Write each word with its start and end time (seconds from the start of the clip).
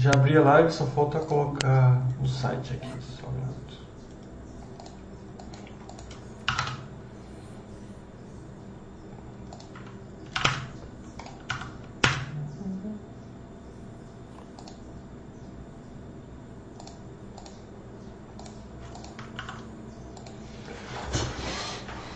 Já 0.00 0.12
abri 0.12 0.34
a 0.34 0.40
live, 0.40 0.72
só 0.72 0.86
falta 0.86 1.18
colocar 1.18 2.00
o 2.22 2.26
site 2.26 2.72
aqui. 2.72 2.88
Só 3.20 3.26
um 3.26 3.32
minuto. 3.32 3.76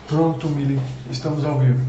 Pronto, 0.07 0.49
Mili, 0.49 0.81
estamos 1.11 1.45
ao 1.45 1.59
vivo. 1.59 1.85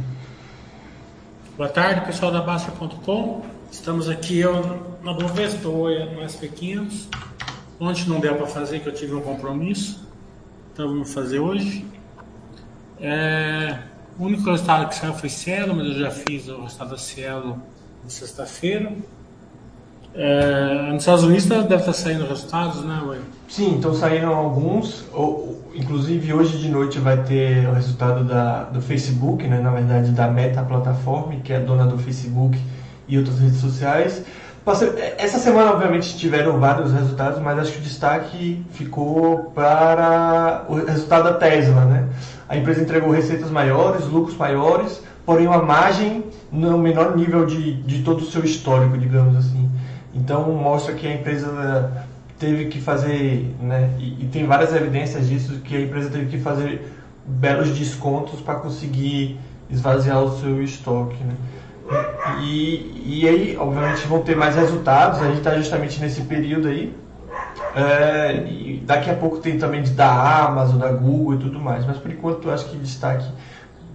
Boa 1.56 1.70
tarde, 1.70 2.02
pessoal 2.02 2.30
da 2.30 2.42
Basta.com. 2.42 3.46
Estamos 3.72 4.10
aqui 4.10 4.40
eu 4.40 4.95
na 5.06 5.12
Bovespa, 5.12 5.68
no 5.68 6.20
SP500. 6.20 7.06
Ontem 7.78 8.08
não 8.08 8.18
deu 8.18 8.34
para 8.34 8.46
fazer, 8.46 8.80
que 8.80 8.88
eu 8.88 8.92
tive 8.92 9.14
um 9.14 9.20
compromisso. 9.20 10.04
Então 10.72 10.88
vamos 10.88 11.14
fazer 11.14 11.38
hoje. 11.38 11.86
É, 13.00 13.78
o 14.18 14.24
único 14.24 14.50
resultado 14.50 14.88
que 14.88 14.96
saiu 14.96 15.14
foi 15.14 15.28
Cielo, 15.28 15.76
mas 15.76 15.86
eu 15.86 15.94
já 15.94 16.10
fiz 16.10 16.48
o 16.48 16.62
resultado 16.62 16.90
da 16.90 16.98
Cielo 16.98 17.62
na 18.02 18.10
sexta-feira. 18.10 18.92
É, 20.12 20.90
nos 20.90 21.02
Estados 21.02 21.22
Unidos 21.22 21.44
deve 21.46 21.76
estar 21.76 21.92
saindo 21.92 22.26
resultados, 22.26 22.82
né, 22.84 23.00
Ué? 23.06 23.18
Sim, 23.48 23.76
então 23.76 23.94
saíram 23.94 24.34
alguns. 24.34 25.04
Ou, 25.12 25.62
inclusive 25.72 26.32
hoje 26.32 26.58
de 26.58 26.68
noite 26.68 26.98
vai 26.98 27.22
ter 27.22 27.68
o 27.68 27.72
resultado 27.72 28.24
da, 28.24 28.64
do 28.64 28.80
Facebook, 28.80 29.46
né, 29.46 29.60
na 29.60 29.70
verdade 29.70 30.10
da 30.10 30.26
Meta 30.26 30.64
Plataforma, 30.64 31.36
que 31.36 31.52
é 31.52 31.60
dona 31.60 31.86
do 31.86 31.96
Facebook 31.96 32.58
e 33.06 33.18
outras 33.18 33.38
redes 33.38 33.60
sociais. 33.60 34.24
Essa 35.16 35.38
semana, 35.38 35.70
obviamente, 35.70 36.18
tiveram 36.18 36.58
vários 36.58 36.92
resultados, 36.92 37.40
mas 37.40 37.56
acho 37.56 37.72
que 37.72 37.78
o 37.78 37.82
destaque 37.82 38.66
ficou 38.72 39.52
para 39.54 40.64
o 40.68 40.74
resultado 40.84 41.22
da 41.22 41.34
Tesla. 41.34 41.84
Né? 41.84 42.08
A 42.48 42.56
empresa 42.56 42.82
entregou 42.82 43.12
receitas 43.12 43.48
maiores, 43.48 44.06
lucros 44.06 44.36
maiores, 44.36 45.00
porém 45.24 45.46
uma 45.46 45.62
margem 45.62 46.24
no 46.50 46.76
menor 46.78 47.16
nível 47.16 47.46
de, 47.46 47.74
de 47.82 48.02
todo 48.02 48.22
o 48.22 48.24
seu 48.24 48.44
histórico, 48.44 48.98
digamos 48.98 49.36
assim. 49.36 49.70
Então 50.12 50.50
mostra 50.52 50.94
que 50.94 51.06
a 51.06 51.14
empresa 51.14 52.06
teve 52.36 52.64
que 52.64 52.80
fazer, 52.80 53.54
né, 53.60 53.90
e, 54.00 54.24
e, 54.24 54.28
tem 54.32 54.46
várias 54.46 54.74
evidências 54.74 55.28
disso, 55.28 55.60
que 55.60 55.76
a 55.76 55.80
empresa 55.80 56.10
teve 56.10 56.26
que 56.26 56.38
fazer 56.38 56.92
belos 57.24 57.70
descontos 57.70 58.40
para 58.40 58.56
conseguir 58.56 59.38
esvaziar 59.70 60.22
o 60.22 60.38
seu 60.40 60.60
estoque. 60.60 61.22
Né? 61.22 61.34
E, 62.42 63.02
e 63.06 63.28
aí, 63.28 63.56
obviamente, 63.56 64.06
vão 64.06 64.22
ter 64.22 64.36
mais 64.36 64.56
resultados, 64.56 65.20
a 65.20 65.26
gente 65.26 65.38
está 65.38 65.56
justamente 65.56 66.00
nesse 66.00 66.22
período 66.22 66.68
aí. 66.68 66.94
É, 67.74 68.44
e 68.48 68.82
daqui 68.84 69.10
a 69.10 69.14
pouco 69.14 69.38
tem 69.38 69.58
também 69.58 69.82
da 69.94 70.46
Amazon, 70.46 70.78
da 70.78 70.90
Google 70.92 71.34
e 71.34 71.38
tudo 71.38 71.60
mais, 71.60 71.84
mas 71.86 71.98
por 71.98 72.10
enquanto 72.10 72.48
eu 72.48 72.54
acho 72.54 72.66
que 72.66 72.76
destaque 72.78 73.26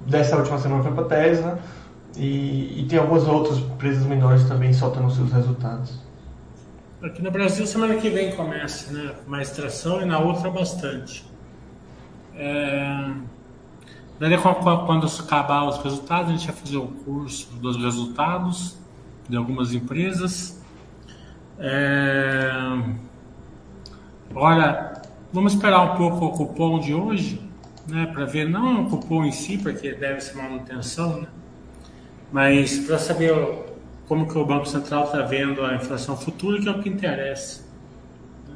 dessa 0.05 0.37
última 0.37 0.57
semana 0.59 0.83
foi 0.83 0.91
para 0.91 1.03
a 1.03 1.07
Tesla 1.07 1.59
e, 2.15 2.81
e 2.81 2.85
tem 2.87 2.99
algumas 2.99 3.27
outras 3.27 3.57
empresas 3.57 4.05
menores 4.05 4.43
também 4.43 4.71
soltando 4.73 5.09
seus 5.11 5.31
resultados. 5.31 5.99
Aqui 7.01 7.21
no 7.23 7.31
Brasil, 7.31 7.65
semana 7.65 7.95
que 7.95 8.09
vem 8.09 8.31
começa, 8.35 8.91
né? 8.93 9.15
Mais 9.25 9.49
tração 9.49 10.01
e 10.01 10.05
na 10.05 10.19
outra 10.19 10.51
bastante. 10.51 11.25
É... 12.35 13.11
Daí, 14.21 14.37
quando 14.37 15.07
acabar 15.07 15.63
os 15.63 15.79
resultados, 15.79 16.29
a 16.29 16.37
gente 16.37 16.45
vai 16.45 16.55
fazer 16.55 16.77
o 16.77 16.85
curso 16.85 17.51
dos 17.55 17.75
resultados 17.75 18.77
de 19.27 19.35
algumas 19.35 19.73
empresas. 19.73 20.63
É... 21.57 22.51
Olha, 24.35 25.01
vamos 25.33 25.53
esperar 25.53 25.81
um 25.81 25.97
pouco 25.97 26.23
o 26.23 26.31
cupom 26.33 26.79
de 26.79 26.93
hoje, 26.93 27.41
né? 27.87 28.05
Para 28.13 28.25
ver, 28.25 28.47
não 28.47 28.83
o 28.83 28.89
cupom 28.91 29.25
em 29.25 29.31
si, 29.31 29.57
porque 29.57 29.91
deve 29.91 30.21
ser 30.21 30.37
manutenção, 30.37 31.21
né? 31.21 31.27
Mas 32.31 32.77
para 32.77 32.99
saber 32.99 33.33
como 34.07 34.27
que 34.27 34.37
o 34.37 34.45
Banco 34.45 34.67
Central 34.67 35.05
está 35.05 35.23
vendo 35.23 35.65
a 35.65 35.73
inflação 35.73 36.15
futura, 36.15 36.61
que 36.61 36.69
é 36.69 36.71
o 36.71 36.79
que 36.79 36.89
interessa. 36.89 37.65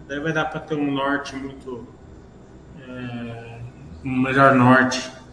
Daí 0.07 0.19
vai 0.19 0.31
dar 0.31 0.45
para 0.45 0.59
ter 0.59 0.75
um 0.75 0.91
norte 0.91 1.35
muito. 1.35 1.87
É, 2.87 3.57
um 4.03 4.21
melhor 4.21 4.53
norte 4.53 5.24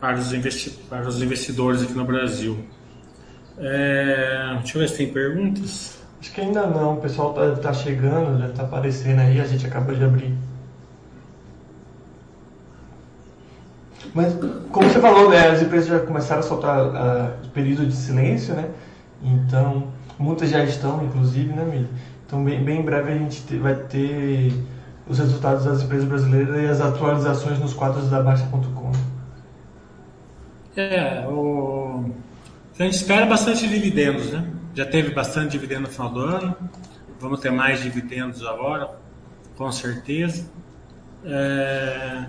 para 0.00 0.16
os, 0.18 0.32
investi 0.32 0.70
para 0.88 1.06
os 1.06 1.20
investidores 1.20 1.82
aqui 1.82 1.92
no 1.92 2.04
Brasil. 2.04 2.58
É, 3.58 4.56
deixa 4.58 4.78
eu 4.78 4.80
ver 4.80 4.88
se 4.88 4.96
tem 4.96 5.12
perguntas. 5.12 5.98
Acho 6.20 6.32
que 6.32 6.40
ainda 6.40 6.66
não, 6.66 6.94
o 6.94 7.00
pessoal 7.00 7.30
está 7.30 7.68
tá 7.68 7.72
chegando, 7.72 8.38
já 8.38 8.48
está 8.48 8.62
aparecendo 8.62 9.20
aí, 9.20 9.40
a 9.40 9.44
gente 9.44 9.66
acabou 9.66 9.94
de 9.94 10.04
abrir. 10.04 10.34
Mas, 14.14 14.34
como 14.72 14.88
você 14.88 14.98
falou, 14.98 15.30
né, 15.30 15.48
as 15.48 15.62
empresas 15.62 15.88
já 15.88 16.00
começaram 16.00 16.40
a 16.40 16.42
soltar 16.42 16.86
uh, 16.86 17.48
período 17.50 17.86
de 17.86 17.94
silêncio, 17.94 18.54
né? 18.54 18.68
Então, 19.22 19.88
muitas 20.18 20.50
já 20.50 20.64
estão, 20.64 21.04
inclusive, 21.04 21.52
né, 21.52 21.64
Mili? 21.64 21.88
Então, 22.26 22.42
bem, 22.44 22.62
bem 22.64 22.80
em 22.80 22.84
breve 22.84 23.12
a 23.12 23.18
gente 23.18 23.56
vai 23.58 23.74
ter 23.74 24.52
os 25.06 25.18
resultados 25.18 25.64
das 25.64 25.82
empresas 25.82 26.08
brasileiras 26.08 26.56
e 26.56 26.66
as 26.66 26.80
atualizações 26.80 27.58
nos 27.58 27.72
quadros 27.72 28.08
da 28.08 28.22
Baixa.com. 28.22 28.92
É, 30.80 31.26
o... 31.28 32.10
a 32.78 32.82
gente 32.82 32.94
espera 32.94 33.26
bastante 33.26 33.68
dividendos, 33.68 34.30
né? 34.32 34.50
Já 34.74 34.86
teve 34.86 35.10
bastante 35.10 35.52
dividendo 35.52 35.82
no 35.82 35.88
final 35.88 36.08
do 36.08 36.20
ano, 36.20 36.56
vamos 37.18 37.40
ter 37.40 37.50
mais 37.50 37.82
dividendos 37.82 38.46
agora, 38.46 38.90
com 39.56 39.70
certeza. 39.70 40.50
É... 41.24 42.26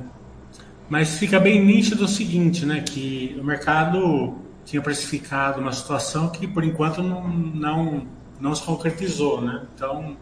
Mas 0.89 1.17
fica 1.17 1.39
bem 1.39 1.63
nítido 1.63 2.03
o 2.03 2.07
seguinte, 2.07 2.65
né? 2.65 2.81
Que 2.81 3.37
o 3.39 3.43
mercado 3.43 4.35
tinha 4.65 4.81
precificado 4.81 5.61
uma 5.61 5.71
situação 5.71 6.29
que 6.29 6.45
por 6.45 6.63
enquanto 6.63 7.01
não, 7.01 7.27
não, 7.27 8.07
não 8.39 8.53
se 8.53 8.63
concretizou, 8.63 9.41
né? 9.41 9.63
Então 9.73 10.17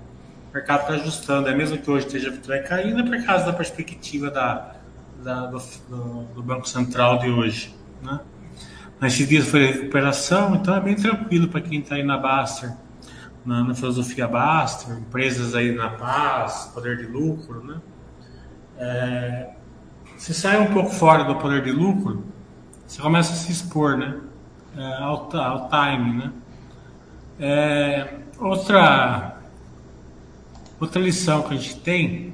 o 0.50 0.54
mercado 0.54 0.82
está 0.82 0.94
ajustando, 0.94 1.50
é 1.50 1.56
mesmo 1.56 1.78
que 1.78 1.90
hoje 1.90 2.06
esteja 2.06 2.60
caindo, 2.62 3.00
é 3.00 3.04
por 3.04 3.26
causa 3.26 3.46
da 3.46 3.54
perspectiva 3.54 4.30
da, 4.30 4.76
da 5.24 5.46
do, 5.48 5.60
do, 6.36 6.44
Banco 6.44 6.68
Central 6.68 7.20
de 7.20 7.30
hoje, 7.30 7.74
né? 8.02 8.20
Mas 9.00 9.14
esses 9.14 9.28
dias 9.28 9.48
foi 9.48 9.66
recuperação, 9.68 10.56
então 10.56 10.76
é 10.76 10.82
bem 10.82 10.96
tranquilo 10.96 11.48
para 11.48 11.62
quem 11.62 11.80
está 11.80 11.96
aí 11.96 12.04
na 12.04 12.18
Baster, 12.18 12.74
na, 13.46 13.64
na, 13.64 13.74
filosofia 13.74 14.28
Baster, 14.28 14.98
empresas 14.98 15.56
aí 15.56 15.74
na 15.74 15.90
paz, 15.90 16.72
poder 16.74 16.98
de 16.98 17.06
lucro, 17.06 17.64
né? 17.64 17.82
É, 18.78 19.50
se 20.18 20.34
sai 20.34 20.60
um 20.60 20.74
pouco 20.74 20.90
fora 20.90 21.24
do 21.24 21.36
poder 21.36 21.64
de 21.64 21.72
lucro, 21.72 22.26
você 22.86 23.02
começa 23.02 23.32
a 23.32 23.36
se 23.36 23.52
expor, 23.52 23.98
né? 23.98 24.20
é, 24.78 24.94
ao, 25.02 25.36
ao 25.36 25.70
time, 25.70 26.18
né? 26.18 26.32
É, 27.40 28.16
outra, 28.38 29.38
outra 30.80 31.02
lição 31.02 31.44
que 31.44 31.54
a 31.54 31.58
gente 31.58 31.80
tem 31.80 32.34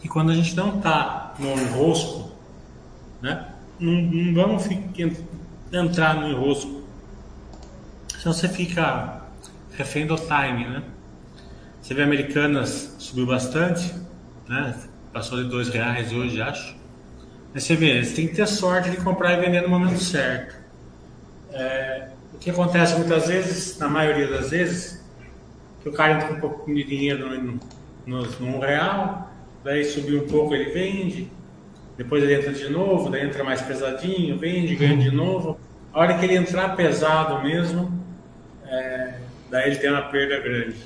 que 0.00 0.08
quando 0.08 0.30
a 0.30 0.34
gente 0.34 0.54
não 0.56 0.76
está 0.78 1.34
no 1.38 1.52
enrosco, 1.52 2.30
né? 3.20 3.49
Não, 3.80 3.92
não 3.92 4.34
vamos 4.34 4.66
ficar, 4.66 5.10
entrar 5.72 6.14
no 6.16 6.28
enrosco. 6.28 6.82
Senão 8.18 8.34
você 8.34 8.48
fica 8.48 9.22
refém 9.72 10.06
do 10.06 10.16
time, 10.16 10.68
né? 10.68 10.82
Você 11.80 11.94
vê 11.94 12.02
Americanas 12.02 12.94
subiu 12.98 13.26
bastante, 13.26 13.94
né? 14.46 14.78
Passou 15.12 15.42
de 15.42 15.48
dois 15.48 15.70
reais 15.70 16.12
hoje, 16.12 16.40
acho. 16.42 16.76
Mas 17.54 17.64
você 17.64 17.74
vê, 17.74 18.04
você 18.04 18.14
tem 18.14 18.28
que 18.28 18.34
ter 18.34 18.46
sorte 18.46 18.90
de 18.90 18.98
comprar 18.98 19.32
e 19.32 19.40
vender 19.40 19.62
no 19.62 19.68
momento 19.68 19.98
certo. 19.98 20.54
É, 21.52 22.10
o 22.34 22.38
que 22.38 22.50
acontece 22.50 22.96
muitas 22.96 23.26
vezes, 23.26 23.78
na 23.78 23.88
maioria 23.88 24.28
das 24.28 24.50
vezes, 24.50 25.02
que 25.82 25.88
o 25.88 25.92
cara 25.92 26.14
entra 26.14 26.28
com 26.28 26.34
um 26.34 26.40
pouco 26.40 26.72
de 26.72 26.84
dinheiro 26.84 27.28
no, 27.42 27.60
no, 28.06 28.30
no 28.38 28.60
real, 28.60 29.32
daí 29.64 29.84
subiu 29.84 30.22
um 30.22 30.28
pouco 30.28 30.54
ele 30.54 30.70
vende, 30.70 31.32
depois 32.00 32.22
ele 32.22 32.34
entra 32.34 32.50
de 32.50 32.66
novo, 32.70 33.10
daí 33.10 33.26
entra 33.26 33.44
mais 33.44 33.60
pesadinho, 33.60 34.38
vende, 34.38 34.74
ganha 34.74 34.96
de 34.96 35.10
novo. 35.10 35.60
A 35.92 36.00
hora 36.00 36.16
que 36.16 36.24
ele 36.24 36.34
entrar 36.34 36.74
pesado 36.74 37.42
mesmo, 37.42 37.92
é, 38.66 39.16
daí 39.50 39.66
ele 39.66 39.76
tem 39.76 39.90
uma 39.90 40.00
perda 40.00 40.38
grande. 40.38 40.76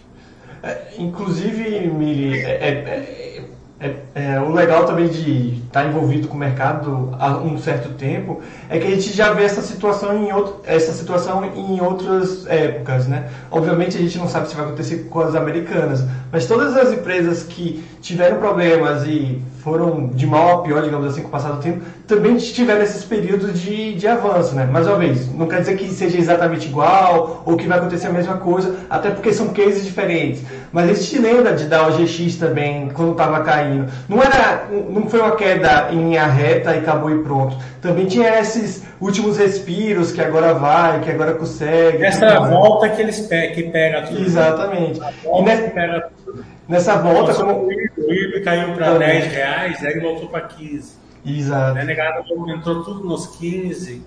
É, 0.60 0.76
inclusive, 0.98 1.86
Mili, 1.86 2.40
é, 2.40 2.50
é, 2.50 2.68
é 2.68 3.44
é, 3.80 3.96
é, 4.14 4.40
o 4.40 4.50
legal 4.50 4.86
também 4.86 5.08
de 5.08 5.58
estar 5.66 5.82
tá 5.82 5.86
envolvido 5.86 6.26
com 6.26 6.34
o 6.34 6.38
mercado 6.38 7.14
há 7.18 7.36
um 7.36 7.58
certo 7.58 7.90
tempo 7.90 8.40
é 8.70 8.78
que 8.78 8.86
a 8.86 8.90
gente 8.90 9.12
já 9.12 9.32
vê 9.32 9.42
essa 9.44 9.60
situação 9.60 10.24
em 10.24 10.32
outro, 10.32 10.62
essa 10.64 10.92
situação 10.92 11.44
em 11.44 11.80
outras 11.82 12.46
épocas, 12.46 13.06
né? 13.06 13.28
Obviamente 13.50 13.98
a 13.98 14.00
gente 14.00 14.16
não 14.16 14.26
sabe 14.26 14.48
se 14.48 14.54
vai 14.54 14.64
acontecer 14.64 15.08
com 15.10 15.20
as 15.20 15.34
americanas, 15.34 16.02
mas 16.32 16.46
todas 16.46 16.74
as 16.76 16.92
empresas 16.92 17.42
que 17.42 17.84
tiveram 18.00 18.38
problemas 18.38 19.04
e 19.06 19.42
foram 19.64 20.08
de 20.08 20.26
mal 20.26 20.58
a 20.58 20.62
pior, 20.62 20.82
digamos 20.82 21.06
assim, 21.06 21.22
com 21.22 21.28
o 21.28 21.30
passar 21.30 21.52
do 21.52 21.62
tempo, 21.62 21.80
também 22.06 22.36
tiveram 22.36 22.82
esses 22.82 23.02
períodos 23.02 23.58
de, 23.58 23.94
de 23.94 24.06
avanço, 24.06 24.54
né? 24.54 24.66
Mais 24.66 24.86
uma 24.86 24.96
vez, 24.96 25.34
não 25.34 25.48
quer 25.48 25.60
dizer 25.60 25.78
que 25.78 25.88
seja 25.88 26.18
exatamente 26.18 26.68
igual 26.68 27.42
ou 27.46 27.56
que 27.56 27.66
vai 27.66 27.78
acontecer 27.78 28.08
a 28.08 28.12
mesma 28.12 28.36
coisa, 28.36 28.76
até 28.90 29.08
porque 29.08 29.32
são 29.32 29.48
cases 29.48 29.86
diferentes. 29.86 30.42
Mas 30.70 30.90
a 30.90 30.92
gente 30.92 31.18
lembra 31.18 31.54
de 31.54 31.64
da 31.64 31.86
OGX 31.86 32.36
também, 32.36 32.90
quando 32.90 33.12
estava 33.12 33.40
caindo. 33.40 33.90
Não, 34.06 34.22
era, 34.22 34.66
não 34.90 35.08
foi 35.08 35.20
uma 35.20 35.34
queda 35.34 35.88
em 35.90 35.96
linha 35.96 36.26
reta 36.26 36.74
e 36.74 36.80
acabou 36.80 37.10
e 37.10 37.22
pronto. 37.22 37.56
Também 37.80 38.04
tinha 38.04 38.38
esses 38.38 38.84
últimos 39.00 39.38
respiros 39.38 40.12
que 40.12 40.20
agora 40.20 40.52
vai, 40.52 41.00
que 41.00 41.10
agora 41.10 41.32
consegue. 41.32 42.04
Essa 42.04 42.26
a 42.26 42.40
volta 42.40 42.90
que 42.90 43.00
eles 43.00 43.20
pe 43.20 43.48
que 43.48 43.62
pega 43.62 44.02
tudo. 44.02 44.22
Exatamente. 44.22 45.00
E 45.00 45.42
nessa, 45.42 45.70
pega 45.70 46.10
tudo. 46.22 46.53
Nessa 46.68 46.96
volta, 46.96 47.32
Nossa, 47.32 47.44
como. 47.44 47.66
O 47.66 48.12
IRB 48.12 48.40
caiu 48.42 48.74
para 48.74 48.98
10 48.98 49.32
reais, 49.32 49.84
aí 49.84 50.00
voltou 50.00 50.28
para 50.28 50.42
15. 50.42 50.98
Exato. 51.24 51.74
Né, 51.74 51.84
negado 51.84 52.24
entrou 52.50 52.84
tudo 52.84 53.04
nos 53.04 53.26
15 53.38 54.04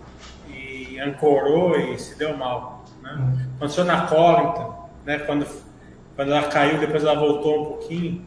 e 0.49 0.99
ancorou 0.99 1.75
e 1.75 1.97
se 1.97 2.17
deu 2.17 2.37
mal. 2.37 2.85
Né? 3.01 3.15
Hum. 3.17 3.37
Aconteceu 3.57 3.85
na 3.85 4.01
Córrega, 4.01 4.69
né? 5.05 5.17
quando, 5.19 5.47
quando 6.15 6.31
ela 6.31 6.43
caiu, 6.43 6.79
depois 6.79 7.03
ela 7.03 7.19
voltou 7.19 7.61
um 7.61 7.65
pouquinho. 7.65 8.25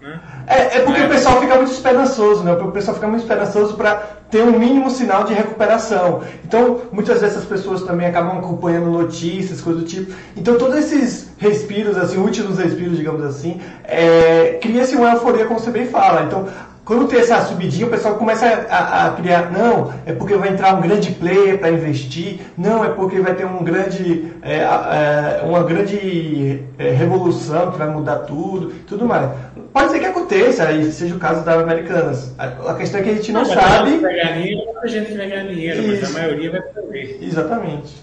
Né? 0.00 0.18
É, 0.46 0.78
é 0.78 0.80
porque 0.80 1.00
é. 1.00 1.06
o 1.06 1.08
pessoal 1.08 1.40
fica 1.40 1.56
muito 1.56 1.72
esperançoso, 1.72 2.42
né? 2.42 2.52
O 2.52 2.70
pessoal 2.72 2.94
fica 2.94 3.06
muito 3.06 3.22
esperançoso 3.22 3.74
para 3.74 3.96
ter 4.30 4.42
um 4.42 4.58
mínimo 4.58 4.90
sinal 4.90 5.24
de 5.24 5.34
recuperação. 5.34 6.22
Então, 6.44 6.82
muitas 6.90 7.20
dessas 7.20 7.44
pessoas 7.44 7.82
também 7.82 8.06
acabam 8.06 8.38
acompanhando 8.38 8.90
notícias, 8.90 9.60
coisas 9.60 9.82
do 9.82 9.88
tipo. 9.88 10.12
Então, 10.36 10.56
todos 10.56 10.76
esses 10.76 11.32
respiros, 11.36 11.96
assim, 11.96 12.18
últimos 12.18 12.58
respiros, 12.58 12.96
digamos 12.96 13.24
assim, 13.24 13.60
é, 13.84 14.58
cria-se 14.62 14.96
uma 14.96 15.12
euforia, 15.12 15.46
como 15.46 15.60
você 15.60 15.70
bem 15.70 15.86
fala. 15.86 16.22
Então, 16.22 16.48
quando 16.90 17.06
tem 17.06 17.20
essa 17.20 17.44
subidinha, 17.44 17.86
o 17.86 17.90
pessoal 17.90 18.16
começa 18.16 18.44
a, 18.68 19.06
a, 19.06 19.12
criar, 19.12 19.52
não, 19.52 19.94
é 20.04 20.12
porque 20.12 20.34
vai 20.34 20.48
entrar 20.48 20.74
um 20.74 20.80
grande 20.80 21.12
player 21.12 21.56
para 21.56 21.70
investir, 21.70 22.40
não, 22.58 22.84
é 22.84 22.88
porque 22.88 23.20
vai 23.20 23.32
ter 23.32 23.46
um 23.46 23.62
grande, 23.62 24.32
é, 24.42 24.56
é, 24.56 25.42
uma 25.44 25.62
grande 25.62 26.64
é, 26.76 26.90
revolução 26.90 27.70
que 27.70 27.78
vai 27.78 27.88
mudar 27.88 28.16
tudo, 28.24 28.74
tudo 28.88 29.06
mais. 29.06 29.30
Pode 29.72 29.92
ser 29.92 30.00
que 30.00 30.06
aconteça, 30.06 30.72
e 30.72 30.90
seja 30.90 31.14
o 31.14 31.18
caso 31.20 31.44
da 31.44 31.60
Americanas. 31.60 32.34
A, 32.36 32.72
a 32.72 32.74
questão 32.74 32.98
é 32.98 33.04
que 33.04 33.10
a 33.10 33.14
gente 33.14 33.30
não, 33.30 33.42
não 33.42 33.48
sabe. 33.54 33.98
Vai 33.98 34.12
ganhar 34.12 34.32
dinheiro, 34.32 34.64
muita 34.64 34.88
gente 34.88 35.16
vai 35.16 35.28
ganhar 35.28 35.44
dinheiro, 35.44 35.82
Isso. 35.82 36.00
mas 36.00 36.16
a 36.16 36.18
maioria 36.18 36.50
vai 36.50 36.60
perder. 36.60 37.18
Exatamente. 37.22 38.02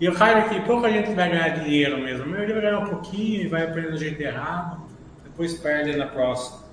E 0.00 0.08
o 0.08 0.14
cara 0.14 0.38
aqui, 0.38 0.62
pouca 0.62 0.90
gente 0.90 1.12
vai 1.12 1.28
ganhar 1.28 1.48
dinheiro 1.50 1.98
mesmo. 1.98 2.24
A 2.24 2.26
maioria 2.26 2.54
vai 2.54 2.62
ganhar 2.62 2.78
um 2.78 2.86
pouquinho 2.86 3.42
e 3.42 3.46
vai 3.48 3.64
aprender 3.64 3.90
do 3.90 3.98
jeito 3.98 4.18
errado, 4.18 4.78
depois 5.24 5.52
perde 5.52 5.94
na 5.94 6.06
próxima. 6.06 6.67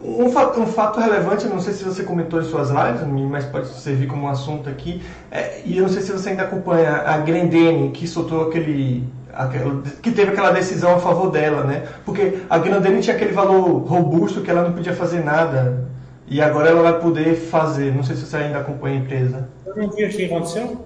Um 0.00 0.30
fato, 0.30 0.60
um 0.60 0.66
fato, 0.66 1.00
relevante, 1.00 1.46
não 1.46 1.60
sei 1.60 1.72
se 1.72 1.82
você 1.82 2.02
comentou 2.02 2.40
em 2.40 2.44
suas 2.44 2.68
lives, 2.68 3.00
mas 3.30 3.46
pode 3.46 3.68
servir 3.68 4.06
como 4.06 4.26
um 4.26 4.28
assunto 4.28 4.68
aqui, 4.68 5.02
é, 5.30 5.62
e 5.64 5.78
eu 5.78 5.82
não 5.82 5.88
sei 5.88 6.02
se 6.02 6.12
você 6.12 6.30
ainda 6.30 6.42
acompanha 6.42 7.04
a 7.06 7.16
Grendene, 7.18 7.90
que 7.90 8.06
soltou 8.06 8.48
aquele, 8.48 9.08
aquele, 9.32 9.80
que 10.02 10.10
teve 10.10 10.32
aquela 10.32 10.50
decisão 10.50 10.96
a 10.96 10.98
favor 10.98 11.30
dela, 11.30 11.64
né? 11.64 11.84
Porque 12.04 12.40
a 12.50 12.58
Grendene 12.58 13.00
tinha 13.00 13.16
aquele 13.16 13.32
valor 13.32 13.78
robusto 13.86 14.42
que 14.42 14.50
ela 14.50 14.64
não 14.64 14.72
podia 14.72 14.92
fazer 14.92 15.24
nada, 15.24 15.88
e 16.26 16.40
agora 16.40 16.68
ela 16.68 16.82
vai 16.82 17.00
poder 17.00 17.34
fazer. 17.34 17.94
Não 17.94 18.02
sei 18.02 18.16
se 18.16 18.26
você 18.26 18.36
ainda 18.36 18.58
acompanha 18.58 18.98
a 18.98 19.00
empresa. 19.00 19.48
Eu 19.66 19.76
não 19.76 19.90
vi 19.90 20.04
o 20.04 20.08
que 20.08 20.24
aconteceu. 20.24 20.84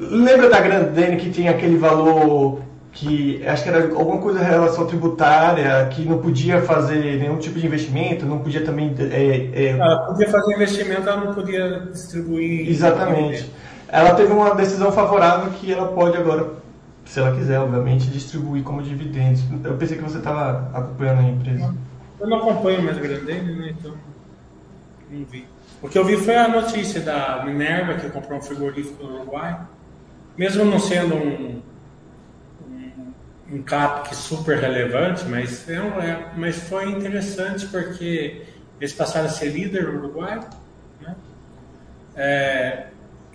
Lembra 0.00 0.48
da 0.48 0.60
Grandene 0.60 1.16
que 1.16 1.30
tinha 1.30 1.50
aquele 1.50 1.76
valor 1.76 2.60
que 2.92 3.44
acho 3.46 3.62
que 3.62 3.68
era 3.70 3.84
alguma 3.94 4.18
coisa 4.18 4.40
em 4.40 4.44
relação 4.44 4.86
tributária, 4.86 5.86
que 5.86 6.04
não 6.04 6.18
podia 6.18 6.60
fazer 6.60 7.18
nenhum 7.18 7.38
tipo 7.38 7.58
de 7.58 7.66
investimento, 7.66 8.26
não 8.26 8.40
podia 8.40 8.64
também. 8.64 8.94
É, 8.98 9.50
é... 9.54 9.68
Ela 9.70 10.06
podia 10.06 10.28
fazer 10.28 10.54
investimento, 10.54 11.08
ela 11.08 11.24
não 11.24 11.34
podia 11.34 11.80
distribuir. 11.90 12.68
Exatamente. 12.68 13.50
Ela 13.88 14.14
teve 14.14 14.32
uma 14.32 14.54
decisão 14.54 14.92
favorável 14.92 15.50
que 15.52 15.72
ela 15.72 15.88
pode 15.88 16.16
agora, 16.16 16.50
se 17.04 17.18
ela 17.18 17.34
quiser, 17.34 17.58
obviamente, 17.60 18.08
distribuir 18.08 18.62
como 18.62 18.82
dividendos. 18.82 19.42
Eu 19.64 19.74
pensei 19.76 19.96
que 19.96 20.02
você 20.02 20.18
estava 20.18 20.70
acompanhando 20.74 21.20
a 21.20 21.30
empresa. 21.30 21.74
Eu 22.20 22.28
não 22.28 22.38
acompanho 22.38 22.82
mais 22.82 22.96
a 22.96 23.00
Grandene, 23.00 23.56
né? 23.56 23.74
Então. 23.78 23.94
Não 25.10 25.24
vi. 25.24 25.46
O 25.82 25.88
que 25.88 25.98
eu 25.98 26.04
vi 26.04 26.16
foi 26.16 26.36
a 26.36 26.46
notícia 26.46 27.00
da 27.00 27.42
Minerva, 27.44 27.94
que 27.94 28.08
comprou 28.10 28.38
um 28.38 28.42
frigorífico 28.42 29.02
no 29.02 29.16
Uruguai. 29.16 29.58
Mesmo 30.36 30.64
não 30.64 30.78
sendo 30.78 31.14
um 31.14 31.60
um 33.52 33.62
CAPC 33.62 34.14
super 34.14 34.58
relevante, 34.58 35.26
mas, 35.26 35.68
é, 35.68 35.74
é, 35.74 36.30
mas 36.36 36.56
foi 36.56 36.90
interessante 36.90 37.66
porque 37.66 38.42
eles 38.80 38.94
passaram 38.94 39.26
a 39.26 39.28
ser 39.28 39.50
líder 39.50 39.92
no 39.92 39.98
Uruguai. 39.98 40.40
Né? 41.00 41.16
É, 42.16 42.86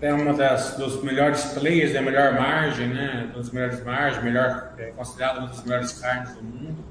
é 0.01 0.13
uma 0.13 0.33
das 0.33 0.75
dos 0.75 1.03
melhores 1.03 1.45
players, 1.53 1.93
é 1.93 1.99
a 1.99 2.01
melhor 2.01 2.33
margem, 2.33 2.87
né? 2.87 3.29
Dos 3.33 3.51
melhores 3.51 3.83
margens, 3.83 4.23
melhor, 4.23 4.73
é 4.77 4.87
considerado 4.87 5.37
uma 5.37 5.47
das 5.47 5.63
melhores 5.63 5.91
carnes 5.93 6.35
do 6.35 6.43
mundo. 6.43 6.83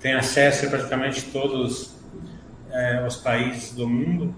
Tem 0.00 0.14
acesso 0.14 0.66
a 0.66 0.70
praticamente 0.70 1.30
todos 1.30 1.96
é, 2.70 3.04
os 3.06 3.16
países 3.16 3.72
do 3.74 3.88
mundo. 3.88 4.34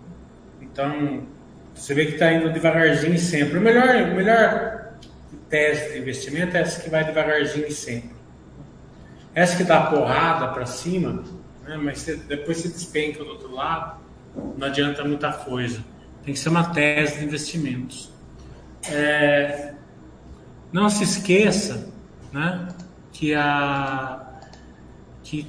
Então, 0.60 1.26
você 1.74 1.94
vê 1.94 2.06
que 2.06 2.12
está 2.12 2.32
indo 2.32 2.52
devagarzinho 2.52 3.18
sempre. 3.18 3.58
O 3.58 3.60
melhor, 3.60 3.88
o 3.88 4.14
melhor 4.14 4.81
tese 5.52 5.92
de 5.92 5.98
investimento 5.98 6.56
é 6.56 6.60
essa 6.62 6.80
que 6.80 6.88
vai 6.88 7.04
devagarzinho 7.04 7.66
e 7.66 7.72
sempre. 7.72 8.16
Essa 9.34 9.54
que 9.54 9.64
dá 9.64 9.82
porrada 9.82 10.48
para 10.48 10.64
cima, 10.64 11.22
né, 11.62 11.76
mas 11.76 11.98
você, 11.98 12.16
depois 12.16 12.56
se 12.56 12.68
despenca 12.68 13.22
do 13.22 13.28
outro 13.28 13.54
lado, 13.54 14.00
não 14.56 14.66
adianta 14.66 15.04
muita 15.04 15.30
coisa. 15.30 15.84
Tem 16.24 16.32
que 16.32 16.40
ser 16.40 16.48
uma 16.48 16.72
tese 16.72 17.18
de 17.18 17.26
investimentos. 17.26 18.10
É, 18.90 19.74
não 20.72 20.88
se 20.88 21.04
esqueça 21.04 21.86
né, 22.32 22.68
que 23.12 23.34
a 23.34 24.26
que, 25.22 25.46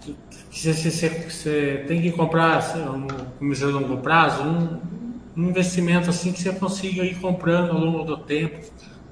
que, 0.00 0.16
você, 0.50 0.72
você, 0.72 1.08
você, 1.08 1.84
tem 1.88 2.00
que 2.00 2.12
comprar, 2.12 2.62
como 2.72 3.08
um, 3.40 3.70
longo 3.72 3.98
prazo, 3.98 4.42
um, 4.42 4.80
um 5.36 5.48
investimento 5.48 6.10
assim 6.10 6.32
que 6.32 6.40
você 6.40 6.52
consiga 6.52 7.04
ir 7.04 7.16
comprando 7.16 7.70
ao 7.70 7.78
longo 7.78 8.04
do 8.04 8.16
tempo, 8.16 8.60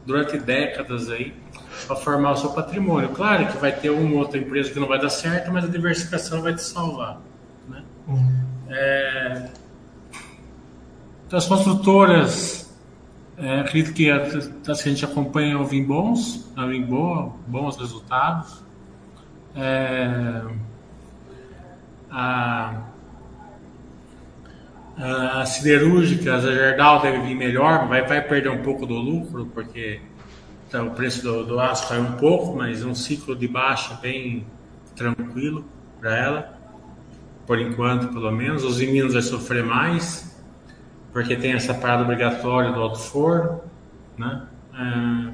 durante 0.05 0.39
décadas 0.39 1.11
aí, 1.11 1.35
para 1.87 1.97
formar 1.97 2.33
o 2.33 2.37
seu 2.37 2.51
patrimônio. 2.51 3.11
Claro 3.11 3.47
que 3.49 3.59
vai 3.59 3.73
ter 3.73 3.91
uma 3.91 4.13
ou 4.13 4.19
outra 4.19 4.39
empresa 4.39 4.71
que 4.71 4.81
não 4.81 4.89
vai 4.89 4.99
dar 4.99 5.11
certo, 5.11 5.53
mas 5.53 5.65
a 5.65 5.69
diversificação 5.69 6.43
vai 6.43 6.55
te 6.55 6.63
salvar. 6.63 7.21
Né? 7.69 7.83
Uhum. 8.07 8.45
É... 8.71 9.49
Então, 11.27 11.39
as 11.39 11.47
construtoras, 11.47 12.75
é, 13.37 13.61
acredito 13.61 13.93
que 13.93 14.11
as 14.11 14.83
que 14.83 14.89
a 14.89 14.93
gente 14.93 15.05
acompanha 15.05 15.63
vêm 15.63 15.85
bons, 15.85 16.51
vêm 16.57 16.83
boa, 16.83 17.35
bons 17.47 17.77
resultados. 17.77 18.65
É... 19.55 20.43
A 22.11 22.83
a 24.99 25.47
siderúrgica, 25.47 26.35
a 26.35 26.41
Gerdau 26.41 27.01
deve 27.01 27.21
vir 27.21 27.35
melhor, 27.35 27.87
vai, 27.87 28.05
vai 28.05 28.21
perder 28.21 28.51
um 28.51 28.63
pouco 28.63 28.85
do 28.85 28.95
lucro, 28.95 29.47
porque 29.55 30.01
tá, 30.71 30.83
o 30.83 30.91
preço 30.91 31.23
do, 31.23 31.45
do 31.45 31.61
aço 31.61 31.89
caiu 31.89 32.03
um 32.03 32.13
pouco, 32.13 32.57
mas 32.57 32.85
um 32.85 32.95
ciclo 32.95 33.37
de 33.37 33.47
baixa 33.47 33.95
bem 33.95 34.45
tranquilo 34.97 35.65
para 36.01 36.17
ela, 36.17 36.59
por 37.47 37.61
enquanto 37.61 38.09
pelo 38.09 38.33
menos. 38.33 38.65
Os 38.65 38.79
meninos 38.79 39.13
vai 39.13 39.23
sofrer 39.23 39.65
mais, 39.65 40.37
porque 41.13 41.37
tem 41.37 41.53
essa 41.53 41.73
parada 41.73 42.03
obrigatória 42.03 42.73
do 42.73 42.81
alto 42.81 42.99
forno, 42.99 43.61
né? 44.17 44.43
É, 44.75 45.33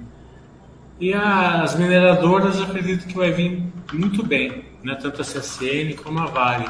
e 1.01 1.13
as 1.13 1.75
mineradoras 1.77 2.61
acredito 2.61 3.07
que 3.07 3.17
vai 3.17 3.33
vir 3.33 3.63
muito 3.93 4.23
bem, 4.23 4.65
né? 4.83 4.95
tanto 4.95 5.21
a 5.21 5.25
CSN 5.25 5.95
como 6.03 6.21
a 6.21 6.27
Vale. 6.27 6.67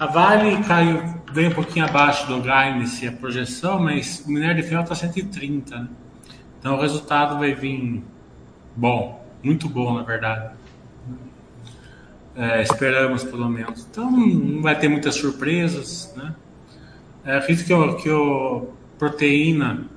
A 0.00 0.06
Vale 0.06 0.62
caiu 0.64 1.23
veio 1.34 1.50
um 1.50 1.54
pouquinho 1.54 1.84
abaixo 1.84 2.28
do 2.28 2.36
guidance 2.36 3.06
a 3.08 3.12
projeção, 3.12 3.82
mas 3.82 4.24
o 4.24 4.30
minério 4.30 4.62
de 4.62 4.68
ferro 4.68 4.82
está 4.82 4.94
130, 4.94 5.76
né? 5.76 5.88
Então 6.60 6.76
o 6.76 6.80
resultado 6.80 7.38
vai 7.38 7.52
vir 7.52 8.04
bom, 8.76 9.26
muito 9.42 9.68
bom 9.68 9.94
na 9.94 10.02
verdade. 10.04 10.54
É, 12.36 12.62
esperamos 12.62 13.24
pelo 13.24 13.48
menos. 13.48 13.84
Então 13.90 14.08
não 14.10 14.62
vai 14.62 14.78
ter 14.78 14.88
muitas 14.88 15.16
surpresas, 15.16 16.14
né? 16.16 16.36
É, 17.24 17.38
acredito 17.38 17.66
que 17.66 17.74
o, 17.74 17.96
que 17.96 18.10
o 18.10 18.68
proteína, 18.96 19.88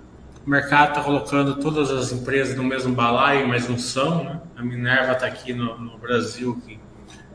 o 0.45 0.49
mercado 0.49 0.89
está 0.89 1.03
colocando 1.03 1.59
todas 1.59 1.91
as 1.91 2.11
empresas 2.11 2.57
no 2.57 2.63
mesmo 2.63 2.95
balaio, 2.95 3.47
mas 3.47 3.69
não 3.69 3.77
são, 3.77 4.23
né? 4.23 4.41
A 4.55 4.63
Minerva 4.63 5.11
está 5.11 5.27
aqui 5.27 5.53
no, 5.53 5.77
no 5.77 5.99
Brasil, 5.99 6.59
que 6.65 6.79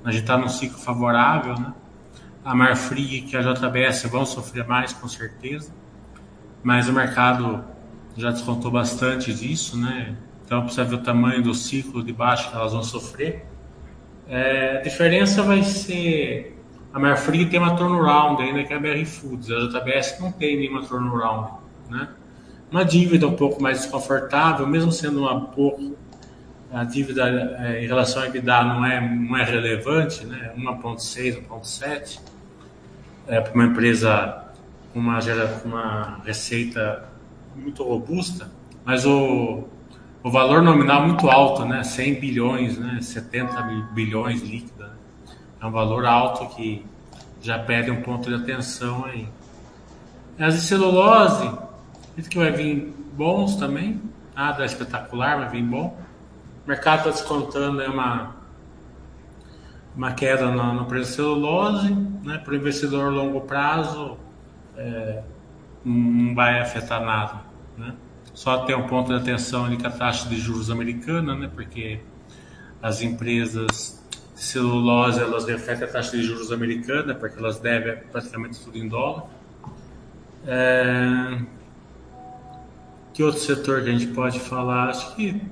a 0.05 0.11
gente 0.11 0.23
está 0.23 0.37
num 0.37 0.49
ciclo 0.49 0.79
favorável, 0.79 1.55
né? 1.55 1.73
A 2.45 2.55
Marfrig 2.55 3.29
e 3.33 3.37
a 3.37 3.41
JBS 3.41 4.05
vão 4.05 4.27
sofrer 4.27 4.67
mais, 4.67 4.93
com 4.93 5.09
certeza, 5.09 5.73
mas 6.63 6.89
o 6.89 6.93
mercado 6.93 7.65
já 8.17 8.31
descontou 8.31 8.71
bastante 8.71 9.33
disso, 9.33 9.77
né? 9.77 10.17
Então 10.45 10.63
precisa 10.63 10.85
ver 10.85 10.97
o 10.97 11.03
tamanho 11.03 11.43
do 11.43 11.55
ciclo 11.55 12.03
de 12.03 12.13
baixo 12.13 12.51
que 12.51 12.57
elas 12.57 12.73
vão 12.73 12.83
sofrer. 12.83 13.47
É, 14.29 14.79
a 14.79 14.83
diferença 14.83 15.43
vai 15.43 15.63
ser 15.63 16.53
a 16.93 16.99
Marfrig 16.99 17.47
tem 17.47 17.59
uma 17.59 17.75
turnaround 17.75 18.43
ainda 18.43 18.65
que 18.65 18.73
é 18.73 18.77
a 18.77 18.81
BR 18.81 19.05
Foods, 19.07 19.51
a 19.51 19.69
JBS 19.69 20.19
não 20.21 20.31
tem 20.31 20.59
nenhuma 20.59 20.83
turnaround, 20.83 21.53
né? 21.89 22.09
Uma 22.71 22.85
dívida 22.85 23.27
um 23.27 23.35
pouco 23.35 23.63
mais 23.63 23.81
desconfortável, 23.81 24.67
mesmo 24.67 24.93
sendo 24.93 25.21
uma 25.21 25.41
pouco 25.47 25.97
a 26.71 26.85
dívida 26.85 27.29
é, 27.61 27.85
em 27.85 27.87
relação 27.87 28.23
ao 28.23 28.29
EBITDA 28.29 28.65
não 28.65 28.85
é, 28.85 29.01
não 29.01 29.37
é 29.37 29.45
relevante, 29.45 30.25
né? 30.25 30.53
1.6, 30.57 31.47
1.7, 31.47 32.21
é, 33.27 33.41
para 33.41 33.53
uma 33.55 33.65
empresa 33.65 34.45
com 34.93 35.01
uma, 35.01 35.19
uma 35.65 36.21
receita 36.25 37.09
muito 37.57 37.83
robusta, 37.83 38.51
mas 38.85 39.07
o, 39.07 39.65
o 40.23 40.31
valor 40.31 40.63
nominal 40.63 41.07
muito 41.07 41.29
alto, 41.31 41.65
né? 41.65 41.83
100 41.83 42.21
bilhões, 42.21 42.79
né? 42.79 42.99
70 43.01 43.63
bilhões 43.93 44.43
líquida. 44.43 44.87
Né? 44.87 44.95
É 45.61 45.67
um 45.67 45.71
valor 45.71 46.05
alto 46.05 46.55
que 46.55 46.85
já 47.41 47.59
pede 47.59 47.91
um 47.91 48.03
ponto 48.03 48.29
de 48.29 48.37
atenção 48.37 49.05
aí. 49.05 49.29
As 50.39 50.55
de 50.55 50.61
celulose, 50.63 51.51
isso 52.17 52.29
que 52.29 52.39
vai 52.39 52.51
vir 52.51 52.93
bons 53.13 53.57
também, 53.57 54.01
nada 54.35 54.65
espetacular, 54.65 55.39
vai 55.39 55.49
vir 55.49 55.63
bom. 55.63 55.97
O 56.65 56.69
mercado 56.69 57.09
está 57.09 57.11
descontando 57.11 57.83
é 57.83 57.89
uma, 57.89 58.37
uma 59.97 60.13
queda 60.13 60.51
no, 60.51 60.75
no 60.75 60.85
preço 60.87 61.11
de 61.11 61.17
celulose, 61.17 62.12
né? 62.23 62.39
para 62.39 62.53
o 62.53 62.57
investidor 62.57 63.07
a 63.07 63.11
longo 63.11 63.41
prazo 63.43 64.17
é, 64.77 65.23
não 65.85 66.35
vai 66.35 66.61
afetar 66.61 67.05
nada. 67.05 67.43
Né? 67.77 67.95
Só 68.35 68.65
tem 68.65 68.75
um 68.75 68.87
ponto 68.87 69.09
de 69.09 69.15
atenção 69.15 69.65
ali 69.65 69.77
com 69.77 69.87
a 69.87 69.91
taxa 69.91 70.29
de 70.29 70.37
juros 70.37 70.71
americana, 70.71 71.35
né? 71.35 71.51
porque 71.55 72.01
as 72.83 73.03
empresas 73.03 74.03
de 74.35 74.41
celulose 74.41 75.21
elas 75.21 75.47
refletem 75.47 75.85
a 75.85 75.91
taxa 75.91 76.17
de 76.17 76.23
juros 76.23 76.51
americana, 76.51 77.15
porque 77.15 77.39
elas 77.39 77.59
devem 77.59 77.97
praticamente 78.11 78.61
tudo 78.61 78.79
em 78.79 78.89
dólar. 78.89 79.25
É... 80.47 81.39
Que 83.13 83.23
outro 83.23 83.41
setor 83.41 83.83
que 83.83 83.91
a 83.91 83.93
gente 83.93 84.07
pode 84.09 84.41
falar? 84.41 84.89
Acho 84.89 85.15
que 85.15 85.43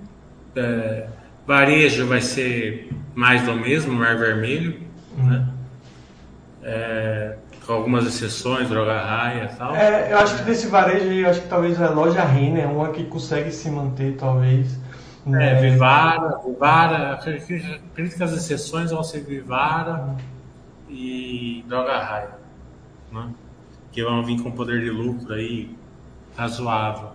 é, 0.57 1.09
varejo 1.47 2.07
vai 2.07 2.21
ser 2.21 2.91
mais 3.15 3.43
do 3.43 3.55
mesmo, 3.55 3.93
mar 3.93 4.17
vermelho, 4.17 4.81
né? 5.17 5.47
É, 6.63 7.37
com 7.67 7.73
algumas 7.73 8.07
exceções, 8.07 8.69
droga 8.69 9.01
raia 9.01 9.51
e 9.53 9.57
tal. 9.57 9.75
É, 9.75 10.13
eu 10.13 10.19
acho 10.19 10.37
que 10.39 10.43
desse 10.43 10.67
varejo 10.67 11.09
aí, 11.09 11.21
eu 11.21 11.31
acho 11.31 11.41
que 11.41 11.49
talvez 11.49 11.81
a 11.81 11.91
loja 11.91 12.23
Renner 12.23 12.65
é 12.65 12.67
uma 12.67 12.91
que 12.91 13.05
consegue 13.05 13.51
se 13.51 13.71
manter, 13.71 14.17
talvez. 14.17 14.79
É, 15.27 15.31
né? 15.31 15.55
Vivara, 15.61 16.39
Vivara, 16.45 17.13
acredito 17.15 18.17
que 18.17 18.23
as 18.23 18.33
exceções 18.33 18.91
vão 18.91 19.03
ser 19.03 19.21
Vivara 19.21 19.93
uhum. 19.93 20.17
e 20.89 21.65
droga 21.69 21.99
raia, 21.99 22.31
né? 23.13 23.29
que 23.93 24.03
vão 24.03 24.25
vir 24.25 24.41
com 24.41 24.51
poder 24.51 24.81
de 24.81 24.91
lucro 24.91 25.33
aí 25.35 25.77
razoável. 26.37 27.11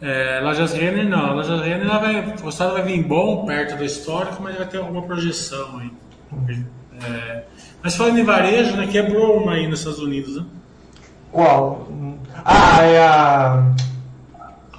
É, 0.00 0.40
lojas 0.42 0.74
Renner 0.74 1.08
não, 1.08 1.34
lojas 1.34 1.60
Renner 1.62 1.86
ela 1.86 1.98
vai, 1.98 2.34
o 2.44 2.48
estado 2.48 2.74
vai 2.74 2.82
vir 2.82 3.02
bom 3.02 3.46
perto 3.46 3.76
do 3.76 3.84
histórico, 3.84 4.42
mas 4.42 4.56
vai 4.56 4.66
ter 4.66 4.78
alguma 4.78 5.02
projeção 5.02 5.78
aí. 5.78 5.90
É, 7.02 7.44
mas 7.86 7.94
falando 7.94 8.18
em 8.18 8.24
varejo, 8.24 8.76
né, 8.76 8.88
quebrou 8.88 9.40
uma 9.40 9.52
aí 9.52 9.68
nos 9.68 9.78
Estados 9.78 10.00
Unidos, 10.00 10.38
né? 10.38 10.44
Qual? 11.30 11.88
Ah, 12.44 12.82
é 12.82 12.98
a. 12.98 13.74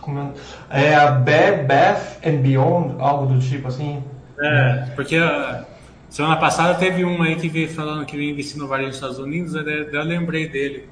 Como 0.02 0.34
é? 0.70 0.88
é 0.90 0.94
a 0.94 1.12
Bed 1.12 1.64
Bath 1.64 2.18
and 2.26 2.42
Beyond, 2.42 2.96
algo 3.00 3.34
do 3.34 3.40
tipo 3.40 3.70
assim? 3.70 4.04
É, 4.38 4.90
porque 4.94 5.16
a, 5.16 5.64
semana 6.10 6.36
passada 6.36 6.78
teve 6.78 7.06
um 7.06 7.24
aí 7.24 7.38
que 7.38 7.48
veio 7.48 7.70
falando 7.70 8.06
que 8.06 8.18
veio 8.18 8.32
investir 8.32 8.58
no 8.58 8.68
varejo 8.68 8.90
nos 8.90 8.98
Estados 8.98 9.20
Unidos, 9.20 9.56
eu, 9.56 9.64
eu 9.64 10.04
lembrei 10.04 10.50
dele, 10.50 10.90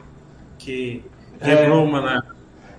que 0.57 1.03
quebrou 1.43 1.81
é... 1.81 1.83
uma 1.83 1.99
na. 1.99 2.23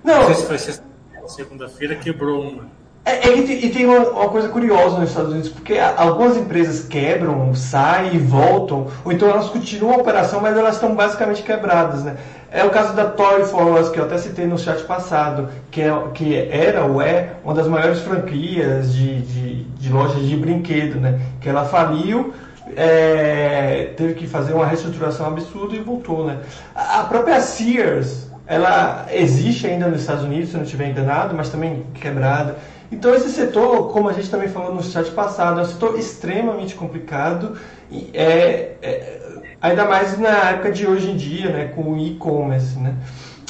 Não, 0.03 0.17
não 0.17 0.33
sei 0.33 0.57
se 0.57 0.81
foi 0.81 1.27
segunda-feira 1.27 1.95
quebrou 1.95 2.41
uma. 2.41 2.71
É, 3.07 3.29
é 3.29 3.37
e, 3.37 3.69
tem 3.69 3.85
uma, 3.85 3.99
uma, 3.99 4.27
coisa 4.27 4.49
curiosa 4.49 4.99
nos 4.99 5.11
Estados 5.11 5.31
Unidos, 5.31 5.47
porque 5.47 5.79
algumas 5.79 6.35
empresas 6.35 6.85
quebram, 6.85 7.55
saem 7.55 8.15
e 8.15 8.17
voltam, 8.17 8.87
ou 9.05 9.13
então 9.13 9.29
elas 9.29 9.47
continuam 9.47 9.93
a 9.93 9.97
operação, 9.99 10.41
mas 10.41 10.57
elas 10.57 10.75
estão 10.75 10.93
basicamente 10.93 11.41
quebradas, 11.41 12.03
né? 12.03 12.17
É 12.51 12.65
o 12.65 12.69
caso 12.69 12.93
da 12.93 13.05
Toy 13.05 13.45
For 13.45 13.79
Us, 13.79 13.87
que 13.87 13.97
eu 13.97 14.03
até 14.03 14.17
citei 14.17 14.45
no 14.45 14.59
chat 14.59 14.83
passado, 14.83 15.47
que, 15.71 15.81
é, 15.81 15.91
que 16.13 16.35
era 16.35 16.83
ou 16.83 17.01
é 17.01 17.29
uma 17.45 17.53
das 17.53 17.65
maiores 17.65 18.01
franquias 18.01 18.93
de, 18.93 19.21
de, 19.21 19.63
de 19.63 19.89
lojas 19.89 20.27
de 20.27 20.35
brinquedo, 20.35 20.99
né? 20.99 21.17
Que 21.39 21.47
ela 21.47 21.63
faliu, 21.63 22.33
é, 22.75 23.93
teve 23.95 24.15
que 24.15 24.27
fazer 24.27 24.51
uma 24.51 24.65
reestruturação 24.65 25.27
absurda 25.27 25.77
e 25.77 25.79
voltou, 25.79 26.25
né? 26.25 26.39
A 26.75 27.03
própria 27.03 27.39
Sears, 27.39 28.29
ela 28.45 29.05
existe 29.11 29.65
ainda 29.65 29.87
nos 29.87 30.01
Estados 30.01 30.25
Unidos, 30.25 30.49
se 30.49 30.55
eu 30.55 30.59
não 30.59 30.65
estiver 30.65 30.89
enganado, 30.89 31.33
mas 31.33 31.47
também 31.47 31.85
quebrada. 31.93 32.57
Então 32.91 33.13
esse 33.13 33.29
setor, 33.29 33.91
como 33.91 34.09
a 34.09 34.13
gente 34.13 34.29
também 34.29 34.47
falou 34.47 34.73
no 34.73 34.83
chat 34.83 35.11
passado, 35.11 35.59
é 35.59 35.63
um 35.63 35.65
setor 35.65 35.99
extremamente 35.99 36.75
complicado 36.75 37.57
e 37.91 38.09
é, 38.13 38.75
é 38.81 39.17
ainda 39.61 39.85
mais 39.85 40.17
na 40.17 40.51
época 40.51 40.71
de 40.71 40.87
hoje 40.87 41.11
em 41.11 41.17
dia, 41.17 41.49
né, 41.49 41.65
com 41.75 41.93
o 41.93 41.97
e-commerce, 41.97 42.77
né? 42.79 42.95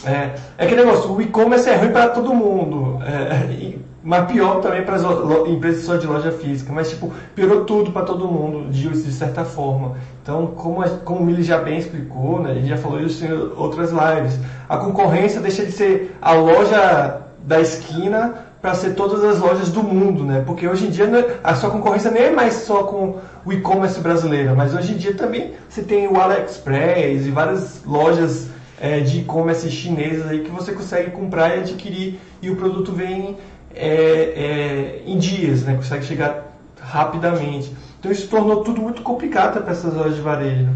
É, 0.06 0.36
é 0.58 0.66
aquele 0.66 0.84
negócio, 0.84 1.12
o 1.12 1.22
e-commerce 1.22 1.70
é 1.70 1.76
ruim 1.76 1.92
para 1.92 2.10
todo 2.10 2.34
mundo. 2.34 3.00
É, 3.04 3.78
mas 4.08 4.32
pior 4.32 4.62
também 4.62 4.84
para 4.84 4.96
as 4.96 5.04
empresas 5.50 5.84
só 5.84 5.98
de 5.98 6.08
loja 6.08 6.32
física. 6.32 6.72
Mas, 6.72 6.90
tipo, 6.90 7.12
piorou 7.36 7.66
tudo 7.66 7.92
para 7.92 8.06
todo 8.06 8.26
mundo, 8.26 8.70
de, 8.72 8.88
de, 8.88 9.12
certa 9.12 9.44
forma. 9.44 9.98
Então, 10.24 10.48
como, 10.48 10.82
a, 10.82 10.88
como 10.88 11.20
o 11.20 11.26
Mili 11.26 11.44
já 11.44 11.58
bem 11.58 11.78
explicou, 11.78 12.40
né, 12.40 12.54
gente 12.54 12.70
já 12.70 12.78
falou 12.78 13.02
isso 13.02 13.26
em 13.26 13.34
outras 13.58 13.90
lives, 13.92 14.40
a 14.70 14.78
concorrência 14.78 15.42
deixa 15.42 15.66
de 15.66 15.74
ser 15.74 16.16
a 16.22 16.32
loja 16.32 17.22
da 17.44 17.60
esquina 17.60 18.47
para 18.62 18.74
ser 18.74 18.96
todas 18.96 19.24
as 19.24 19.40
lojas 19.40 19.70
do 19.70 19.84
mundo, 19.84 20.24
né? 20.24 20.44
Porque 20.46 20.68
hoje 20.68 20.88
em 20.88 20.90
dia 20.90 21.06
é, 21.06 21.40
a 21.44 21.56
sua 21.56 21.70
concorrência 21.70 22.10
nem 22.10 22.24
é 22.24 22.32
mais 22.32 22.54
só 22.56 22.84
com 22.84 23.18
o 23.46 23.54
e-commerce 23.54 24.00
brasileiro, 24.00 24.56
mas 24.56 24.74
hoje 24.74 24.94
em 24.94 24.98
dia 24.98 25.14
também 25.14 25.54
você 25.70 25.84
tem 25.84 26.08
o 26.08 26.20
AliExpress 26.20 27.26
e 27.26 27.32
várias 27.32 27.84
lojas 27.86 28.48
é, 28.80 29.00
de 29.00 29.20
e-commerce 29.20 29.70
chinesas 29.70 30.28
aí 30.28 30.42
que 30.42 30.52
você 30.52 30.72
consegue 30.72 31.12
comprar 31.12 31.56
e 31.56 31.60
adquirir 31.60 32.20
e 32.42 32.50
o 32.50 32.56
produto 32.56 32.92
vem 32.92 33.38
é, 33.76 33.86
é, 33.86 35.04
em 35.06 35.18
dias, 35.18 35.64
né? 35.64 35.76
consegue 35.76 36.06
chegar 36.06 36.48
rapidamente. 36.80 37.76
Então 38.00 38.12
isso 38.12 38.28
tornou 38.28 38.64
tudo 38.64 38.82
muito 38.82 39.02
complicado 39.02 39.62
para 39.62 39.72
essas 39.72 39.94
lojas 39.94 40.16
de 40.16 40.22
varejo. 40.22 40.70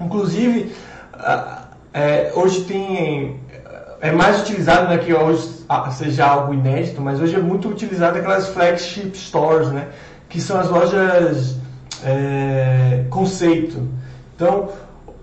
Inclusive, 0.00 0.72
é, 1.92 2.32
hoje 2.34 2.64
tem 2.64 3.40
é 4.02 4.10
mais 4.10 4.42
utilizado, 4.42 4.88
né, 4.88 4.98
que 4.98 5.14
hoje 5.14 5.48
seja 5.96 6.26
algo 6.26 6.52
inédito, 6.52 7.00
mas 7.00 7.20
hoje 7.20 7.36
é 7.36 7.38
muito 7.38 7.68
utilizado 7.68 8.18
aquelas 8.18 8.48
flagship 8.48 9.16
stores, 9.16 9.68
né, 9.68 9.86
que 10.28 10.40
são 10.40 10.58
as 10.58 10.68
lojas 10.68 11.56
é, 12.04 13.04
conceito. 13.08 13.88
Então, 14.34 14.70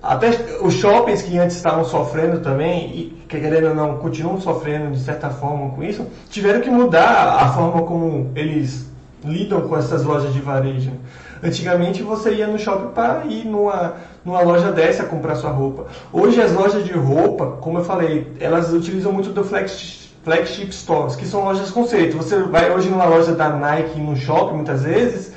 até 0.01 0.29
os 0.61 0.75
shoppings 0.75 1.21
que 1.21 1.37
antes 1.37 1.57
estavam 1.57 1.83
sofrendo 1.83 2.39
também, 2.39 2.87
e 2.95 3.23
que 3.27 3.37
querendo 3.37 3.67
ou 3.67 3.75
não, 3.75 3.97
continuam 3.97 4.39
sofrendo 4.39 4.91
de 4.91 5.01
certa 5.01 5.29
forma 5.29 5.71
com 5.71 5.83
isso, 5.83 6.07
tiveram 6.29 6.61
que 6.61 6.69
mudar 6.69 7.35
a 7.37 7.49
forma 7.49 7.83
como 7.83 8.31
eles 8.33 8.89
lidam 9.25 9.59
com 9.67 9.77
essas 9.77 10.05
lojas 10.05 10.33
de 10.33 10.39
varejo. 10.39 10.93
Antigamente 11.41 12.03
você 12.03 12.33
ia 12.35 12.47
no 12.47 12.59
shopping 12.59 12.93
para 12.93 13.25
ir 13.25 13.45
numa, 13.45 13.95
numa 14.25 14.41
loja 14.41 14.71
dessa 14.71 15.03
comprar 15.03 15.35
sua 15.35 15.51
roupa. 15.51 15.87
Hoje 16.11 16.41
as 16.41 16.51
lojas 16.51 16.83
de 16.83 16.93
roupa, 16.93 17.57
como 17.61 17.79
eu 17.79 17.85
falei, 17.85 18.31
elas 18.39 18.73
utilizam 18.73 19.11
muito 19.11 19.29
do 19.29 19.43
flex, 19.43 20.09
flagship 20.23 20.71
stores, 20.73 21.15
que 21.15 21.25
são 21.25 21.45
lojas 21.45 21.71
conceito. 21.71 22.17
Você 22.17 22.37
vai 22.43 22.71
hoje 22.71 22.89
numa 22.89 23.05
loja 23.05 23.33
da 23.33 23.49
Nike 23.49 23.99
no 23.99 24.15
shopping 24.15 24.55
muitas 24.55 24.83
vezes, 24.83 25.31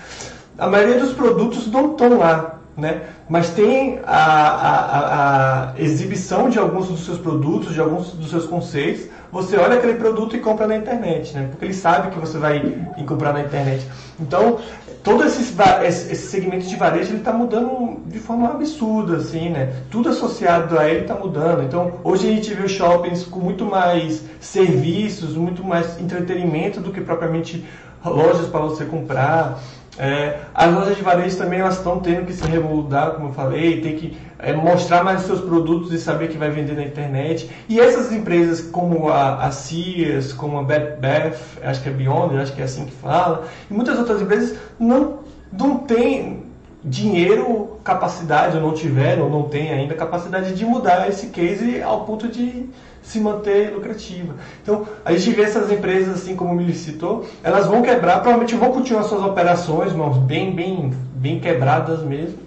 a 0.58 0.66
maioria 0.66 0.98
dos 0.98 1.12
produtos 1.12 1.70
não 1.70 1.92
estão 1.92 2.18
lá 2.18 2.62
né? 2.76 3.02
Mas 3.28 3.50
tem 3.50 4.00
a, 4.04 4.16
a, 4.16 5.70
a, 5.70 5.80
exibição 5.80 6.48
de 6.48 6.58
alguns 6.58 6.88
dos 6.88 7.04
seus 7.04 7.18
produtos, 7.18 7.74
de 7.74 7.80
alguns 7.80 8.12
dos 8.12 8.30
seus 8.30 8.46
conceitos. 8.46 9.06
Você 9.30 9.56
olha 9.56 9.76
aquele 9.78 9.94
produto 9.94 10.36
e 10.36 10.40
compra 10.40 10.66
na 10.66 10.76
internet, 10.76 11.34
né? 11.34 11.48
Porque 11.50 11.64
ele 11.64 11.74
sabe 11.74 12.10
que 12.10 12.18
você 12.18 12.38
vai 12.38 12.60
comprar 13.06 13.32
na 13.32 13.40
internet. 13.40 13.86
Então, 14.20 14.58
todo 15.02 15.24
esse, 15.24 15.54
esse 15.84 16.26
segmento 16.28 16.66
de 16.66 16.76
varejo 16.76 17.10
ele 17.10 17.18
está 17.18 17.32
mudando 17.32 18.00
de 18.06 18.18
forma 18.18 18.50
absurda, 18.50 19.16
assim, 19.16 19.50
né? 19.50 19.72
Tudo 19.90 20.08
associado 20.08 20.78
a 20.78 20.88
ele 20.88 21.00
está 21.00 21.14
mudando. 21.14 21.64
Então, 21.64 21.94
hoje 22.04 22.28
a 22.28 22.32
gente 22.32 22.54
vê 22.54 22.64
os 22.64 22.72
shoppings 22.72 23.24
com 23.24 23.40
muito 23.40 23.64
mais 23.64 24.22
serviços, 24.40 25.34
muito 25.34 25.64
mais 25.64 26.00
entretenimento 26.00 26.80
do 26.80 26.92
que 26.92 27.00
propriamente 27.00 27.64
lojas 28.04 28.46
para 28.46 28.60
você 28.60 28.84
comprar. 28.84 29.60
É, 29.98 30.40
as 30.54 30.72
lojas 30.72 30.96
de 30.96 31.02
varejo 31.02 31.36
também 31.36 31.60
elas 31.60 31.76
estão 31.76 32.00
tendo 32.00 32.24
que 32.24 32.32
se 32.32 32.46
remoldar, 32.46 33.12
como 33.12 33.28
eu 33.28 33.32
falei, 33.32 33.82
tem 33.82 33.94
que 33.94 34.16
é, 34.38 34.54
mostrar 34.54 35.04
mais 35.04 35.20
os 35.20 35.26
seus 35.26 35.40
produtos 35.40 35.92
e 35.92 35.98
saber 35.98 36.28
que 36.28 36.38
vai 36.38 36.50
vender 36.50 36.74
na 36.74 36.82
internet. 36.82 37.50
E 37.68 37.78
essas 37.78 38.10
empresas 38.10 38.62
como 38.62 39.10
a, 39.10 39.44
a 39.44 39.50
Sears, 39.50 40.32
como 40.32 40.58
a 40.58 40.62
Bed 40.62 40.98
Bath, 40.98 41.38
acho 41.62 41.82
que 41.82 41.90
é 41.90 41.92
Beyond, 41.92 42.36
acho 42.38 42.54
que 42.54 42.62
é 42.62 42.64
assim 42.64 42.86
que 42.86 42.92
fala, 42.92 43.46
e 43.70 43.74
muitas 43.74 43.98
outras 43.98 44.22
empresas 44.22 44.56
não, 44.78 45.18
não 45.52 45.78
têm 45.78 46.46
dinheiro, 46.82 47.78
capacidade, 47.84 48.56
ou 48.56 48.62
não 48.62 48.72
tiveram, 48.72 49.24
ou 49.24 49.30
não 49.30 49.42
tem 49.44 49.72
ainda 49.72 49.94
capacidade 49.94 50.54
de 50.54 50.64
mudar 50.64 51.08
esse 51.08 51.28
case 51.28 51.82
ao 51.82 52.04
ponto 52.04 52.28
de 52.28 52.68
se 53.02 53.18
manter 53.18 53.74
lucrativa. 53.74 54.36
Então, 54.62 54.86
a 55.04 55.12
gente 55.12 55.34
vê 55.34 55.42
essas 55.42 55.70
empresas, 55.70 56.22
assim 56.22 56.36
como 56.36 56.52
o 56.52 56.56
Mili 56.56 56.74
citou, 56.74 57.26
elas 57.42 57.66
vão 57.66 57.82
quebrar, 57.82 58.20
provavelmente 58.20 58.54
vão 58.54 58.70
continuar 58.70 59.02
suas 59.02 59.22
operações, 59.22 59.92
mas 59.92 60.16
bem, 60.18 60.54
bem, 60.54 60.92
bem 61.14 61.40
quebradas 61.40 62.02
mesmo. 62.02 62.38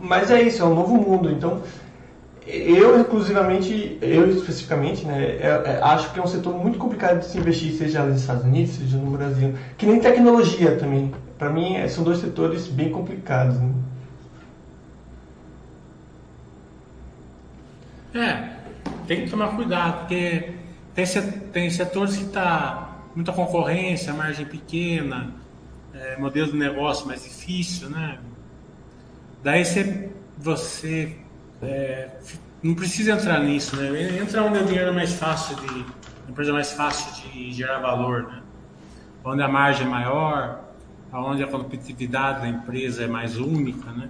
Mas 0.00 0.30
é 0.30 0.42
isso, 0.42 0.62
é 0.62 0.66
um 0.66 0.74
novo 0.74 0.94
mundo. 0.94 1.30
Então, 1.30 1.62
eu, 2.46 2.98
inclusivamente, 2.98 3.98
eu 4.02 4.28
especificamente, 4.30 5.06
né, 5.06 5.22
é, 5.22 5.62
é, 5.64 5.80
acho 5.82 6.12
que 6.12 6.18
é 6.18 6.22
um 6.22 6.26
setor 6.26 6.54
muito 6.54 6.78
complicado 6.78 7.20
de 7.20 7.26
se 7.26 7.38
investir, 7.38 7.72
seja 7.72 8.02
nos 8.02 8.20
Estados 8.20 8.44
Unidos, 8.44 8.74
seja 8.74 8.96
no 8.96 9.10
Brasil. 9.10 9.54
Que 9.78 9.86
nem 9.86 10.00
tecnologia 10.00 10.76
também. 10.76 11.12
Para 11.38 11.50
mim, 11.50 11.76
é, 11.76 11.88
são 11.88 12.02
dois 12.04 12.18
setores 12.18 12.66
bem 12.66 12.90
complicados. 12.90 13.56
Né? 13.58 13.72
É, 18.12 18.49
tem 19.10 19.24
que 19.24 19.30
tomar 19.30 19.56
cuidado, 19.56 19.98
porque 19.98 20.52
tem, 20.94 21.04
tem 21.52 21.68
setores 21.68 22.16
que 22.16 22.26
tá 22.26 22.96
muita 23.12 23.32
concorrência, 23.32 24.14
margem 24.14 24.46
pequena, 24.46 25.34
é, 25.92 26.16
modelo 26.16 26.52
de 26.52 26.56
negócio 26.56 27.08
mais 27.08 27.24
difícil, 27.24 27.90
né? 27.90 28.20
Daí 29.42 29.64
você, 29.64 30.10
você 30.38 31.16
é, 31.60 32.08
não 32.62 32.72
precisa 32.76 33.10
entrar 33.10 33.40
nisso, 33.40 33.74
né? 33.74 34.16
Entra 34.16 34.44
onde 34.44 34.60
o 34.60 34.64
dinheiro 34.64 34.90
é 34.90 34.92
mais 34.92 35.12
fácil 35.14 35.56
de, 35.56 35.84
empresa 36.28 36.52
mais 36.52 36.70
fácil 36.70 37.32
de 37.32 37.50
gerar 37.50 37.80
valor, 37.80 38.28
né? 38.28 38.40
Onde 39.24 39.42
a 39.42 39.48
margem 39.48 39.88
é 39.88 39.90
maior, 39.90 40.60
onde 41.12 41.42
a 41.42 41.48
competitividade 41.48 42.42
da 42.42 42.48
empresa 42.48 43.02
é 43.02 43.08
mais 43.08 43.36
única, 43.36 43.90
né? 43.90 44.08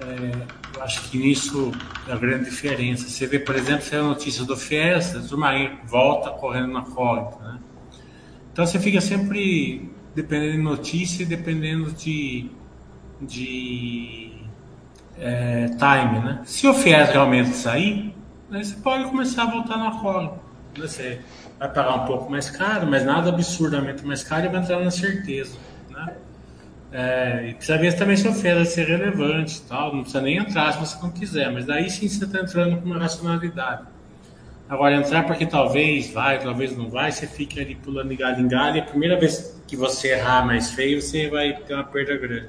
É, 0.00 0.57
eu 0.74 0.82
acho 0.82 1.10
que 1.10 1.18
nisso 1.18 1.72
é 2.06 2.12
a 2.12 2.16
grande 2.16 2.44
diferença. 2.44 3.08
Você 3.08 3.26
vê, 3.26 3.38
por 3.38 3.56
exemplo, 3.56 3.82
se 3.82 3.96
a 3.96 4.02
notícia 4.02 4.44
do 4.44 4.56
FIES, 4.56 5.16
a 5.16 5.20
turma 5.20 5.50
volta 5.84 6.30
correndo 6.30 6.72
na 6.72 6.82
corda, 6.82 7.36
né? 7.42 7.58
Então 8.52 8.66
você 8.66 8.78
fica 8.78 9.00
sempre 9.00 9.90
dependendo 10.14 10.52
de 10.52 10.62
notícia 10.62 11.22
e 11.22 11.26
dependendo 11.26 11.92
de, 11.92 12.50
de 13.20 14.32
é, 15.16 15.68
time, 15.68 16.20
né? 16.20 16.42
Se 16.44 16.66
o 16.66 16.74
FIES 16.74 17.10
realmente 17.10 17.50
sair, 17.50 18.14
aí 18.50 18.64
você 18.64 18.74
pode 18.76 19.04
começar 19.04 19.44
a 19.44 19.46
voltar 19.46 19.76
na 19.76 19.92
corda. 19.92 20.32
Né? 20.32 20.38
Você 20.76 21.20
vai 21.58 21.72
pagar 21.72 21.94
um 22.02 22.06
pouco 22.06 22.30
mais 22.30 22.50
caro, 22.50 22.86
mas 22.86 23.04
nada 23.04 23.30
absurdamente 23.30 24.04
mais 24.04 24.22
caro 24.22 24.46
e 24.46 24.48
vai 24.48 24.60
entrar 24.60 24.80
na 24.80 24.90
certeza. 24.90 25.56
É, 26.90 27.48
e 27.50 27.54
precisa 27.54 27.76
ver 27.76 27.94
também 27.94 28.16
se 28.16 28.26
oferta 28.26 28.64
ser 28.64 28.86
relevante 28.86 29.60
tal. 29.62 29.94
Não 29.94 30.02
precisa 30.02 30.22
nem 30.22 30.38
entrar 30.38 30.72
se 30.72 30.80
você 30.80 30.96
não 31.02 31.10
quiser, 31.10 31.52
mas 31.52 31.66
daí 31.66 31.90
sim 31.90 32.08
você 32.08 32.24
está 32.24 32.40
entrando 32.40 32.80
com 32.80 32.86
uma 32.86 32.98
racionalidade. 32.98 33.82
Agora, 34.68 34.96
entrar 34.96 35.24
porque 35.26 35.46
talvez 35.46 36.10
vai, 36.10 36.38
talvez 36.38 36.76
não 36.76 36.90
vai, 36.90 37.10
você 37.10 37.26
fica 37.26 37.60
ali 37.60 37.74
pulando 37.74 38.10
de 38.10 38.16
galho 38.16 38.40
em 38.40 38.48
galho, 38.48 38.76
e 38.76 38.80
a 38.80 38.84
primeira 38.84 39.18
vez 39.18 39.58
que 39.66 39.74
você 39.74 40.08
errar 40.08 40.44
mais 40.44 40.70
feio, 40.70 41.00
você 41.00 41.28
vai 41.28 41.54
ter 41.54 41.72
uma 41.72 41.84
perda 41.84 42.16
grande. 42.18 42.48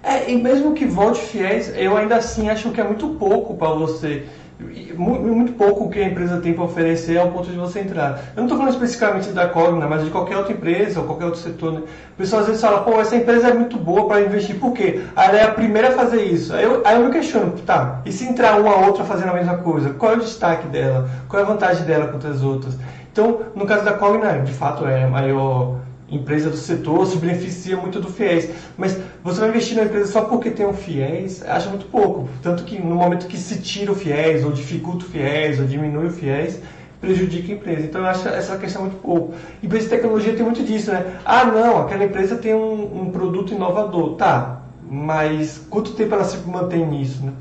É, 0.00 0.30
e 0.30 0.36
mesmo 0.36 0.74
que 0.74 0.86
volte 0.86 1.20
fiéis, 1.20 1.72
eu 1.76 1.96
ainda 1.96 2.16
assim 2.16 2.48
acho 2.48 2.70
que 2.70 2.80
é 2.80 2.84
muito 2.84 3.08
pouco 3.18 3.56
para 3.56 3.70
você 3.70 4.24
muito 4.58 5.52
pouco 5.52 5.90
que 5.90 6.00
a 6.00 6.06
empresa 6.06 6.40
tem 6.40 6.54
para 6.54 6.64
oferecer 6.64 7.18
ao 7.18 7.30
ponto 7.30 7.50
de 7.50 7.56
você 7.56 7.80
entrar. 7.80 8.18
Eu 8.34 8.36
não 8.36 8.44
estou 8.44 8.56
falando 8.56 8.72
especificamente 8.72 9.28
da 9.30 9.48
Cogna, 9.48 9.86
mas 9.86 10.04
de 10.04 10.10
qualquer 10.10 10.38
outra 10.38 10.52
empresa 10.52 11.00
ou 11.00 11.06
qualquer 11.06 11.26
outro 11.26 11.40
setor. 11.40 11.72
Né? 11.72 11.80
O 11.80 12.16
pessoal 12.16 12.40
às 12.40 12.46
vezes 12.46 12.62
fala, 12.62 12.82
pô, 12.82 12.98
essa 13.00 13.16
empresa 13.16 13.48
é 13.48 13.54
muito 13.54 13.76
boa 13.76 14.08
para 14.08 14.22
investir, 14.22 14.58
por 14.58 14.72
quê? 14.72 15.02
Ela 15.14 15.38
é 15.38 15.44
a 15.44 15.50
primeira 15.50 15.88
a 15.88 15.92
fazer 15.92 16.22
isso. 16.22 16.54
Aí 16.54 16.64
eu, 16.64 16.82
aí 16.86 16.96
eu 16.96 17.06
me 17.06 17.12
questiono, 17.12 17.52
tá, 17.66 18.00
e 18.06 18.12
se 18.12 18.24
entrar 18.24 18.58
uma 18.58 18.74
ou 18.76 18.86
outra 18.86 19.04
fazendo 19.04 19.30
a 19.30 19.34
mesma 19.34 19.58
coisa? 19.58 19.90
Qual 19.90 20.12
é 20.12 20.16
o 20.16 20.20
destaque 20.20 20.66
dela? 20.68 21.08
Qual 21.28 21.40
é 21.40 21.44
a 21.44 21.48
vantagem 21.48 21.84
dela 21.84 22.08
contra 22.08 22.30
as 22.30 22.42
outras? 22.42 22.78
Então, 23.12 23.40
no 23.54 23.66
caso 23.66 23.84
da 23.84 23.92
Cogna, 23.92 24.40
de 24.40 24.52
fato 24.52 24.86
é 24.86 25.04
a 25.04 25.08
maior 25.08 25.76
empresa 26.10 26.50
do 26.50 26.56
setor 26.56 27.06
se 27.06 27.16
beneficia 27.16 27.76
muito 27.76 28.00
do 28.00 28.08
FIES. 28.08 28.50
Mas 28.76 28.96
você 29.22 29.40
vai 29.40 29.48
investir 29.48 29.76
na 29.76 29.84
empresa 29.84 30.12
só 30.12 30.22
porque 30.22 30.50
tem 30.50 30.66
um 30.66 30.72
FIES, 30.72 31.42
acha 31.46 31.68
muito 31.68 31.86
pouco. 31.86 32.28
Tanto 32.42 32.64
que 32.64 32.78
no 32.80 32.94
momento 32.94 33.26
que 33.26 33.36
se 33.36 33.60
tira 33.60 33.92
o 33.92 33.94
FIES, 33.94 34.44
ou 34.44 34.52
dificulta 34.52 35.04
o 35.04 35.08
FIES, 35.08 35.60
ou 35.60 35.66
diminui 35.66 36.06
o 36.06 36.10
FIES, 36.10 36.60
prejudica 37.00 37.52
a 37.52 37.56
empresa. 37.56 37.82
Então 37.82 38.00
eu 38.00 38.06
acho 38.06 38.28
essa 38.28 38.56
questão 38.56 38.82
muito 38.82 39.00
pouco. 39.00 39.34
Empresa 39.62 39.84
de 39.84 39.90
tecnologia 39.90 40.34
tem 40.34 40.44
muito 40.44 40.62
disso, 40.62 40.92
né? 40.92 41.18
Ah, 41.24 41.44
não, 41.44 41.78
aquela 41.82 42.04
empresa 42.04 42.36
tem 42.36 42.54
um, 42.54 43.02
um 43.02 43.10
produto 43.10 43.52
inovador. 43.52 44.14
Tá, 44.16 44.62
mas 44.88 45.60
quanto 45.68 45.92
tempo 45.92 46.14
ela 46.14 46.24
se 46.24 46.38
mantém 46.48 46.86
nisso, 46.86 47.24
né? 47.24 47.32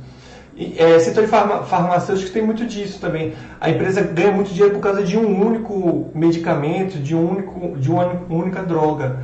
É, 0.58 0.98
setor 1.00 1.26
de 1.26 1.30
farma, 1.30 1.64
farmacêutico 1.64 2.32
tem 2.32 2.42
muito 2.42 2.66
disso 2.66 3.00
também. 3.00 3.34
A 3.60 3.70
empresa 3.70 4.02
ganha 4.02 4.32
muito 4.32 4.54
dinheiro 4.54 4.74
por 4.74 4.82
causa 4.82 5.04
de 5.04 5.18
um 5.18 5.46
único 5.46 6.10
medicamento, 6.16 6.98
de, 6.98 7.14
um 7.14 7.30
único, 7.30 7.78
de 7.78 7.92
uma 7.92 8.06
única 8.30 8.64
droga. 8.64 9.20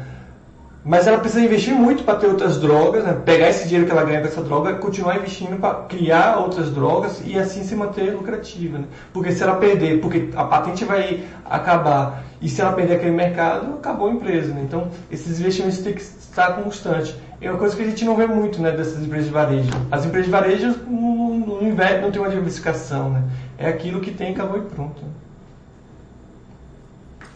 Mas 0.84 1.06
ela 1.08 1.20
precisa 1.20 1.46
investir 1.46 1.74
muito 1.74 2.04
para 2.04 2.16
ter 2.16 2.28
outras 2.28 2.60
drogas, 2.60 3.04
né? 3.04 3.14
pegar 3.24 3.50
esse 3.50 3.66
dinheiro 3.66 3.86
que 3.86 3.92
ela 3.92 4.04
ganha 4.04 4.20
com 4.20 4.28
essa 4.28 4.42
droga, 4.42 4.74
continuar 4.74 5.16
investindo 5.18 5.58
para 5.60 5.84
criar 5.84 6.38
outras 6.38 6.72
drogas 6.72 7.22
e 7.24 7.38
assim 7.38 7.64
se 7.64 7.76
manter 7.76 8.14
lucrativa. 8.14 8.80
Né? 8.80 8.86
Porque 9.14 9.32
se 9.32 9.44
ela 9.44 9.56
perder, 9.56 10.02
porque 10.02 10.30
a 10.36 10.44
patente 10.44 10.84
vai 10.84 11.24
acabar, 11.46 12.24
e 12.42 12.50
se 12.50 12.60
ela 12.60 12.74
perder 12.74 12.96
aquele 12.96 13.12
mercado, 13.12 13.76
acabou 13.76 14.10
a 14.10 14.12
empresa. 14.12 14.54
Né? 14.54 14.64
Então, 14.64 14.90
esses 15.12 15.40
investimentos 15.40 15.78
têm 15.78 15.94
que 15.94 16.02
estar 16.02 16.56
constantes 16.56 17.16
é 17.42 17.50
uma 17.50 17.58
coisa 17.58 17.76
que 17.76 17.82
a 17.82 17.86
gente 17.86 18.06
não 18.06 18.16
vê 18.16 18.28
muito 18.28 18.62
né, 18.62 18.72
dessas 18.72 19.04
empresas 19.04 19.26
de 19.26 19.34
varejo. 19.34 19.70
As 19.92 20.06
empresas 20.06 20.28
de 20.28 20.32
varejo 20.32 20.68
não, 20.88 21.40
não, 21.40 22.02
não 22.02 22.12
tem 22.12 22.22
uma 22.22 22.30
diversificação, 22.30 23.10
né? 23.10 23.24
É 23.58 23.68
aquilo 23.68 24.00
que 24.00 24.12
tem, 24.12 24.32
acabou 24.32 24.60
e 24.60 24.62
pronto. 24.62 25.04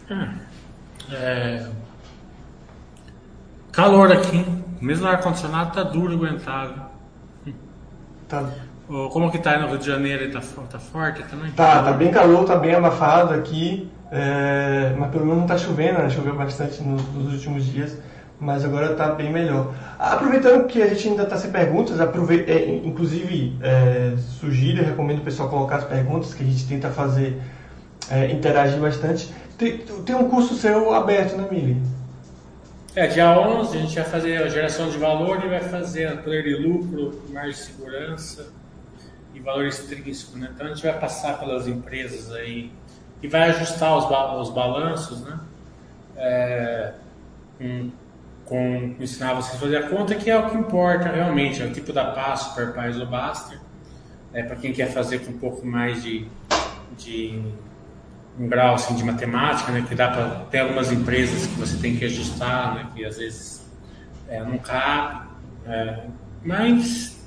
Hum. 0.08 0.28
É... 1.12 1.66
Calor 3.72 4.12
aqui, 4.12 4.44
mesmo 4.80 5.06
o 5.06 5.08
ar-condicionado 5.08 5.74
tá 5.74 5.82
duro 5.82 6.14
aguentar. 6.14 6.92
Tá. 8.28 8.48
Como 8.86 9.30
que 9.32 9.38
tá 9.38 9.52
aí 9.52 9.60
no 9.60 9.66
Rio 9.66 9.78
de 9.78 9.86
Janeiro? 9.86 10.30
Tá, 10.30 10.40
tá 10.70 10.78
forte 10.78 11.24
também? 11.24 11.50
Tá, 11.50 11.82
tá 11.82 11.92
bem 11.92 12.12
calor, 12.12 12.44
tá 12.44 12.54
bem 12.54 12.76
abafado 12.76 13.34
aqui, 13.34 13.90
é... 14.12 14.94
mas 14.96 15.10
pelo 15.10 15.26
menos 15.26 15.40
não 15.40 15.46
tá 15.48 15.58
chovendo, 15.58 15.98
né? 15.98 16.10
Choveu 16.10 16.36
bastante 16.36 16.80
nos, 16.80 17.02
nos 17.12 17.32
últimos 17.32 17.64
dias 17.66 17.98
mas 18.38 18.64
agora 18.64 18.92
está 18.92 19.12
bem 19.12 19.32
melhor. 19.32 19.74
Aproveitando 19.98 20.66
que 20.66 20.82
a 20.82 20.88
gente 20.88 21.08
ainda 21.08 21.22
está 21.22 21.36
sem 21.36 21.50
perguntas, 21.50 22.00
aproveita, 22.00 22.50
é, 22.50 22.68
inclusive 22.84 23.56
é, 23.62 24.14
sugiro 24.16 24.82
e 24.82 24.84
recomendo 24.84 25.20
o 25.20 25.24
pessoal 25.24 25.48
colocar 25.48 25.76
as 25.76 25.84
perguntas 25.84 26.34
que 26.34 26.42
a 26.42 26.46
gente 26.46 26.66
tenta 26.66 26.90
fazer, 26.90 27.40
é, 28.10 28.30
interagir 28.30 28.78
bastante. 28.78 29.32
Tem, 29.56 29.78
tem 29.78 30.14
um 30.14 30.28
curso 30.28 30.54
seu 30.54 30.92
aberto, 30.92 31.36
né, 31.36 31.48
Mili? 31.50 31.80
É, 32.94 33.06
dia 33.06 33.38
11 33.38 33.76
a 33.76 33.80
gente 33.80 33.94
vai 33.94 34.04
fazer 34.04 34.42
a 34.42 34.48
geração 34.48 34.88
de 34.88 34.98
valor 34.98 35.44
e 35.44 35.48
vai 35.48 35.60
fazer 35.60 36.06
a 36.06 36.16
poder 36.16 36.42
de 36.42 36.54
lucro, 36.56 37.22
margem 37.30 37.52
de 37.52 37.58
segurança 37.58 38.48
e 39.34 39.40
valor 39.40 39.66
extrínseco, 39.66 40.38
né? 40.38 40.50
Então 40.54 40.66
a 40.66 40.70
gente 40.70 40.82
vai 40.82 40.98
passar 40.98 41.38
pelas 41.38 41.66
empresas 41.66 42.32
aí 42.32 42.70
e 43.22 43.28
vai 43.28 43.50
ajustar 43.50 43.96
os, 43.96 44.04
os 44.48 44.54
balanços, 44.54 45.20
né? 45.22 45.40
É, 46.16 46.92
com 48.46 48.94
ensinar 49.00 49.34
vocês 49.34 49.56
a 49.56 49.58
fazer 49.58 49.76
a 49.76 49.88
conta, 49.88 50.14
que 50.14 50.30
é 50.30 50.38
o 50.38 50.48
que 50.48 50.56
importa 50.56 51.08
realmente, 51.08 51.60
é 51.60 51.66
o 51.66 51.72
tipo 51.72 51.92
da 51.92 52.12
passo, 52.12 52.54
per 52.54 52.72
pais 52.72 52.98
ou 52.98 53.06
Baster. 53.06 53.58
É, 54.32 54.42
para 54.42 54.56
quem 54.56 54.72
quer 54.72 54.92
fazer 54.92 55.20
com 55.20 55.32
um 55.32 55.38
pouco 55.38 55.66
mais 55.66 56.02
de, 56.02 56.26
de 56.96 57.42
um 58.38 58.46
grau 58.48 58.74
assim, 58.74 58.94
de 58.94 59.04
matemática, 59.04 59.72
né, 59.72 59.84
que 59.88 59.94
dá 59.94 60.10
para 60.10 60.28
ter 60.50 60.60
algumas 60.60 60.92
empresas 60.92 61.46
que 61.46 61.54
você 61.54 61.76
tem 61.78 61.96
que 61.96 62.04
ajustar, 62.04 62.74
né, 62.74 62.86
que 62.94 63.04
às 63.04 63.16
vezes 63.16 63.66
é, 64.28 64.40
não 64.40 64.58
cabe, 64.58 65.26
é, 65.66 66.04
mas 66.44 67.24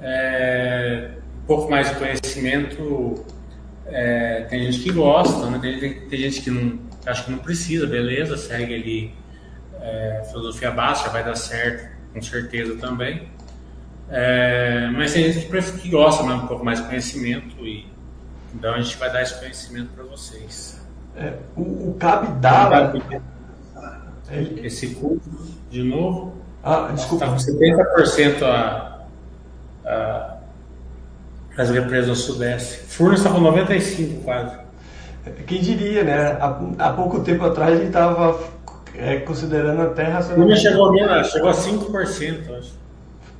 é, 0.00 1.10
um 1.42 1.46
pouco 1.46 1.70
mais 1.70 1.88
de 1.90 1.96
conhecimento 1.96 3.24
é, 3.86 4.42
tem 4.50 4.64
gente 4.64 4.80
que 4.80 4.92
gosta, 4.92 5.48
né, 5.48 5.58
tem, 5.60 6.00
tem 6.08 6.18
gente 6.18 6.42
que 6.42 6.50
não 6.50 6.78
acha 7.06 7.24
que 7.24 7.30
não 7.30 7.38
precisa, 7.38 7.86
beleza, 7.86 8.36
segue 8.36 8.74
ali 8.74 9.14
é, 9.82 10.22
filosofia 10.30 10.70
básica, 10.70 11.10
vai 11.10 11.24
dar 11.24 11.36
certo, 11.36 11.88
com 12.12 12.22
certeza 12.22 12.76
também. 12.76 13.28
É, 14.08 14.90
mas 14.94 15.12
tem 15.12 15.32
gente 15.32 15.46
que, 15.80 15.88
gosta 15.88 16.22
né, 16.24 16.34
um 16.34 16.46
pouco 16.46 16.64
mais 16.64 16.80
de 16.80 16.86
conhecimento 16.86 17.66
e 17.66 17.90
então 18.54 18.74
a 18.74 18.80
gente 18.80 18.96
vai 18.98 19.10
dar 19.10 19.22
esse 19.22 19.38
conhecimento 19.38 19.88
para 19.94 20.04
vocês. 20.04 20.80
É, 21.16 21.32
o, 21.56 21.90
o 21.90 21.96
Cabidala. 21.98 22.92
Esse 24.62 24.94
curso, 24.94 25.20
de 25.70 25.82
novo, 25.82 26.42
ah, 26.62 26.90
desculpa. 26.94 27.26
Está 27.36 27.52
com 27.52 28.38
70% 28.38 28.42
a, 28.44 29.02
a, 29.84 30.36
as 31.58 31.70
represas 31.70 32.08
do 32.08 32.14
Sudeste. 32.14 32.78
Furnas 32.86 33.20
está 33.20 33.30
com 33.30 33.40
95% 33.40 34.22
quase. 34.24 34.56
Quem 35.46 35.60
diria, 35.60 36.04
né? 36.04 36.32
Há, 36.40 36.58
há 36.78 36.92
pouco 36.92 37.20
tempo 37.20 37.44
atrás 37.44 37.72
a 37.72 37.76
gente 37.76 37.88
estava 37.88 38.38
é, 38.96 39.16
considerando 39.20 39.82
até 39.82 40.04
racionalmente. 40.04 40.60
chegou 40.60 40.86
a 40.86 40.92
menos, 40.92 41.30
chegou 41.30 41.48
a 41.48 41.54
5%, 41.54 42.58
acho. 42.58 42.72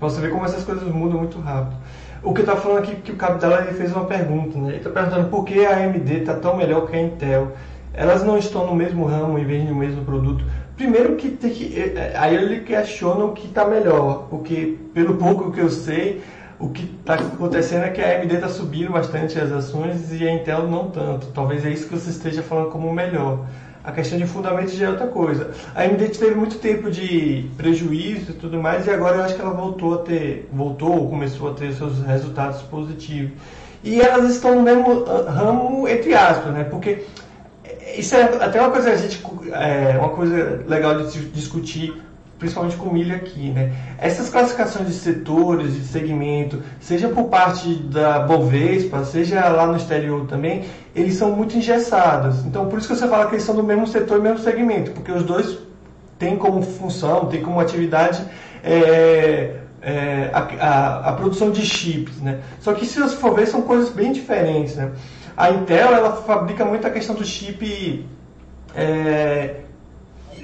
você 0.00 0.20
ver 0.20 0.30
como 0.30 0.44
essas 0.44 0.64
coisas 0.64 0.84
mudam 0.84 1.18
muito 1.18 1.38
rápido. 1.40 1.76
O 2.22 2.32
que 2.32 2.40
eu 2.40 2.44
estava 2.44 2.60
falando 2.60 2.78
aqui, 2.78 2.94
que 2.96 3.12
o 3.12 3.16
Capital 3.16 3.62
ele 3.62 3.72
fez 3.72 3.92
uma 3.92 4.04
pergunta, 4.04 4.56
né? 4.56 4.68
Ele 4.68 4.76
está 4.76 4.90
perguntando 4.90 5.28
por 5.28 5.44
que 5.44 5.66
a 5.66 5.76
AMD 5.76 6.12
está 6.20 6.34
tão 6.34 6.56
melhor 6.56 6.86
que 6.86 6.94
a 6.94 7.02
Intel. 7.02 7.52
Elas 7.92 8.22
não 8.22 8.38
estão 8.38 8.64
no 8.64 8.74
mesmo 8.74 9.04
ramo 9.04 9.38
e 9.38 9.44
vendem 9.44 9.72
o 9.72 9.76
mesmo 9.76 10.04
produto. 10.04 10.44
Primeiro 10.76 11.16
que 11.16 11.30
tem 11.30 11.50
que. 11.50 11.78
É, 11.78 12.12
é, 12.12 12.16
aí 12.16 12.34
ele 12.36 12.60
questiona 12.60 13.24
o 13.24 13.32
que 13.32 13.46
está 13.46 13.64
melhor, 13.64 14.28
porque 14.30 14.78
pelo 14.94 15.16
pouco 15.16 15.50
que 15.50 15.60
eu 15.60 15.68
sei, 15.68 16.22
o 16.60 16.68
que 16.68 16.84
está 17.00 17.14
acontecendo 17.14 17.84
é 17.84 17.90
que 17.90 18.00
a 18.00 18.20
AMD 18.20 18.34
está 18.34 18.48
subindo 18.48 18.92
bastante 18.92 19.38
as 19.38 19.50
ações 19.50 20.12
e 20.12 20.26
a 20.26 20.32
Intel 20.32 20.68
não 20.68 20.90
tanto. 20.90 21.26
Talvez 21.34 21.66
é 21.66 21.70
isso 21.70 21.88
que 21.88 21.94
você 21.94 22.10
esteja 22.10 22.42
falando 22.42 22.70
como 22.70 22.92
melhor. 22.92 23.46
A 23.84 23.90
questão 23.90 24.16
de 24.16 24.26
fundamentos 24.26 24.74
já 24.74 24.86
é 24.86 24.90
outra 24.90 25.08
coisa. 25.08 25.50
A 25.74 25.82
AMD 25.82 26.08
teve 26.10 26.34
muito 26.36 26.58
tempo 26.58 26.88
de 26.90 27.50
prejuízo 27.56 28.30
e 28.30 28.34
tudo 28.34 28.62
mais, 28.62 28.86
e 28.86 28.90
agora 28.90 29.16
eu 29.16 29.22
acho 29.24 29.34
que 29.34 29.40
ela 29.40 29.52
voltou 29.52 29.94
a 29.94 29.98
ter, 29.98 30.48
voltou 30.52 31.00
ou 31.00 31.10
começou 31.10 31.50
a 31.50 31.54
ter 31.54 31.72
seus 31.72 32.00
resultados 32.00 32.62
positivos. 32.62 33.32
E 33.82 34.00
elas 34.00 34.30
estão 34.30 34.54
no 34.54 34.62
mesmo 34.62 35.04
ah, 35.06 35.28
ramo, 35.28 35.88
entre 35.88 36.14
aspas, 36.14 36.52
né? 36.52 36.62
Porque 36.62 37.04
isso 37.96 38.14
é 38.14 38.22
até 38.22 38.60
uma 38.60 38.70
coisa 38.70 38.92
a 38.92 38.96
gente 38.96 39.20
é, 39.52 39.98
uma 39.98 40.10
coisa 40.10 40.62
legal 40.68 41.02
de 41.02 41.18
discutir 41.30 41.92
principalmente 42.42 42.76
com 42.76 42.90
milha 42.90 43.14
aqui, 43.14 43.50
né? 43.50 43.72
Essas 43.98 44.28
classificações 44.28 44.88
de 44.88 44.94
setores, 44.94 45.74
de 45.74 45.84
segmento, 45.84 46.60
seja 46.80 47.08
por 47.08 47.28
parte 47.28 47.72
da 47.74 48.18
Bovespa, 48.18 49.04
seja 49.04 49.48
lá 49.48 49.64
no 49.68 49.76
exterior 49.76 50.26
também, 50.26 50.64
eles 50.92 51.14
são 51.14 51.30
muito 51.30 51.56
engessados. 51.56 52.44
Então, 52.44 52.66
por 52.66 52.80
isso 52.80 52.88
que 52.88 52.96
você 52.96 53.06
fala 53.06 53.26
que 53.26 53.36
eles 53.36 53.44
são 53.44 53.54
do 53.54 53.62
mesmo 53.62 53.86
setor 53.86 54.18
e 54.18 54.22
mesmo 54.22 54.40
segmento, 54.40 54.90
porque 54.90 55.12
os 55.12 55.22
dois 55.22 55.56
têm 56.18 56.36
como 56.36 56.62
função, 56.62 57.26
têm 57.26 57.42
como 57.42 57.60
atividade 57.60 58.20
é, 58.64 59.58
é, 59.80 60.30
a, 60.32 60.40
a, 60.40 61.08
a, 61.10 61.12
produção 61.12 61.52
de 61.52 61.64
chips, 61.64 62.20
né? 62.20 62.40
Só 62.58 62.74
que 62.74 62.84
se 62.84 62.98
você 62.98 63.14
for 63.14 63.36
ver, 63.36 63.46
são 63.46 63.62
coisas 63.62 63.90
bem 63.90 64.10
diferentes, 64.10 64.74
né? 64.74 64.90
A 65.36 65.48
Intel, 65.50 65.94
ela 65.94 66.16
fabrica 66.16 66.64
muito 66.64 66.84
a 66.88 66.90
questão 66.90 67.14
do 67.14 67.24
chip 67.24 68.04
é, 68.74 69.61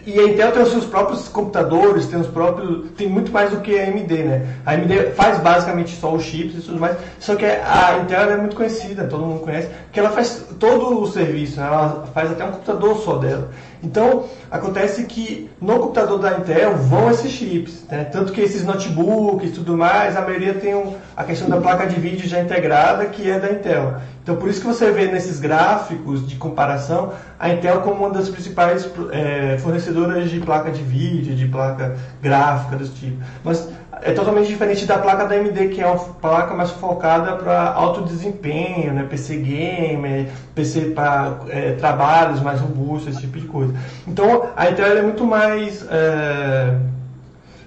e 0.09 0.19
a 0.19 0.25
Intel 0.25 0.53
tem 0.53 0.63
os 0.63 0.71
seus 0.71 0.87
próprios 0.87 1.29
computadores, 1.29 2.07
tem 2.07 2.19
os 2.19 2.27
próprios. 2.27 2.91
tem 2.97 3.07
muito 3.07 3.31
mais 3.31 3.51
do 3.51 3.61
que 3.61 3.79
a 3.79 3.85
AMD, 3.85 4.23
né? 4.23 4.47
A 4.65 4.73
AMD 4.73 5.11
faz 5.15 5.39
basicamente 5.39 5.95
só 5.97 6.15
os 6.15 6.23
chips 6.23 6.57
e 6.57 6.63
tudo 6.63 6.81
mais, 6.81 6.97
só 7.21 7.37
que 7.37 7.45
a 7.45 7.99
Intel 8.03 8.31
é 8.31 8.37
muito 8.39 8.57
conhecida, 8.57 9.05
todo 9.05 9.27
mundo 9.27 9.41
conhece, 9.41 9.69
que 9.93 10.01
ela 10.01 10.09
faz 10.09 10.47
todo 10.59 11.03
o 11.03 11.07
serviço, 11.07 11.61
né? 11.61 11.67
ela 11.67 12.09
faz 12.15 12.33
até 12.33 12.43
um 12.43 12.53
computador 12.53 12.97
só 13.05 13.19
dela. 13.19 13.51
Então, 13.83 14.25
acontece 14.51 15.05
que 15.05 15.49
no 15.61 15.79
computador 15.79 16.19
da 16.19 16.39
Intel 16.39 16.77
vão 16.77 17.11
esses 17.11 17.31
chips, 17.31 17.85
né? 17.89 18.05
tanto 18.05 18.33
que 18.33 18.41
esses 18.41 18.65
notebooks 18.65 19.51
e 19.51 19.53
tudo 19.53 19.77
mais, 19.77 20.17
a 20.17 20.21
maioria 20.21 20.55
tem 20.55 20.75
um, 20.75 20.97
a 21.17 21.23
questão 21.25 21.49
da 21.49 21.59
placa 21.59 21.87
de 21.87 21.99
vídeo 21.99 22.29
já 22.29 22.41
integrada, 22.41 23.07
que 23.07 23.31
é 23.31 23.39
da 23.39 23.51
Intel. 23.53 23.97
Então, 24.23 24.37
por 24.37 24.51
isso 24.51 24.61
que 24.61 24.67
você 24.67 24.91
vê 24.91 25.07
nesses 25.07 25.41
gráficos 25.41 26.29
de 26.29 26.37
comparação 26.37 27.13
a 27.39 27.49
Intel 27.51 27.81
como 27.81 28.05
uma 28.05 28.11
das 28.11 28.29
principais 28.29 28.89
é, 29.11 29.57
fornecedoras 29.59 30.29
de 30.29 30.41
placa 30.41 30.71
de 30.71 30.83
vídeo, 30.83 31.35
de 31.35 31.47
placa 31.47 31.97
gráfica 32.21 32.77
desse 32.77 32.93
tipo. 32.93 33.23
Mas 33.45 33.69
é 34.03 34.13
totalmente 34.13 34.49
diferente 34.49 34.87
da 34.87 34.99
placa 34.99 35.27
da 35.27 35.35
AMD, 35.35 35.69
que 35.69 35.81
é 35.81 35.87
uma 35.87 35.99
placa 35.99 36.55
mais 36.55 36.71
focada 36.71 37.37
para 37.37 37.73
alto 37.73 38.03
desempenho, 38.03 38.93
né? 38.93 39.07
PC 39.09 39.37
gamer, 39.37 40.29
PC 40.55 40.93
para 40.95 41.39
é, 41.49 41.73
trabalhos 41.73 42.41
mais 42.41 42.61
robustos, 42.61 43.15
esse 43.15 43.21
tipo 43.23 43.39
de 43.39 43.47
coisa. 43.47 43.75
Então, 44.07 44.49
a 44.57 44.71
Intel 44.71 44.99
é 44.99 45.03
muito 45.03 45.25
mais 45.25 45.87
é, 45.91 46.77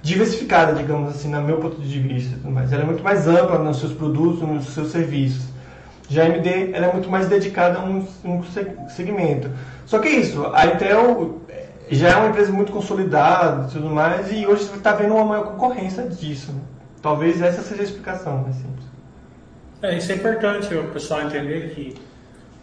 diversificada, 0.02 0.74
digamos 0.74 1.10
assim, 1.10 1.30
no 1.30 1.42
meu 1.42 1.58
ponto 1.58 1.82
de 1.82 2.00
vista. 2.00 2.36
Mas 2.44 2.72
ela 2.72 2.84
é 2.84 2.86
muito 2.86 3.04
mais 3.04 3.28
ampla 3.28 3.58
nos 3.60 3.80
seus 3.80 3.94
produtos, 3.94 4.42
nos 4.42 4.74
seus 4.74 4.92
serviços. 4.92 5.52
Já 6.10 6.24
a 6.24 6.26
AMD 6.26 6.72
ela 6.74 6.88
é 6.88 6.92
muito 6.92 7.10
mais 7.10 7.28
dedicada 7.28 7.80
a 7.80 7.84
um, 7.84 8.06
um 8.26 8.44
segmento. 8.90 9.50
Só 9.86 10.00
que 10.00 10.08
é 10.08 10.12
isso, 10.12 10.46
a 10.54 10.66
Intel 10.66 11.42
já 11.96 12.10
é 12.10 12.16
uma 12.16 12.30
empresa 12.30 12.52
muito 12.52 12.72
consolidada 12.72 13.68
e 13.68 13.72
tudo 13.72 13.90
mais, 13.90 14.32
e 14.32 14.48
hoje 14.48 14.64
você 14.64 14.78
está 14.78 14.94
vendo 14.94 15.14
uma 15.14 15.26
maior 15.26 15.44
concorrência 15.52 16.08
disso. 16.08 16.52
Né? 16.54 16.62
Talvez 17.02 17.42
essa 17.42 17.62
seja 17.62 17.82
a 17.82 17.86
explicação 17.86 18.38
mais 18.38 18.56
simples. 18.56 18.86
É, 19.82 19.98
isso 19.98 20.12
é 20.12 20.16
importante 20.16 20.74
o 20.74 20.90
pessoal 20.92 21.24
entender 21.24 21.74
que 21.74 21.96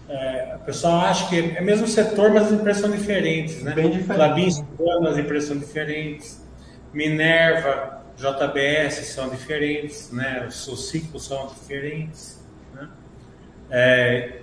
é, 0.09 0.57
o 0.57 0.64
pessoal 0.64 1.01
acha 1.01 1.29
que 1.29 1.57
é 1.57 1.61
o 1.61 1.64
mesmo 1.64 1.87
setor, 1.87 2.31
mas 2.31 2.47
as 2.47 2.53
empresas 2.53 2.81
são 2.81 2.91
diferentes, 2.91 3.62
né? 3.62 3.73
Bem 3.75 3.91
diferentes. 3.91 4.64
Clabin, 4.77 5.07
as 5.07 5.19
empresas 5.19 5.49
são 5.49 5.59
diferentes. 5.59 6.43
Minerva, 6.95 8.03
JBS 8.17 9.07
são 9.09 9.29
diferentes, 9.29 10.11
né? 10.11 10.47
Os 10.49 10.88
ciclos 10.88 11.27
são 11.27 11.49
diferentes. 11.49 12.38
É, 13.71 14.38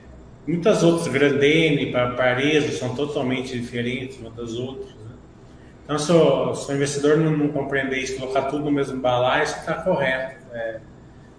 muitas 0.48 0.84
outras, 0.84 1.08
Grandene, 1.08 1.92
Parezo, 1.92 2.78
são 2.78 2.96
totalmente 2.96 3.60
diferentes 3.60 4.20
umas 4.20 4.34
das 4.34 4.54
outras. 4.54 4.90
Né? 4.90 5.12
Então, 5.84 6.00
se 6.00 6.12
o, 6.12 6.56
se 6.56 6.72
o 6.72 6.76
investidor 6.76 7.18
não, 7.18 7.32
não, 7.32 7.48
compreender 7.50 8.00
isso, 8.00 8.18
colocar 8.18 8.44
tudo 8.44 8.66
no 8.66 8.72
mesmo 8.72 9.00
balaio, 9.00 9.44
está 9.44 9.74
correto. 9.74 10.36
É, 10.54 10.80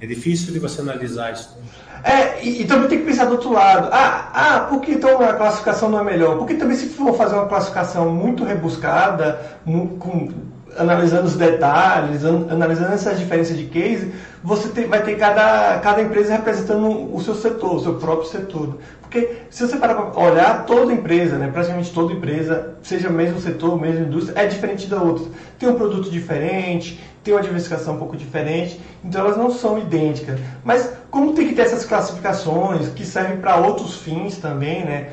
é, 0.00 0.06
difícil 0.06 0.52
de 0.52 0.58
você 0.58 0.80
analisar 0.80 1.32
isso. 1.32 1.56
É, 2.04 2.44
e, 2.44 2.62
e, 2.62 2.66
também 2.66 2.88
tem 2.88 2.98
que 2.98 3.06
pensar 3.06 3.24
do 3.24 3.32
outro 3.32 3.52
lado. 3.52 3.88
Ah, 3.90 4.30
ah, 4.32 4.60
por 4.68 4.80
que 4.80 4.92
então 4.92 5.20
a 5.20 5.34
classificação 5.34 5.88
não 5.88 6.00
é 6.00 6.04
melhor? 6.04 6.36
Porque 6.38 6.54
também 6.54 6.76
se 6.76 6.88
for 6.90 7.16
fazer 7.16 7.34
uma 7.34 7.46
classificação 7.46 8.12
muito 8.12 8.44
rebuscada, 8.44 9.58
com 9.64 10.30
analisando 10.78 11.26
os 11.26 11.36
detalhes, 11.36 12.24
an, 12.24 12.46
analisando 12.50 12.92
essas 12.94 13.18
diferenças 13.18 13.56
de 13.56 13.64
case, 13.64 14.12
você 14.42 14.68
tem, 14.68 14.86
vai 14.86 15.02
ter 15.02 15.16
cada, 15.16 15.78
cada 15.80 16.02
empresa 16.02 16.32
representando 16.32 17.14
o 17.14 17.20
seu 17.20 17.34
setor, 17.34 17.74
o 17.74 17.80
seu 17.80 17.94
próprio 17.94 18.28
setor. 18.28 18.78
Porque 19.00 19.36
se 19.50 19.66
você 19.66 19.76
parar 19.76 19.94
para 19.94 20.20
olhar, 20.20 20.66
toda 20.66 20.92
empresa, 20.92 21.36
né, 21.36 21.48
praticamente 21.52 21.92
toda 21.92 22.12
empresa, 22.12 22.74
seja 22.82 23.08
mesmo 23.08 23.40
setor, 23.40 23.80
mesmo 23.80 24.06
indústria, 24.06 24.40
é 24.40 24.46
diferente 24.46 24.86
da 24.88 25.00
outra. 25.00 25.24
Tem 25.58 25.68
um 25.68 25.74
produto 25.74 26.10
diferente, 26.10 27.00
tem 27.22 27.32
uma 27.32 27.42
diversificação 27.42 27.94
um 27.94 27.98
pouco 27.98 28.16
diferente, 28.16 28.80
então 29.04 29.20
elas 29.20 29.36
não 29.36 29.50
são 29.50 29.78
idênticas. 29.78 30.38
Mas 30.64 30.92
como 31.10 31.34
tem 31.34 31.48
que 31.48 31.54
ter 31.54 31.62
essas 31.62 31.84
classificações 31.84 32.88
que 32.88 33.04
servem 33.04 33.38
para 33.38 33.56
outros 33.56 33.96
fins 33.96 34.38
também, 34.38 34.84
né, 34.84 35.08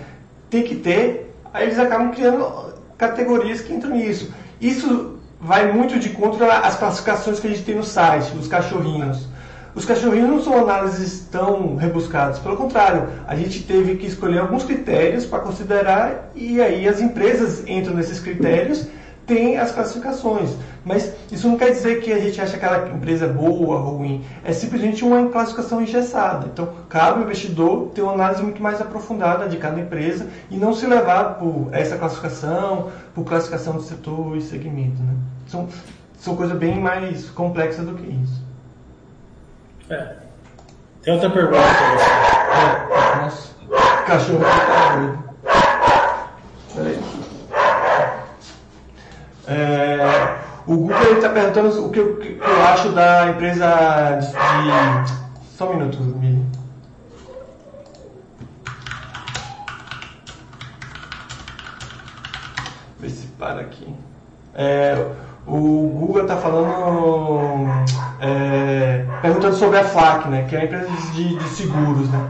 tem 0.50 0.64
que 0.64 0.76
ter, 0.76 1.34
aí 1.54 1.66
eles 1.66 1.80
acabam 1.80 2.12
criando 2.12 2.74
categorias 2.98 3.62
que 3.62 3.74
entram 3.74 3.92
nisso. 3.92 4.34
Isso 4.60 5.13
vai 5.44 5.72
muito 5.72 6.00
de 6.00 6.10
contra 6.10 6.60
as 6.60 6.78
classificações 6.78 7.40
que 7.40 7.48
a 7.48 7.50
gente 7.50 7.64
tem 7.64 7.76
no 7.76 7.84
site, 7.84 8.36
os 8.38 8.48
cachorrinhos. 8.48 9.28
Os 9.76 9.86
cachorrinhos 9.86 10.30
não 10.30 10.42
são 10.42 10.58
análises 10.58 11.28
tão 11.32 11.76
rebuscadas, 11.76 12.40
pelo 12.40 12.56
contrário, 12.56 13.10
a 13.28 13.36
gente 13.36 13.64
teve 13.64 13.96
que 13.96 14.06
escolher 14.06 14.40
alguns 14.40 14.64
critérios 14.64 15.26
para 15.26 15.40
considerar 15.40 16.32
e 16.36 16.62
aí 16.62 16.88
as 16.88 17.02
empresas 17.02 17.64
entram 17.68 17.96
nesses 17.96 18.20
critérios, 18.20 18.88
têm 19.26 19.58
as 19.58 19.72
classificações. 19.72 20.56
Mas 20.86 21.14
isso 21.32 21.48
não 21.48 21.58
quer 21.58 21.72
dizer 21.72 22.02
que 22.02 22.12
a 22.12 22.20
gente 22.20 22.40
acha 22.42 22.58
aquela 22.58 22.90
empresa 22.90 23.28
boa 23.28 23.80
ou 23.80 23.98
ruim, 23.98 24.26
é 24.44 24.52
simplesmente 24.52 25.04
uma 25.04 25.30
classificação 25.30 25.82
engessada. 25.82 26.48
Então, 26.52 26.70
cabe 26.90 27.20
ao 27.20 27.22
investidor 27.22 27.88
ter 27.96 28.02
uma 28.02 28.14
análise 28.14 28.44
muito 28.44 28.62
mais 28.62 28.82
aprofundada 28.82 29.48
de 29.48 29.58
cada 29.58 29.80
empresa 29.80 30.28
e 30.50 30.58
não 30.58 30.74
se 30.74 30.86
levar 30.86 31.36
por 31.36 31.70
essa 31.72 31.98
classificação, 31.98 32.92
por 33.16 33.24
classificação 33.24 33.78
de 33.78 33.84
setor 33.84 34.36
e 34.36 34.42
segmento. 34.42 35.02
Né? 35.02 35.14
São, 35.48 35.70
são 36.18 36.36
coisas 36.36 36.58
bem 36.58 36.80
mais 36.80 37.30
complexas 37.30 37.86
do 37.86 37.94
que 37.94 38.10
isso. 38.10 38.44
É. 39.90 40.16
Tem 41.02 41.14
outra 41.14 41.30
pergunta 41.30 41.58
para 41.58 41.96
você. 41.96 42.10
É, 42.54 43.22
nossa, 43.22 43.54
cachorro 44.06 44.40
tá 44.40 44.96
doido. 44.96 45.24
Peraí. 46.76 47.23
É, 49.48 50.38
o 50.66 50.78
Google 50.78 51.18
está 51.18 51.30
perguntando 51.30 51.86
o 51.86 51.90
que 51.90 52.00
eu, 52.00 52.16
que 52.18 52.40
eu, 52.40 52.64
acho 52.64 52.90
da 52.90 53.30
empresa 53.30 54.20
de, 54.22 54.28
de... 54.28 55.24
Só 55.58 55.70
um 55.70 55.76
minuto, 55.76 56.02
Mili. 56.02 56.46
Ver 63.00 63.10
se 63.10 63.28
para 63.28 63.60
aqui. 63.60 63.94
É, 64.56 65.06
o 65.46 65.58
Google 65.58 66.22
está 66.22 66.38
falando, 66.38 67.68
é, 68.22 69.06
perguntando 69.22 69.56
sobre 69.56 69.80
a 69.80 69.84
FLAC, 69.84 70.30
né, 70.30 70.46
que 70.48 70.56
é 70.56 70.62
a 70.62 70.66
empresa 70.66 70.88
de, 71.14 71.38
de 71.38 71.50
seguros, 71.50 72.10
né. 72.10 72.30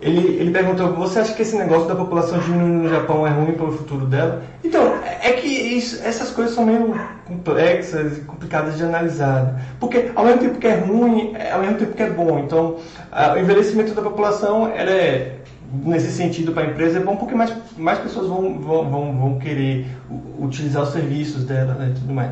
Ele, 0.00 0.36
ele 0.36 0.50
perguntou, 0.50 0.92
você 0.92 1.20
acha 1.20 1.32
que 1.34 1.42
esse 1.42 1.56
negócio 1.56 1.86
da 1.86 1.94
população 1.94 2.38
diminuindo 2.38 2.82
no 2.82 2.88
Japão 2.88 3.26
é 3.26 3.30
ruim 3.30 3.52
para 3.52 3.66
o 3.66 3.72
futuro 3.72 4.06
dela? 4.06 4.42
Então, 4.62 4.94
é 5.22 5.32
que 5.32 5.46
isso, 5.46 6.02
essas 6.04 6.30
coisas 6.30 6.54
são 6.54 6.66
meio 6.66 6.94
complexas 7.24 8.18
e 8.18 8.20
complicadas 8.22 8.76
de 8.76 8.82
analisar. 8.82 9.44
Né? 9.44 9.62
Porque 9.80 10.10
ao 10.14 10.24
mesmo 10.24 10.40
tempo 10.40 10.58
que 10.58 10.66
é 10.66 10.74
ruim, 10.74 11.32
é, 11.34 11.52
ao 11.52 11.60
mesmo 11.60 11.78
tempo 11.78 11.94
que 11.94 12.02
é 12.02 12.10
bom. 12.10 12.40
Então, 12.40 12.76
a, 13.10 13.34
o 13.34 13.38
envelhecimento 13.38 13.94
da 13.94 14.02
população, 14.02 14.68
ela 14.68 14.90
é 14.90 15.38
nesse 15.82 16.12
sentido 16.12 16.52
para 16.52 16.64
a 16.64 16.66
empresa 16.66 16.98
é 16.98 17.02
bom 17.02 17.16
porque 17.16 17.34
mais, 17.34 17.52
mais 17.76 17.98
pessoas 17.98 18.28
vão, 18.28 18.60
vão, 18.60 18.90
vão, 18.90 19.18
vão 19.18 19.38
querer 19.38 19.86
utilizar 20.38 20.82
os 20.82 20.90
serviços 20.90 21.44
dela 21.44 21.74
né, 21.74 21.88
e 21.90 21.98
tudo 21.98 22.12
mais. 22.12 22.30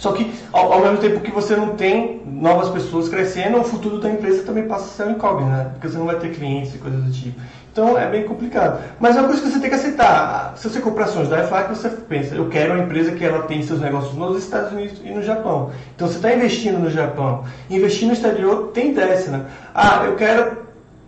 Só 0.00 0.12
que, 0.12 0.32
ao, 0.50 0.72
ao, 0.72 0.80
mesmo 0.80 0.96
tempo 0.96 1.20
que 1.20 1.30
você 1.30 1.54
não 1.54 1.76
tem 1.76 2.22
novas 2.24 2.70
pessoas 2.70 3.06
crescendo, 3.10 3.58
o 3.58 3.64
futuro 3.64 3.98
da 3.98 4.08
empresa 4.08 4.42
também 4.44 4.66
passa 4.66 4.84
a 4.84 4.88
ser 4.88 5.04
um 5.04 5.10
incógnito, 5.10 5.50
né? 5.50 5.68
Porque 5.74 5.88
você 5.88 5.98
não 5.98 6.06
vai 6.06 6.16
ter 6.16 6.30
clientes 6.30 6.74
e 6.74 6.78
coisas 6.78 7.04
do 7.04 7.10
tipo. 7.10 7.38
Então 7.70 7.98
é 7.98 8.08
bem 8.08 8.24
complicado. 8.24 8.82
Mas 8.98 9.14
é 9.14 9.18
uma 9.18 9.28
coisa 9.28 9.42
que 9.42 9.50
você 9.50 9.60
tem 9.60 9.68
que 9.68 9.76
aceitar. 9.76 10.54
Se 10.56 10.70
você 10.70 10.80
comprar 10.80 11.04
ações 11.04 11.28
da 11.28 11.40
EFAC, 11.40 11.68
você 11.68 11.90
pensa, 11.90 12.34
eu 12.34 12.48
quero 12.48 12.72
uma 12.72 12.82
empresa 12.82 13.12
que 13.12 13.22
ela 13.22 13.42
tem 13.42 13.62
seus 13.62 13.78
negócios 13.78 14.14
nos 14.14 14.42
Estados 14.42 14.72
Unidos 14.72 15.02
e 15.04 15.10
no 15.10 15.22
Japão. 15.22 15.70
Então 15.94 16.08
você 16.08 16.16
está 16.16 16.32
investindo 16.34 16.78
no 16.78 16.90
Japão. 16.90 17.44
Investir 17.68 18.06
no 18.06 18.14
exterior 18.14 18.70
tem 18.72 18.94
dessa, 18.94 19.30
né? 19.30 19.44
Ah, 19.74 20.04
eu 20.06 20.16
quero 20.16 20.62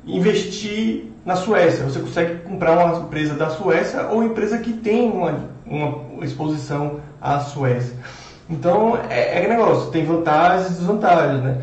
investir 0.06 1.06
na 1.24 1.34
Suécia. 1.34 1.82
Você 1.84 1.98
consegue 1.98 2.40
comprar 2.40 2.72
uma 2.72 2.98
empresa 2.98 3.32
da 3.32 3.48
Suécia 3.48 4.08
ou 4.08 4.22
empresa 4.22 4.58
que 4.58 4.74
tem 4.74 5.10
uma, 5.10 5.48
uma 5.64 6.26
exposição 6.26 7.00
à 7.22 7.40
Suécia. 7.40 7.96
Então, 8.48 8.98
é, 9.08 9.44
é 9.44 9.48
negócio, 9.48 9.90
tem 9.90 10.04
vantagens 10.04 10.66
e 10.66 10.74
desvantagens, 10.74 11.42
né? 11.42 11.62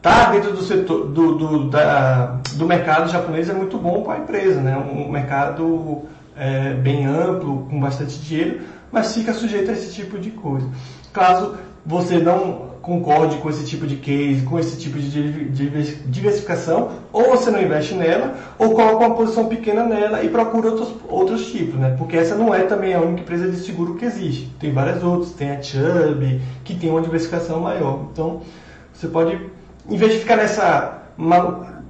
Tá 0.00 0.30
dentro 0.30 0.52
do 0.52 0.62
setor 0.62 1.08
do, 1.08 1.34
do, 1.34 1.70
da, 1.70 2.38
do 2.52 2.66
mercado 2.66 3.10
japonês 3.10 3.48
é 3.48 3.52
muito 3.52 3.76
bom 3.76 4.02
para 4.02 4.14
a 4.14 4.18
empresa, 4.18 4.60
né? 4.60 4.76
Um 4.76 5.10
mercado 5.10 6.04
é, 6.36 6.74
bem 6.74 7.06
amplo, 7.06 7.66
com 7.68 7.80
bastante 7.80 8.18
dinheiro, 8.20 8.60
mas 8.92 9.14
fica 9.14 9.32
sujeito 9.32 9.70
a 9.70 9.74
esse 9.74 9.92
tipo 9.92 10.18
de 10.18 10.30
coisa. 10.30 10.68
Caso 11.12 11.56
você 11.84 12.18
não 12.18 12.75
concorde 12.86 13.38
com 13.38 13.50
esse 13.50 13.66
tipo 13.66 13.84
de 13.84 13.96
case, 13.96 14.42
com 14.42 14.56
esse 14.60 14.78
tipo 14.78 14.96
de 14.96 15.96
diversificação, 16.06 16.92
ou 17.12 17.24
você 17.30 17.50
não 17.50 17.60
investe 17.60 17.94
nela, 17.94 18.36
ou 18.56 18.70
coloca 18.70 19.04
uma 19.04 19.16
posição 19.16 19.46
pequena 19.46 19.82
nela 19.82 20.22
e 20.22 20.28
procura 20.28 20.70
outros, 20.70 20.94
outros 21.08 21.46
tipos, 21.50 21.74
né? 21.74 21.96
Porque 21.98 22.16
essa 22.16 22.36
não 22.36 22.54
é 22.54 22.62
também 22.62 22.94
a 22.94 23.00
única 23.00 23.22
empresa 23.22 23.50
de 23.50 23.56
seguro 23.56 23.96
que 23.96 24.04
existe. 24.04 24.52
Tem 24.60 24.72
várias 24.72 25.02
outras, 25.02 25.32
tem 25.32 25.50
a 25.50 25.60
Chubb, 25.60 26.40
que 26.62 26.76
tem 26.76 26.88
uma 26.88 27.02
diversificação 27.02 27.60
maior. 27.60 28.06
Então, 28.12 28.42
você 28.94 29.08
pode, 29.08 29.36
em 29.90 29.96
vez 29.96 30.12
de 30.12 30.18
ficar 30.20 30.36
nessa 30.36 31.02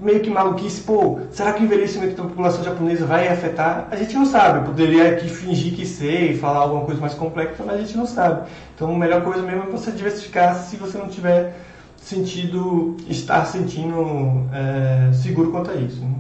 meio 0.01 0.21
que 0.21 0.31
maluquice, 0.31 0.83
pô, 0.83 1.21
será 1.31 1.53
que 1.53 1.63
o 1.63 1.65
envelhecimento 1.65 2.17
da 2.17 2.29
população 2.29 2.63
japonesa 2.63 3.07
vai 3.07 3.29
afetar? 3.29 3.89
A 3.91 3.97
gente 3.97 4.15
não 4.15 4.27
sabe. 4.27 4.59
Eu 4.59 4.65
poderia 4.65 5.13
aqui 5.13 5.29
fingir 5.29 5.75
que 5.75 5.87
sei, 5.87 6.37
falar 6.37 6.61
alguma 6.61 6.85
coisa 6.85 7.01
mais 7.01 7.15
complexa, 7.15 7.63
mas 7.65 7.77
a 7.77 7.81
gente 7.81 7.97
não 7.97 8.07
sabe. 8.07 8.49
Então 8.75 8.95
a 8.95 8.99
melhor 8.99 9.23
coisa 9.23 9.43
mesmo 9.43 9.63
é 9.63 9.67
você 9.67 9.91
diversificar 9.91 10.55
se 10.55 10.77
você 10.77 10.99
não 10.99 11.09
tiver 11.09 11.55
sentido, 11.97 12.97
estar 13.09 13.45
sentindo 13.47 14.49
é, 14.53 15.13
seguro 15.13 15.51
quanto 15.51 15.71
a 15.71 15.75
isso. 15.75 16.01
Né? 16.01 16.15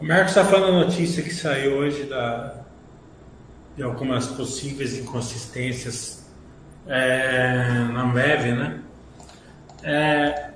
O 0.00 0.06
Marcos 0.06 0.28
está 0.28 0.44
falando 0.44 0.76
a 0.76 0.84
notícia 0.84 1.22
que 1.22 1.34
saiu 1.34 1.78
hoje 1.78 2.04
da, 2.04 2.54
de 3.76 3.82
algumas 3.82 4.28
possíveis 4.28 4.96
inconsistências 4.96 6.24
é, 6.86 7.88
na 7.92 8.02
Ambev, 8.02 8.56
né? 8.56 8.80
É, 9.82 10.47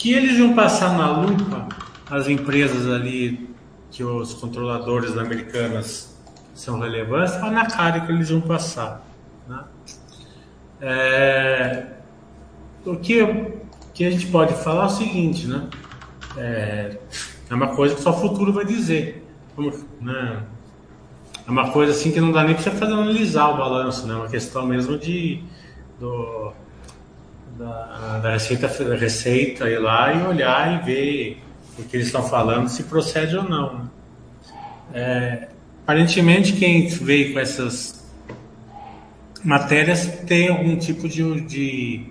que 0.00 0.14
eles 0.14 0.38
iam 0.38 0.54
passar 0.54 0.96
na 0.96 1.10
lupa 1.10 1.68
as 2.10 2.26
empresas 2.26 2.88
ali 2.90 3.50
que 3.90 4.02
os 4.02 4.32
controladores 4.32 5.16
americanas 5.18 6.18
são 6.54 6.80
relevantes, 6.80 7.34
estava 7.34 7.52
na 7.52 7.66
cara 7.66 8.00
que 8.00 8.10
eles 8.10 8.30
iam 8.30 8.40
passar. 8.40 9.06
Né? 9.46 9.62
É, 10.80 11.86
o 12.86 12.96
que, 12.96 13.52
que 13.92 14.06
a 14.06 14.10
gente 14.10 14.26
pode 14.28 14.54
falar 14.64 14.84
é 14.84 14.86
o 14.86 14.88
seguinte, 14.88 15.46
né? 15.46 15.68
É, 16.34 16.98
é 17.50 17.54
uma 17.54 17.76
coisa 17.76 17.94
que 17.94 18.00
só 18.00 18.10
o 18.10 18.20
futuro 18.20 18.54
vai 18.54 18.64
dizer. 18.64 19.26
Como, 19.54 19.70
né? 20.00 20.44
É 21.46 21.50
uma 21.50 21.72
coisa 21.72 21.92
assim 21.92 22.10
que 22.10 22.20
não 22.22 22.32
dá 22.32 22.42
nem 22.44 22.54
para 22.54 22.62
você 22.62 22.70
fazer 22.70 22.94
analisar 22.94 23.50
o 23.50 23.58
balanço, 23.58 24.06
né? 24.06 24.14
É 24.14 24.16
uma 24.16 24.28
questão 24.28 24.66
mesmo 24.66 24.96
de 24.96 25.44
do, 25.98 26.54
da, 27.60 28.18
da 28.20 28.32
receita, 28.32 28.66
receita 28.94 29.68
ir 29.68 29.78
lá 29.78 30.12
e 30.14 30.22
olhar 30.22 30.80
e 30.80 30.84
ver 30.84 31.42
o 31.78 31.82
que 31.82 31.96
eles 31.96 32.06
estão 32.06 32.22
falando, 32.22 32.68
se 32.68 32.84
procede 32.84 33.36
ou 33.36 33.44
não. 33.44 33.90
É, 34.94 35.48
aparentemente, 35.82 36.54
quem 36.54 36.88
veio 36.88 37.34
com 37.34 37.38
essas 37.38 38.10
matérias 39.44 40.06
tem 40.26 40.48
algum 40.48 40.76
tipo 40.76 41.06
de, 41.08 41.40
de, 41.42 42.06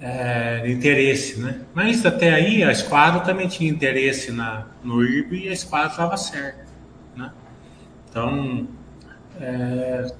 é, 0.00 0.60
de, 0.60 0.72
interesse, 0.72 1.40
né? 1.40 1.60
Mas 1.74 2.06
até 2.06 2.32
aí 2.32 2.62
a 2.62 2.70
Esquadra 2.70 3.20
também 3.20 3.48
tinha 3.48 3.68
interesse 3.68 4.30
na, 4.30 4.66
no 4.82 5.02
IRB 5.02 5.46
e 5.46 5.48
a 5.48 5.52
Esquadra 5.52 5.90
estava 5.90 6.16
certa, 6.16 6.66
né? 7.16 7.32
Então, 8.08 8.68
é, 9.40 10.12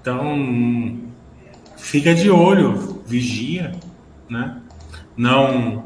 então 0.00 0.98
fica 1.76 2.14
de 2.14 2.30
olho, 2.30 2.95
vigia, 3.06 3.72
né? 4.28 4.60
Não 5.16 5.84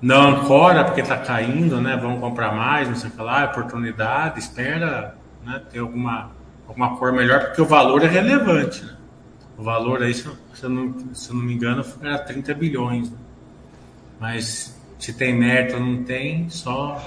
não 0.00 0.28
ancora 0.28 0.84
porque 0.84 1.00
está 1.00 1.16
caindo, 1.16 1.80
né? 1.80 1.96
Vamos 1.96 2.20
comprar 2.20 2.52
mais, 2.52 2.88
não 2.88 2.94
sei 2.94 3.08
o 3.08 3.12
que 3.12 3.22
lá, 3.22 3.46
oportunidade, 3.46 4.38
espera, 4.38 5.16
né? 5.44 5.62
Ter 5.70 5.78
alguma 5.78 6.30
alguma 6.68 6.96
cor 6.96 7.12
melhor 7.12 7.46
porque 7.46 7.62
o 7.62 7.66
valor 7.66 8.02
é 8.02 8.08
relevante, 8.08 8.84
né? 8.84 8.94
O 9.56 9.62
valor 9.62 10.02
aí, 10.02 10.12
se 10.12 10.26
eu 10.62 10.68
não, 10.68 10.94
se 11.14 11.30
eu 11.30 11.36
não 11.36 11.42
me 11.42 11.54
engano, 11.54 11.84
era 12.02 12.18
30 12.18 12.54
bilhões. 12.54 13.10
Né? 13.10 13.16
Mas 14.20 14.76
se 14.98 15.12
tem 15.12 15.34
mérito 15.34 15.76
ou 15.76 15.80
não 15.80 16.02
tem, 16.02 16.48
só 16.50 17.00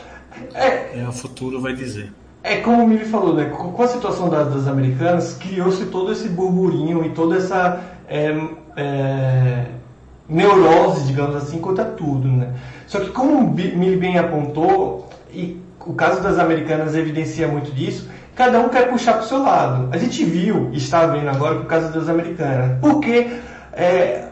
é, 0.54 1.00
é, 1.00 1.08
o 1.08 1.12
futuro 1.12 1.60
vai 1.60 1.74
dizer. 1.74 2.14
É 2.44 2.58
como 2.58 2.84
o 2.84 2.88
Mili 2.88 3.06
falou, 3.06 3.36
né? 3.36 3.46
Com 3.46 3.82
a 3.82 3.88
situação 3.88 4.30
das, 4.30 4.54
das 4.54 4.68
americanas, 4.68 5.34
criou-se 5.34 5.86
todo 5.88 6.12
esse 6.12 6.30
burburinho 6.30 7.06
e 7.06 7.10
toda 7.10 7.38
essa 7.38 7.84
é, 8.08 8.36
é, 8.76 9.66
neurose, 10.28 11.06
digamos 11.06 11.36
assim, 11.36 11.60
contra 11.60 11.86
tudo, 11.86 12.28
né? 12.28 12.54
Só 12.88 13.00
que 13.00 13.10
como 13.10 13.40
o 13.40 13.50
Mili 13.54 13.98
bem 13.98 14.18
apontou, 14.18 15.10
e 15.32 15.62
o 15.86 15.94
caso 15.94 16.22
das 16.22 16.40
americanas 16.40 16.96
evidencia 16.96 17.48
muito 17.48 17.72
disso, 17.72 18.10
cada 18.36 18.60
um 18.60 18.70
quer 18.70 18.90
puxar 18.90 19.14
para 19.14 19.24
o 19.24 19.28
seu 19.28 19.42
lado. 19.42 19.90
A 19.92 19.98
gente 19.98 20.24
viu, 20.24 20.70
está 20.74 21.06
vendo 21.08 21.30
agora, 21.30 21.56
com 21.56 21.64
o 21.64 21.66
caso 21.66 21.92
das 21.92 22.10
americanas. 22.10 22.80
Porque, 22.80 23.30
é, 23.74 24.26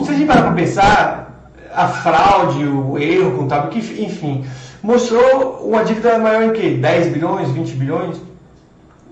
se 0.00 0.10
a 0.10 0.14
gente 0.14 0.26
parar 0.26 0.42
para 0.42 0.52
pensar, 0.52 1.50
a 1.72 1.88
fraude, 1.88 2.64
o 2.64 2.98
erro 2.98 3.38
contábil, 3.38 3.70
que, 3.70 4.02
enfim, 4.02 4.44
mostrou 4.82 5.66
uma 5.68 5.84
dívida 5.84 6.18
maior 6.18 6.42
em 6.42 6.52
que? 6.52 6.76
10 6.76 7.12
bilhões, 7.12 7.50
20 7.50 7.74
bilhões? 7.74 8.20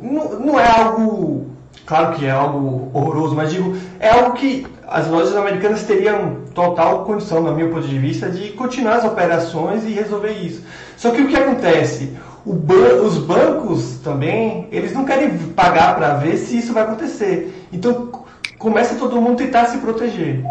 Não, 0.01 0.39
não 0.39 0.61
é 0.61 0.69
algo 0.69 1.58
Claro 1.89 2.17
que 2.17 2.27
é 2.27 2.31
algo 2.31 2.91
horroroso, 2.93 3.35
mas 3.35 3.51
digo, 3.51 3.75
é 3.99 4.11
algo 4.11 4.35
que 4.35 4.67
as 4.87 5.09
lojas 5.09 5.35
americanas 5.35 5.85
teriam 5.85 6.43
total 6.55 7.03
condição, 7.07 7.43
no 7.43 7.55
meu 7.55 7.71
ponto 7.71 7.89
de 7.89 7.99
vista, 7.99 8.29
de 8.29 8.51
continuar 8.51 8.97
as 8.97 9.07
operações 9.07 9.85
e 9.85 9.93
resolver 9.93 10.33
isso. 10.33 10.63
Só 10.99 11.13
que 11.13 11.23
o 11.23 11.29
que 11.29 11.35
acontece? 11.35 12.13
Ban 12.45 13.01
os 13.03 13.17
bancos 13.17 14.01
também, 14.05 14.69
eles 14.71 14.93
não 14.93 15.07
querem 15.07 15.39
pagar 15.57 15.97
para 15.97 16.13
ver 16.17 16.37
se 16.37 16.59
isso 16.59 16.75
vai 16.75 16.83
acontecer. 16.83 17.67
Então, 17.73 18.13
começa 18.59 18.97
todo 18.97 19.19
mundo 19.19 19.41
a 19.43 19.47
tentar 19.47 19.65
se 19.69 19.79
proteger. 19.79 20.45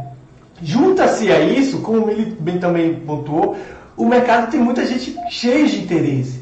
Junta-se 0.60 1.32
a 1.32 1.40
isso, 1.40 1.82
como 1.82 2.10
ele 2.10 2.36
bem 2.40 2.58
também 2.58 2.96
pontuou, 2.96 3.56
o 3.96 4.08
mercado 4.08 4.50
tem 4.50 4.60
muita 4.60 4.84
gente 4.88 5.16
cheia 5.30 5.68
de 5.68 5.84
interesse 5.84 6.42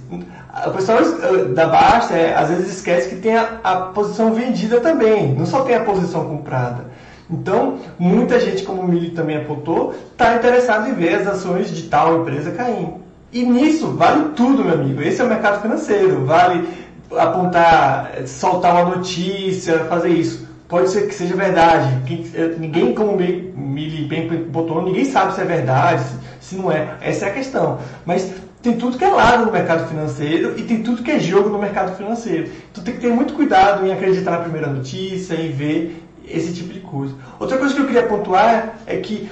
o 0.68 0.72
pessoal 0.72 1.00
eh, 1.00 1.46
da 1.54 1.68
Baixa 1.68 2.14
é, 2.14 2.34
às 2.34 2.50
vezes 2.50 2.76
esquece 2.76 3.10
que 3.10 3.16
tem 3.18 3.36
a, 3.36 3.60
a, 3.64 3.76
posição 3.88 4.34
vendida 4.34 4.80
também, 4.80 5.34
não 5.34 5.46
só 5.46 5.64
tem 5.64 5.76
a 5.76 5.84
posição 5.84 6.26
comprada. 6.26 6.86
Então, 7.30 7.80
muita 8.00 8.40
gente, 8.40 8.64
como 8.64 8.82
o 8.82 8.88
Mili 8.88 9.10
também 9.10 9.38
apontou, 9.38 9.94
está 10.12 10.36
interessado 10.36 10.88
em 10.88 10.94
ver 10.94 11.16
as 11.16 11.28
ações 11.28 11.72
de 11.72 11.84
tal 11.84 12.22
empresa 12.22 12.52
caindo. 12.52 13.06
E 13.34 13.44
nisso 13.44 13.88
vale 13.92 14.30
tudo, 14.36 14.64
meu 14.64 14.76
amigo. 14.76 15.02
Esse 15.02 15.22
é 15.22 15.26
o 15.26 15.28
mercado 15.28 15.62
financeiro. 15.62 16.24
Vale 16.24 16.70
apontar, 17.18 18.12
soltar 18.28 18.74
uma 18.76 18.96
notícia, 18.96 19.80
fazer 19.86 20.10
isso. 20.10 20.48
Pode 20.68 20.90
ser 20.90 21.08
que 21.08 21.16
seja 21.16 21.36
verdade. 21.36 21.90
Eh, 22.34 22.56
ninguém, 22.60 22.94
como 22.94 23.14
o 23.14 23.18
Mili 23.18 24.06
bem 24.06 24.28
botou, 24.46 24.84
ninguém 24.84 25.06
sabe 25.06 25.34
se 25.34 25.42
é 25.42 25.46
verdade, 25.46 26.06
se 26.40 26.56
não 26.56 26.72
é. 26.72 26.96
Essa 27.02 27.26
é 27.26 27.30
a 27.30 27.34
questão. 27.34 27.80
Mas 28.06 28.32
tem 28.66 28.78
tudo 28.78 28.98
que 28.98 29.06
é 29.06 29.10
lado 29.10 29.46
no 29.46 29.52
mercado 29.52 29.88
financeiro 29.88 30.58
e 30.58 30.64
tem 30.64 30.82
tudo 30.82 31.04
que 31.04 31.12
é 31.12 31.20
jogo 31.20 31.50
no 31.50 31.60
mercado 31.60 31.96
financeiro. 31.96 32.50
Então 32.72 32.84
tem 32.84 32.96
que 32.96 33.00
ter 33.00 33.14
muito 33.14 33.36
cuidado 33.36 33.86
em 33.86 33.94
acreditar 33.94 34.32
na 34.32 34.40
primeira 34.40 34.68
notícia, 34.68 35.36
em 35.36 35.52
ver 35.52 36.04
esse 36.28 36.52
tipo 36.52 36.74
de 36.74 36.80
coisa. 36.80 37.14
Outra 37.40 37.60
coisa 37.60 37.76
que 37.76 37.82
eu 37.82 37.86
queria 37.86 38.08
pontuar 38.08 38.80
é 38.88 38.98
que 38.98 39.30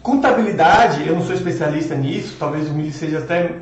contabilidade, 0.00 1.04
eu 1.04 1.16
não 1.16 1.22
sou 1.22 1.34
especialista 1.34 1.96
nisso, 1.96 2.36
talvez 2.38 2.70
o 2.70 2.74
Mili 2.74 2.92
seja 2.92 3.18
até 3.18 3.56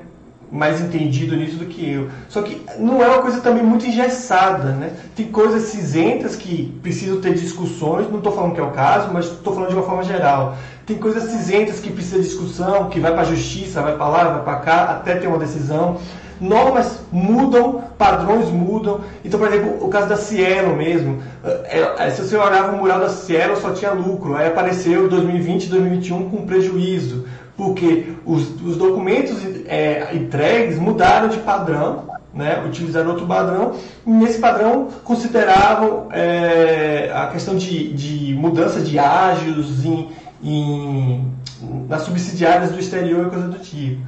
mais 0.52 0.78
entendido 0.78 1.34
nisso 1.34 1.56
do 1.56 1.64
que 1.64 1.90
eu. 1.90 2.10
Só 2.28 2.42
que 2.42 2.60
não 2.78 3.02
é 3.02 3.08
uma 3.08 3.22
coisa 3.22 3.40
também 3.40 3.64
muito 3.64 3.86
engessada, 3.86 4.72
né? 4.72 4.92
Tem 5.16 5.26
coisas 5.26 5.70
cinzentas 5.70 6.36
que 6.36 6.70
precisam 6.82 7.18
ter 7.18 7.32
discussões, 7.32 8.10
não 8.10 8.18
estou 8.18 8.32
falando 8.32 8.52
que 8.52 8.60
é 8.60 8.62
o 8.62 8.72
caso, 8.72 9.10
mas 9.10 9.24
estou 9.24 9.54
falando 9.54 9.70
de 9.70 9.74
uma 9.74 9.84
forma 9.84 10.04
geral. 10.04 10.56
Tem 10.86 10.98
coisas 10.98 11.24
cinzentas 11.24 11.80
que 11.80 11.90
precisam 11.90 12.20
de 12.20 12.26
discussão, 12.26 12.90
que 12.90 13.00
vai 13.00 13.12
para 13.12 13.22
a 13.22 13.24
justiça, 13.24 13.80
vai 13.80 13.96
para 13.96 14.08
lá, 14.08 14.24
vai 14.24 14.42
para 14.42 14.56
cá, 14.56 14.82
até 14.90 15.14
ter 15.14 15.26
uma 15.26 15.38
decisão. 15.38 15.98
normas 16.38 17.00
mudam, 17.10 17.84
padrões 17.96 18.50
mudam. 18.50 19.00
Então, 19.24 19.40
por 19.40 19.48
exemplo, 19.48 19.82
o 19.82 19.88
caso 19.88 20.08
da 20.08 20.16
Cielo 20.16 20.76
mesmo. 20.76 21.22
É, 21.42 21.94
é, 22.06 22.10
se 22.10 22.22
você 22.22 22.36
olhava 22.36 22.76
o 22.76 22.78
mural 22.78 23.00
da 23.00 23.08
Cielo, 23.08 23.56
só 23.56 23.70
tinha 23.70 23.92
lucro. 23.92 24.36
Aí 24.36 24.46
apareceu 24.46 25.08
2020 25.08 25.70
2021 25.70 26.28
com 26.28 26.44
prejuízo. 26.44 27.24
Porque 27.56 28.12
os, 28.26 28.60
os 28.60 28.76
documentos 28.76 29.38
é, 29.66 30.10
entregues 30.12 30.78
mudaram 30.78 31.28
de 31.28 31.38
padrão, 31.38 32.04
né, 32.34 32.62
utilizaram 32.66 33.10
outro 33.10 33.26
padrão, 33.26 33.74
e 34.04 34.10
nesse 34.10 34.40
padrão 34.40 34.88
consideravam 35.04 36.08
é, 36.10 37.12
a 37.14 37.28
questão 37.28 37.54
de, 37.54 37.92
de 37.92 38.34
mudança 38.34 38.80
de 38.80 38.98
ágios 38.98 39.84
em, 39.84 40.08
em, 40.44 41.32
nas 41.88 42.02
subsidiárias 42.02 42.70
do 42.70 42.78
exterior 42.78 43.26
e 43.26 43.30
coisa 43.30 43.48
do 43.48 43.58
tipo. 43.58 44.06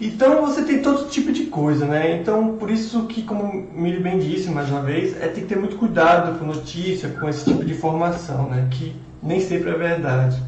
Então 0.00 0.46
você 0.46 0.62
tem 0.62 0.80
todo 0.80 1.10
tipo 1.10 1.32
de 1.32 1.46
coisa, 1.46 1.84
né? 1.84 2.20
Então 2.20 2.56
por 2.56 2.70
isso 2.70 3.06
que, 3.06 3.22
como 3.22 3.68
Miri 3.74 4.00
bem 4.00 4.18
disse 4.18 4.48
mais 4.48 4.70
uma 4.70 4.80
vez, 4.80 5.20
é 5.20 5.26
tem 5.26 5.42
que 5.42 5.48
ter 5.48 5.58
muito 5.58 5.76
cuidado 5.76 6.38
com 6.38 6.46
notícia, 6.46 7.08
com 7.08 7.28
esse 7.28 7.44
tipo 7.44 7.64
de 7.64 7.72
informação, 7.72 8.48
né? 8.48 8.68
Que 8.70 8.94
nem 9.20 9.40
sempre 9.40 9.70
é 9.70 9.74
verdade. 9.74 10.40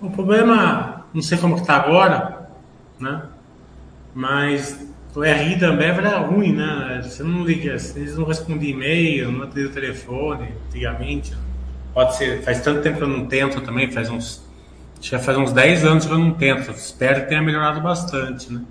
O 0.00 0.10
problema, 0.10 1.06
não 1.14 1.22
sei 1.22 1.38
como 1.38 1.54
que 1.54 1.62
está 1.62 1.76
agora, 1.76 2.50
né? 3.00 3.22
Mas 4.14 4.86
o 5.14 5.22
RI 5.22 5.56
da 5.56 5.68
Ambev 5.68 5.98
era 5.98 6.18
ruim, 6.18 6.52
né? 6.52 7.00
Você 7.02 7.22
não 7.22 7.44
liga, 7.44 7.76
eles 7.96 8.18
não 8.18 8.26
respondiam 8.26 8.76
e-mail, 8.76 9.32
não 9.32 9.44
atendiam 9.44 9.72
telefone, 9.72 10.48
antigamente. 10.66 11.34
Pode 11.98 12.14
ser, 12.14 12.44
faz 12.44 12.60
tanto 12.60 12.80
tempo 12.80 12.98
que 12.98 13.02
eu 13.02 13.08
não 13.08 13.26
tento 13.26 13.60
também, 13.60 13.90
faz 13.90 14.08
uns 14.08 14.46
já 15.00 15.18
faz 15.18 15.36
uns 15.36 15.50
10 15.50 15.84
anos 15.84 16.06
que 16.06 16.12
eu 16.12 16.18
não 16.18 16.30
tento. 16.30 16.70
Espero 16.70 17.22
que 17.22 17.26
tenha 17.26 17.42
melhorado 17.42 17.80
bastante, 17.80 18.52
né? 18.52 18.62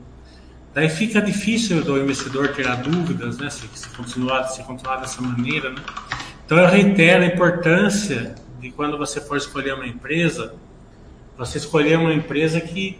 Daí 0.73 0.87
fica 0.87 1.21
difícil 1.21 1.83
do 1.83 1.97
investidor 1.97 2.53
tirar 2.53 2.75
dúvidas, 2.75 3.37
né? 3.37 3.49
Se, 3.49 3.67
se, 3.73 3.89
continuar, 3.89 4.45
se 4.45 4.63
continuar 4.63 5.01
dessa 5.01 5.21
maneira, 5.21 5.71
né? 5.71 5.81
Então 6.45 6.57
eu 6.57 6.69
reitero 6.69 7.23
a 7.23 7.25
importância 7.25 8.33
de 8.61 8.71
quando 8.71 8.97
você 8.97 9.19
for 9.19 9.35
escolher 9.35 9.73
uma 9.73 9.87
empresa, 9.87 10.55
você 11.37 11.57
escolher 11.57 11.99
uma 11.99 12.13
empresa 12.13 12.61
que 12.61 12.97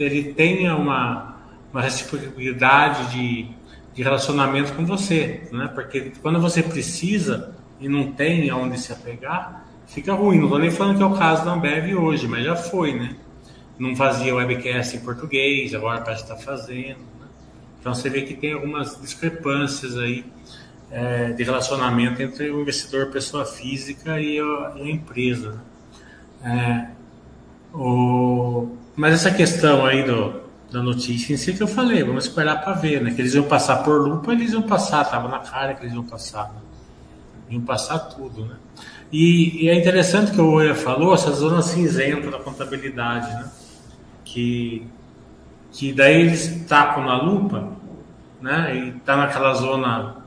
ele 0.00 0.34
tenha 0.34 0.74
uma, 0.74 1.36
uma 1.72 1.80
reciprocidade 1.80 3.12
de, 3.12 3.46
de 3.94 4.02
relacionamento 4.02 4.72
com 4.72 4.84
você, 4.84 5.48
né? 5.52 5.70
Porque 5.72 6.10
quando 6.20 6.40
você 6.40 6.60
precisa 6.60 7.59
e 7.80 7.88
não 7.88 8.12
tem 8.12 8.48
aonde 8.50 8.78
se 8.78 8.92
apegar, 8.92 9.66
fica 9.86 10.12
ruim. 10.12 10.36
Não 10.36 10.44
estou 10.44 10.58
nem 10.58 10.70
falando 10.70 10.98
que 10.98 11.02
é 11.02 11.06
o 11.06 11.16
caso 11.16 11.44
da 11.44 11.52
Ambev 11.52 11.94
hoje, 11.94 12.28
mas 12.28 12.44
já 12.44 12.54
foi, 12.54 12.94
né? 12.94 13.16
Não 13.78 13.96
fazia 13.96 14.34
webcast 14.34 14.96
em 14.96 15.00
português, 15.00 15.74
agora 15.74 16.02
parece 16.02 16.24
que 16.24 16.32
está 16.32 16.44
fazendo. 16.44 16.98
Né? 16.98 17.26
Então 17.80 17.94
você 17.94 18.10
vê 18.10 18.22
que 18.22 18.34
tem 18.34 18.52
algumas 18.52 19.00
discrepâncias 19.00 19.96
aí 19.96 20.24
é, 20.90 21.32
de 21.32 21.42
relacionamento 21.42 22.20
entre 22.20 22.50
o 22.50 22.60
investidor 22.60 23.06
pessoa 23.06 23.46
física 23.46 24.20
e 24.20 24.38
a, 24.38 24.72
e 24.76 24.82
a 24.82 24.90
empresa. 24.90 25.62
Né? 26.42 26.90
É, 26.92 27.76
o... 27.76 28.76
Mas 28.94 29.14
essa 29.14 29.30
questão 29.30 29.86
aí 29.86 30.02
do, 30.02 30.42
da 30.70 30.82
notícia 30.82 31.32
em 31.32 31.36
si 31.36 31.54
que 31.54 31.62
eu 31.62 31.68
falei, 31.68 32.02
vamos 32.02 32.26
esperar 32.26 32.62
para 32.62 32.74
ver, 32.74 33.00
né? 33.00 33.12
Que 33.12 33.22
eles 33.22 33.34
iam 33.34 33.44
passar 33.44 33.82
por 33.82 34.06
lupa, 34.06 34.32
eles 34.32 34.52
iam 34.52 34.62
passar, 34.62 35.02
estava 35.02 35.28
na 35.28 35.38
cara 35.38 35.74
que 35.74 35.84
eles 35.84 35.94
iam 35.94 36.04
passar. 36.04 36.50
Né? 36.50 36.69
Iam 37.50 37.62
passar 37.62 37.98
tudo, 37.98 38.46
né? 38.46 38.56
E, 39.12 39.64
e, 39.64 39.68
é 39.68 39.74
interessante 39.74 40.30
que 40.30 40.40
o 40.40 40.52
Oia 40.52 40.74
falou, 40.74 41.12
essa 41.12 41.32
zona 41.32 41.60
cinzenta 41.62 42.30
da 42.30 42.38
contabilidade, 42.38 43.32
né? 43.34 43.50
Que, 44.24 44.86
que 45.72 45.92
daí 45.92 46.20
eles 46.20 46.64
tapam 46.68 47.04
na 47.04 47.20
lupa, 47.20 47.72
né? 48.40 48.76
E 48.76 48.92
tá 49.00 49.16
naquela 49.16 49.52
zona 49.54 50.24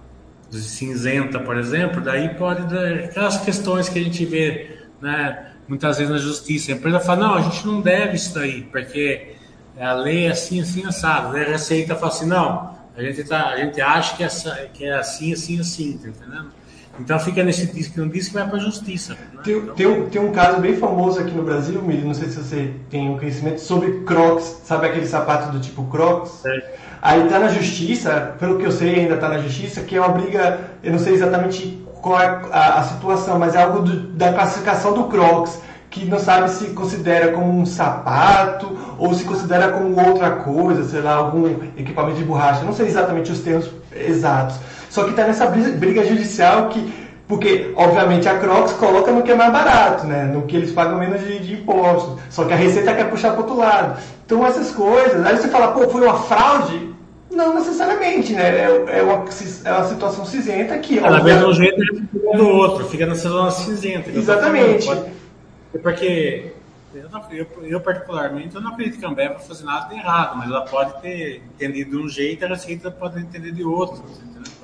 cinzenta, 0.51 1.39
por 1.39 1.57
exemplo, 1.57 2.01
daí 2.01 2.35
pode 2.35 2.63
dar 2.67 3.05
aquelas 3.05 3.37
questões 3.37 3.87
que 3.89 3.97
a 3.97 4.03
gente 4.03 4.25
vê, 4.25 4.85
né? 5.01 5.51
Muitas 5.67 5.97
vezes 5.97 6.11
na 6.11 6.19
justiça, 6.19 6.73
a 6.73 6.75
empresa 6.75 6.99
fala, 6.99 7.27
não, 7.27 7.35
a 7.35 7.41
gente 7.41 7.65
não 7.65 7.79
deve 7.79 8.17
isso 8.17 8.35
daí, 8.35 8.63
porque 8.63 9.35
a 9.79 9.93
lei 9.93 10.25
é 10.25 10.31
assim, 10.31 10.61
assim, 10.61 10.85
assado. 10.85 11.31
Daí 11.31 11.45
a 11.45 11.47
Receita 11.47 11.95
fala 11.95 12.11
assim, 12.11 12.27
não, 12.27 12.77
a 12.95 13.01
gente, 13.01 13.23
tá, 13.23 13.47
a 13.47 13.57
gente 13.57 13.79
acha 13.79 14.17
que 14.17 14.23
é, 14.23 14.27
que 14.73 14.85
é 14.85 14.93
assim, 14.93 15.33
assim, 15.33 15.59
assim, 15.59 15.97
tá 15.97 16.09
entendendo? 16.09 16.51
Então 16.99 17.19
fica 17.19 17.43
nesse 17.43 17.65
disco, 17.67 17.99
não 17.99 18.07
diz 18.07 18.27
que 18.27 18.35
vai 18.35 18.47
para 18.47 18.57
a 18.57 18.61
justiça. 18.61 19.13
Né? 19.13 19.41
Tem, 19.43 19.57
então, 19.57 19.75
tem, 19.75 19.87
um, 19.87 20.09
tem 20.09 20.21
um 20.21 20.31
caso 20.31 20.61
bem 20.61 20.75
famoso 20.75 21.19
aqui 21.19 21.31
no 21.31 21.43
Brasil, 21.43 21.81
Mili, 21.81 22.05
não 22.05 22.13
sei 22.13 22.29
se 22.29 22.37
você 22.37 22.73
tem 22.89 23.09
um 23.09 23.17
conhecimento, 23.17 23.59
sobre 23.61 24.01
Crocs, 24.01 24.61
sabe 24.63 24.87
aquele 24.87 25.07
sapato 25.07 25.51
do 25.51 25.59
tipo 25.59 25.83
Crocs? 25.85 26.45
É. 26.45 26.75
Aí 27.01 27.23
está 27.25 27.39
na 27.39 27.49
justiça, 27.49 28.35
pelo 28.39 28.57
que 28.57 28.65
eu 28.65 28.71
sei 28.71 29.01
ainda 29.01 29.15
está 29.15 29.27
na 29.27 29.39
justiça, 29.39 29.81
que 29.81 29.95
é 29.95 29.99
uma 29.99 30.09
briga, 30.09 30.59
eu 30.83 30.91
não 30.91 30.99
sei 30.99 31.13
exatamente 31.13 31.83
qual 32.01 32.21
é 32.21 32.41
a, 32.51 32.79
a 32.79 32.83
situação, 32.83 33.39
mas 33.39 33.55
é 33.55 33.63
algo 33.63 33.81
do, 33.81 33.99
da 34.13 34.31
classificação 34.31 34.93
do 34.93 35.05
Crocs, 35.05 35.59
que 35.89 36.05
não 36.05 36.17
sabe 36.17 36.49
se 36.49 36.67
considera 36.67 37.31
como 37.31 37.59
um 37.59 37.65
sapato 37.65 38.77
ou 38.97 39.13
se 39.13 39.23
considera 39.23 39.71
como 39.71 39.99
outra 39.99 40.31
coisa, 40.31 40.83
sei 40.83 41.01
lá, 41.01 41.15
algum 41.15 41.47
equipamento 41.77 42.17
de 42.17 42.23
borracha, 42.23 42.63
não 42.63 42.73
sei 42.73 42.87
exatamente 42.87 43.31
os 43.31 43.39
termos 43.39 43.69
exatos. 43.95 44.57
Só 44.93 45.05
que 45.05 45.09
está 45.09 45.25
nessa 45.25 45.47
briga 45.47 46.05
judicial 46.05 46.69
que 46.69 46.93
porque, 47.27 47.73
obviamente, 47.75 48.29
a 48.29 48.37
Crocs 48.37 48.73
coloca 48.73 49.11
no 49.11 49.23
que 49.23 49.31
é 49.31 49.35
mais 49.35 49.51
barato, 49.51 50.05
né? 50.05 50.25
no 50.25 50.43
que 50.43 50.55
eles 50.55 50.71
pagam 50.71 50.99
menos 50.99 51.19
de, 51.21 51.39
de 51.39 51.53
impostos. 51.53 52.19
Só 52.29 52.43
que 52.43 52.53
a 52.53 52.55
Receita 52.55 52.93
quer 52.93 53.09
puxar 53.09 53.31
para 53.31 53.41
outro 53.41 53.57
lado. 53.57 53.99
Então, 54.23 54.45
essas 54.45 54.69
coisas. 54.69 55.25
Aí 55.25 55.35
você 55.35 55.47
fala, 55.47 55.69
pô, 55.69 55.89
foi 55.89 56.01
uma 56.01 56.13
fraude? 56.13 56.93
Não 57.31 57.55
necessariamente, 57.55 58.33
né? 58.33 58.43
É, 58.43 58.99
é, 58.99 59.01
uma, 59.01 59.25
é 59.65 59.71
uma 59.71 59.85
situação 59.85 60.25
cinzenta 60.27 60.77
que. 60.77 60.99
Ela 60.99 61.21
vê 61.21 61.35
de 61.35 61.43
um 61.43 61.53
jeito 61.53 61.81
e 61.81 62.37
do 62.37 62.47
outro, 62.47 62.85
fica 62.85 63.07
nessa 63.07 63.29
zona 63.29 63.49
cinzenta. 63.49 64.11
Exatamente. 64.11 64.91
É 64.91 65.77
porque 65.81 66.51
eu, 66.93 67.09
não, 67.09 67.23
eu, 67.31 67.47
eu, 67.63 67.81
particularmente, 67.81 68.55
eu 68.55 68.61
não 68.61 68.71
acredito 68.71 68.99
que 68.99 69.05
a 69.05 69.09
Ambev 69.09 69.33
vai 69.33 69.41
fazer 69.41 69.63
nada 69.63 69.89
de 69.89 69.95
errado, 69.95 70.37
mas 70.37 70.47
ela 70.47 70.61
pode 70.61 71.01
ter 71.01 71.41
entendido 71.55 71.91
de 71.91 71.97
um 71.97 72.07
jeito 72.07 72.45
a 72.45 72.47
Receita 72.47 72.91
pode 72.91 73.19
entender 73.19 73.51
de 73.51 73.63
outro. 73.63 74.03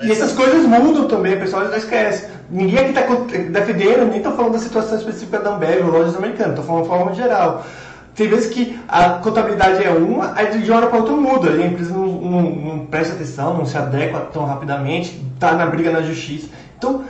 E 0.01 0.11
essas 0.11 0.33
coisas 0.33 0.65
mudam 0.65 1.07
também, 1.07 1.39
pessoal 1.39 1.67
já 1.67 1.77
esquece. 1.77 2.29
Ninguém 2.49 2.79
aqui 2.79 2.89
está 2.89 3.01
defendendo, 3.49 4.05
nem 4.05 4.17
está 4.17 4.31
falando 4.31 4.53
da 4.53 4.59
situação 4.59 4.97
específica 4.97 5.39
da 5.39 5.55
Ambev 5.55 5.85
ou 5.85 5.91
lojas 5.91 6.15
americanas, 6.15 6.51
estou 6.51 6.65
falando 6.65 6.83
de 6.83 6.89
forma 6.89 7.13
geral. 7.13 7.65
Tem 8.15 8.27
vezes 8.27 8.53
que 8.53 8.79
a 8.87 9.11
contabilidade 9.11 9.83
é 9.83 9.89
uma, 9.89 10.33
aí 10.35 10.57
de 10.59 10.69
uma 10.69 10.77
hora 10.77 10.87
para 10.87 10.99
outra 10.99 11.15
muda, 11.15 11.51
a 11.51 11.65
empresa 11.65 11.93
não, 11.93 12.05
não, 12.05 12.41
não 12.41 12.85
presta 12.85 13.13
atenção, 13.13 13.57
não 13.57 13.65
se 13.65 13.77
adequa 13.77 14.19
tão 14.33 14.45
rapidamente, 14.45 15.19
está 15.33 15.53
na 15.53 15.65
briga 15.65 15.91
na 15.91 16.01
justiça. 16.01 16.49
Então, 16.77 17.05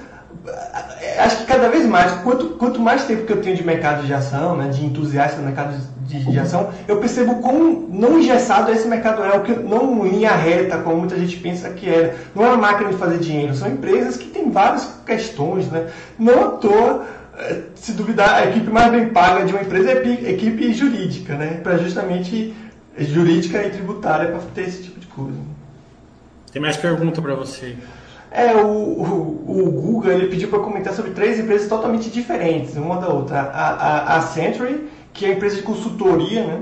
acho 1.19 1.37
que 1.37 1.45
cada 1.45 1.69
vez 1.69 1.85
mais, 1.85 2.11
quanto, 2.21 2.47
quanto 2.51 2.79
mais 2.79 3.03
tempo 3.05 3.25
que 3.25 3.33
eu 3.33 3.41
tenho 3.41 3.55
de 3.55 3.63
mercado 3.63 4.05
de 4.05 4.13
ação, 4.13 4.55
né, 4.55 4.69
de 4.69 4.85
entusiasta 4.85 5.37
no 5.37 5.45
mercado 5.45 5.75
de, 6.01 6.23
de, 6.23 6.39
ação, 6.39 6.71
eu 6.87 6.97
percebo 6.97 7.35
quão 7.35 7.85
não 7.89 8.19
engessado 8.19 8.71
esse 8.71 8.87
mercado 8.87 9.23
é, 9.23 9.37
o 9.37 9.43
que 9.43 9.53
não 9.53 10.07
linha 10.07 10.31
reta, 10.31 10.77
como 10.79 10.97
muita 10.97 11.17
gente 11.17 11.37
pensa 11.37 11.69
que 11.69 11.87
era. 11.89 12.15
Não 12.33 12.43
é 12.43 12.47
uma 12.47 12.57
máquina 12.57 12.89
de 12.89 12.97
fazer 12.97 13.19
dinheiro, 13.19 13.53
são 13.53 13.69
empresas 13.69 14.17
que 14.17 14.27
têm 14.27 14.49
várias 14.49 14.89
questões. 15.05 15.67
Né? 15.69 15.87
Não 16.17 16.45
à 16.45 16.47
toa, 16.51 17.05
eh, 17.37 17.61
se 17.75 17.91
duvidar, 17.91 18.35
a 18.35 18.45
equipe 18.47 18.69
mais 18.69 18.91
bem 18.91 19.09
paga 19.09 19.45
de 19.45 19.53
uma 19.53 19.61
empresa 19.61 19.91
é 19.91 19.97
a 19.97 20.31
equipe 20.31 20.73
jurídica, 20.73 21.35
né? 21.35 21.59
para 21.61 21.77
justamente 21.77 22.53
jurídica 22.97 23.63
e 23.63 23.69
tributária 23.69 24.29
para 24.29 24.39
ter 24.53 24.67
esse 24.67 24.83
tipo 24.83 24.99
de 24.99 25.07
coisa. 25.07 25.37
Tem 26.51 26.61
mais 26.61 26.77
pergunta 26.77 27.21
para 27.21 27.35
você. 27.35 27.75
É, 28.31 28.53
o, 28.55 28.67
o, 28.67 29.65
o 29.65 29.71
Google 29.71 30.11
ele 30.11 30.27
pediu 30.27 30.49
para 30.49 30.59
comentar 30.59 30.93
sobre 30.93 31.11
três 31.11 31.39
empresas 31.39 31.67
totalmente 31.67 32.09
diferentes, 32.09 32.75
uma 32.75 32.97
da 32.97 33.07
outra. 33.09 33.39
A, 33.41 33.69
a, 33.69 34.17
a 34.17 34.21
Century, 34.21 34.87
que 35.11 35.25
é 35.25 35.29
a 35.29 35.33
empresa 35.33 35.55
de 35.55 35.63
consultoria, 35.63 36.45
né? 36.45 36.61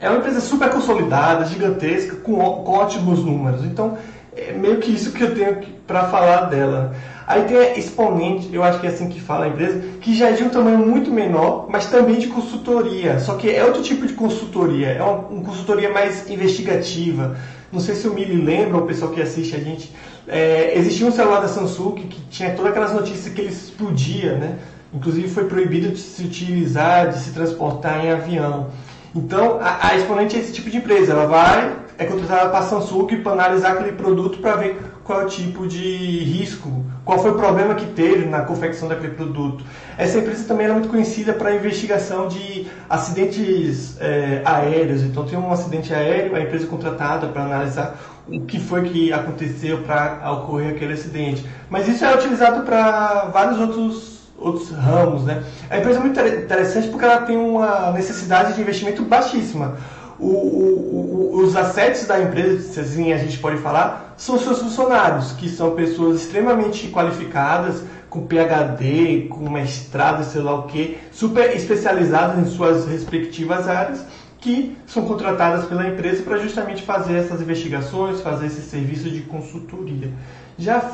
É 0.00 0.08
uma 0.08 0.18
empresa 0.18 0.40
super 0.40 0.70
consolidada, 0.70 1.44
gigantesca, 1.44 2.16
com, 2.16 2.36
com 2.36 2.72
ótimos 2.72 3.24
números. 3.24 3.64
Então, 3.64 3.98
é 4.34 4.52
meio 4.52 4.78
que 4.78 4.92
isso 4.92 5.12
que 5.12 5.22
eu 5.22 5.34
tenho 5.34 5.58
para 5.86 6.04
falar 6.04 6.42
dela. 6.42 6.94
Aí 7.26 7.42
tem 7.42 7.58
a 7.58 7.76
Exponente, 7.76 8.48
eu 8.52 8.62
acho 8.62 8.80
que 8.80 8.86
é 8.86 8.90
assim 8.90 9.08
que 9.08 9.20
fala 9.20 9.44
a 9.44 9.48
empresa, 9.48 9.82
que 10.00 10.14
já 10.14 10.30
é 10.30 10.32
de 10.32 10.44
um 10.44 10.48
tamanho 10.48 10.78
muito 10.78 11.10
menor, 11.10 11.66
mas 11.68 11.86
também 11.86 12.18
de 12.18 12.28
consultoria. 12.28 13.18
Só 13.18 13.34
que 13.34 13.50
é 13.50 13.62
outro 13.64 13.82
tipo 13.82 14.06
de 14.06 14.14
consultoria, 14.14 14.88
é 14.88 15.02
uma, 15.02 15.18
uma 15.28 15.44
consultoria 15.44 15.92
mais 15.92 16.30
investigativa. 16.30 17.36
Não 17.70 17.80
sei 17.80 17.96
se 17.96 18.08
o 18.08 18.14
Mili 18.14 18.40
lembra, 18.40 18.78
o 18.78 18.86
pessoal 18.86 19.10
que 19.10 19.20
assiste 19.20 19.54
a 19.54 19.58
gente, 19.58 19.92
é, 20.28 20.76
existia 20.76 21.06
um 21.06 21.10
celular 21.10 21.40
da 21.40 21.48
Samsung 21.48 21.94
que 21.94 22.20
tinha 22.30 22.50
todas 22.54 22.70
aquelas 22.70 22.92
notícias 22.92 23.32
que 23.32 23.40
ele 23.40 23.50
explodia, 23.50 24.36
né? 24.36 24.58
Inclusive 24.92 25.28
foi 25.28 25.44
proibido 25.44 25.90
de 25.90 25.98
se 25.98 26.22
utilizar, 26.24 27.08
de 27.08 27.18
se 27.18 27.30
transportar 27.30 28.04
em 28.04 28.10
avião. 28.10 28.68
Então, 29.14 29.58
a, 29.60 29.88
a 29.88 29.96
Exponente 29.96 30.36
é 30.36 30.40
esse 30.40 30.52
tipo 30.52 30.70
de 30.70 30.76
empresa. 30.78 31.12
Ela 31.12 31.26
vai, 31.26 31.76
é 31.98 32.04
contratada 32.04 32.50
para 32.50 32.58
a 32.58 32.62
Samsung 32.62 33.06
para 33.22 33.32
analisar 33.32 33.72
aquele 33.72 33.92
produto 33.92 34.38
para 34.38 34.56
ver 34.56 34.78
qual 35.02 35.22
é 35.22 35.24
o 35.24 35.28
tipo 35.28 35.66
de 35.66 36.18
risco, 36.24 36.84
qual 37.04 37.18
foi 37.18 37.30
o 37.30 37.34
problema 37.34 37.74
que 37.74 37.86
teve 37.86 38.26
na 38.26 38.42
confecção 38.42 38.88
daquele 38.88 39.14
produto. 39.14 39.64
Essa 39.96 40.18
empresa 40.18 40.44
também 40.44 40.66
é 40.66 40.72
muito 40.72 40.88
conhecida 40.88 41.32
para 41.32 41.54
investigação 41.54 42.28
de 42.28 42.66
acidentes 42.88 43.96
é, 44.00 44.42
aéreos. 44.44 45.02
Então, 45.02 45.24
tem 45.24 45.38
um 45.38 45.50
acidente 45.50 45.92
aéreo, 45.92 46.36
a 46.36 46.40
empresa 46.40 46.64
é 46.66 46.68
contratada 46.68 47.26
para 47.28 47.44
analisar 47.44 47.98
o 48.28 48.40
que 48.42 48.58
foi 48.60 48.88
que 48.88 49.12
aconteceu 49.12 49.78
para 49.78 50.30
ocorrer 50.32 50.70
aquele 50.70 50.92
acidente. 50.92 51.44
Mas 51.70 51.88
isso 51.88 52.04
é 52.04 52.14
utilizado 52.14 52.64
para 52.64 53.26
vários 53.32 53.58
outros 53.58 54.18
outros 54.38 54.70
ramos, 54.70 55.24
né? 55.24 55.42
A 55.68 55.78
empresa 55.78 55.98
é 55.98 56.02
muito 56.02 56.20
interessante 56.20 56.86
porque 56.88 57.04
ela 57.04 57.22
tem 57.22 57.36
uma 57.36 57.90
necessidade 57.90 58.54
de 58.54 58.60
investimento 58.60 59.02
baixíssima 59.02 59.76
o, 60.18 60.26
o, 60.26 61.40
os 61.42 61.54
assets 61.54 62.06
da 62.06 62.20
empresa, 62.20 62.80
assim 62.80 63.12
a 63.12 63.18
gente 63.18 63.38
pode 63.38 63.58
falar, 63.58 64.14
são 64.16 64.38
seus 64.38 64.60
funcionários, 64.60 65.32
que 65.32 65.48
são 65.48 65.72
pessoas 65.72 66.22
extremamente 66.22 66.88
qualificadas, 66.88 67.82
com 68.10 68.26
PhD, 68.26 69.28
com 69.28 69.48
mestrado, 69.50 70.24
sei 70.24 70.40
lá 70.40 70.54
o 70.54 70.62
que, 70.62 70.98
super 71.12 71.54
especializadas 71.54 72.38
em 72.38 72.50
suas 72.50 72.86
respectivas 72.86 73.68
áreas, 73.68 74.04
que 74.38 74.78
são 74.86 75.04
contratadas 75.04 75.66
pela 75.66 75.88
empresa 75.88 76.22
para 76.22 76.38
justamente 76.38 76.82
fazer 76.82 77.14
essas 77.14 77.40
investigações, 77.40 78.20
fazer 78.20 78.46
esse 78.46 78.62
serviço 78.62 79.10
de 79.10 79.22
consultoria. 79.22 80.12
Já 80.56 80.92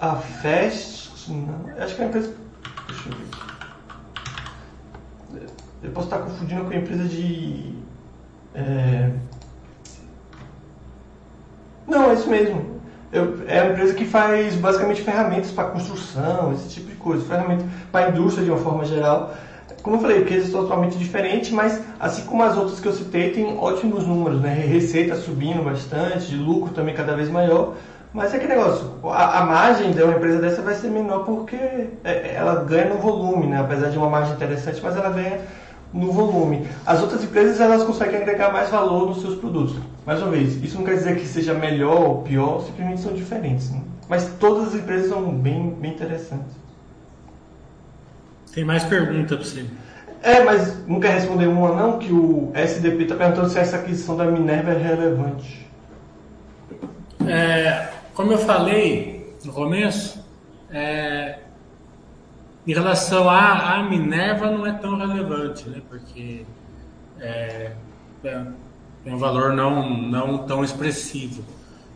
a 0.00 0.16
FEST, 0.16 1.28
não, 1.28 1.70
acho 1.78 1.94
que 1.94 2.02
é 2.02 2.04
a 2.04 2.08
empresa. 2.08 2.34
Deixa 2.88 3.08
eu 3.08 3.14
ver. 3.14 3.26
Eu 5.82 5.90
posso 5.90 6.06
estar 6.06 6.18
confundindo 6.18 6.64
com 6.64 6.70
a 6.70 6.76
empresa 6.76 7.04
de 7.04 7.74
é... 8.54 9.10
Não, 11.86 12.10
é 12.10 12.14
isso 12.14 12.28
mesmo. 12.28 12.80
Eu, 13.10 13.44
é 13.46 13.60
a 13.60 13.70
empresa 13.70 13.94
que 13.94 14.06
faz 14.06 14.54
basicamente 14.56 15.02
ferramentas 15.02 15.50
para 15.50 15.68
construção, 15.68 16.52
esse 16.54 16.68
tipo 16.68 16.88
de 16.88 16.96
coisa, 16.96 17.24
ferramentas 17.24 17.66
para 17.90 18.06
a 18.06 18.10
indústria 18.10 18.44
de 18.44 18.50
uma 18.50 18.58
forma 18.58 18.84
geral. 18.84 19.34
Como 19.82 19.96
eu 19.96 20.00
falei, 20.00 20.22
o 20.22 20.24
case 20.24 20.48
é 20.48 20.52
totalmente 20.52 20.96
diferente, 20.96 21.52
mas 21.52 21.80
assim 21.98 22.22
como 22.22 22.42
as 22.42 22.56
outras 22.56 22.78
que 22.78 22.86
eu 22.86 22.92
citei, 22.92 23.30
tem 23.30 23.58
ótimos 23.58 24.06
números, 24.06 24.40
né? 24.40 24.54
Receita 24.54 25.16
subindo 25.16 25.62
bastante, 25.64 26.34
lucro 26.36 26.72
também 26.72 26.94
cada 26.94 27.16
vez 27.16 27.28
maior. 27.28 27.74
Mas 28.14 28.34
é 28.34 28.38
que 28.38 28.46
negócio, 28.46 28.92
a, 29.04 29.40
a, 29.40 29.46
margem 29.46 29.90
de 29.90 30.02
uma 30.02 30.12
empresa 30.12 30.38
dessa 30.38 30.60
vai 30.60 30.74
ser 30.74 30.88
menor 30.88 31.24
porque 31.24 31.56
é, 32.04 32.34
ela 32.34 32.62
ganha 32.62 32.90
no 32.90 32.98
volume, 32.98 33.46
né? 33.46 33.58
Apesar 33.58 33.88
de 33.88 33.96
uma 33.96 34.08
margem 34.08 34.34
interessante, 34.34 34.80
mas 34.82 34.96
ela 34.96 35.08
ganha 35.08 35.40
no 35.92 36.12
volume. 36.12 36.66
As 36.86 37.00
outras 37.00 37.24
empresas 37.24 37.60
elas 37.60 37.82
conseguem 37.82 38.20
agregar 38.20 38.52
mais 38.52 38.70
valor 38.70 39.08
nos 39.08 39.20
seus 39.20 39.36
produtos. 39.36 39.76
Mais 40.06 40.20
uma 40.22 40.30
vez, 40.30 40.62
isso 40.62 40.76
não 40.76 40.84
quer 40.84 40.94
dizer 40.94 41.16
que 41.16 41.26
seja 41.26 41.54
melhor 41.54 42.02
ou 42.02 42.22
pior, 42.22 42.62
simplesmente 42.62 43.00
são 43.00 43.12
diferentes. 43.12 43.70
Né? 43.70 43.80
Mas 44.08 44.26
todas 44.38 44.68
as 44.68 44.74
empresas 44.74 45.08
são 45.08 45.22
bem, 45.32 45.70
bem 45.80 45.92
interessantes. 45.92 46.61
Tem 48.52 48.64
mais 48.64 48.84
pergunta 48.84 49.36
para 49.36 49.44
você. 49.44 49.66
É, 50.22 50.44
mas 50.44 50.86
não 50.86 51.00
quer 51.00 51.14
responder 51.14 51.46
uma 51.46 51.74
não, 51.74 51.98
que 51.98 52.12
o 52.12 52.52
SDP 52.54 53.04
está 53.04 53.16
perguntando 53.16 53.48
se 53.48 53.58
essa 53.58 53.76
aquisição 53.76 54.16
da 54.16 54.24
Minerva 54.24 54.72
é 54.72 54.78
relevante. 54.78 55.68
É, 57.26 57.88
como 58.14 58.32
eu 58.32 58.38
falei 58.38 59.36
no 59.44 59.52
começo, 59.52 60.24
é, 60.70 61.38
em 62.66 62.72
relação 62.72 63.28
à, 63.28 63.74
à 63.74 63.82
Minerva, 63.82 64.50
não 64.50 64.64
é 64.66 64.72
tão 64.72 64.96
relevante, 64.96 65.68
né? 65.68 65.82
porque 65.88 66.44
é, 67.20 67.72
é, 68.22 68.42
um 69.06 69.16
valor 69.16 69.52
não, 69.54 69.90
não 69.90 70.38
tão 70.46 70.62
expressivo. 70.62 71.42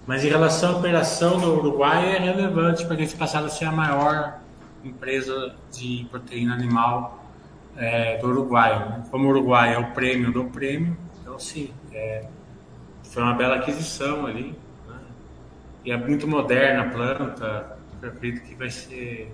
Mas 0.07 0.25
em 0.25 0.29
relação 0.29 0.75
à 0.75 0.79
operação 0.79 1.39
do 1.39 1.59
Uruguai, 1.59 2.17
é 2.17 2.19
relevante, 2.19 2.85
porque 2.87 3.03
eles 3.03 3.15
passaram 3.15 3.47
a 3.47 3.51
ser 3.51 3.67
a 3.67 3.73
maior 3.73 4.41
empresa 4.87 5.55
de 5.73 6.07
proteína 6.11 6.55
animal 6.55 7.25
é, 7.77 8.19
do 8.19 8.29
Uruguai. 8.29 9.03
Como 9.11 9.27
o 9.27 9.31
Uruguai 9.31 9.75
é 9.75 9.79
o 9.79 9.93
prêmio 9.93 10.33
do 10.33 10.45
prêmio, 10.45 10.97
então 11.21 11.39
sim, 11.39 11.71
é, 11.93 12.27
foi 13.03 13.23
uma 13.23 13.35
bela 13.35 13.57
aquisição 13.57 14.27
ali. 14.27 14.55
Né? 14.89 14.99
E 15.85 15.91
é 15.91 15.97
muito 15.97 16.27
moderna 16.27 16.83
a 16.83 16.91
planta, 16.91 17.79
eu 18.03 18.09
acredito 18.09 18.47
que 18.47 18.55
vai 18.55 18.71
ser 18.71 19.33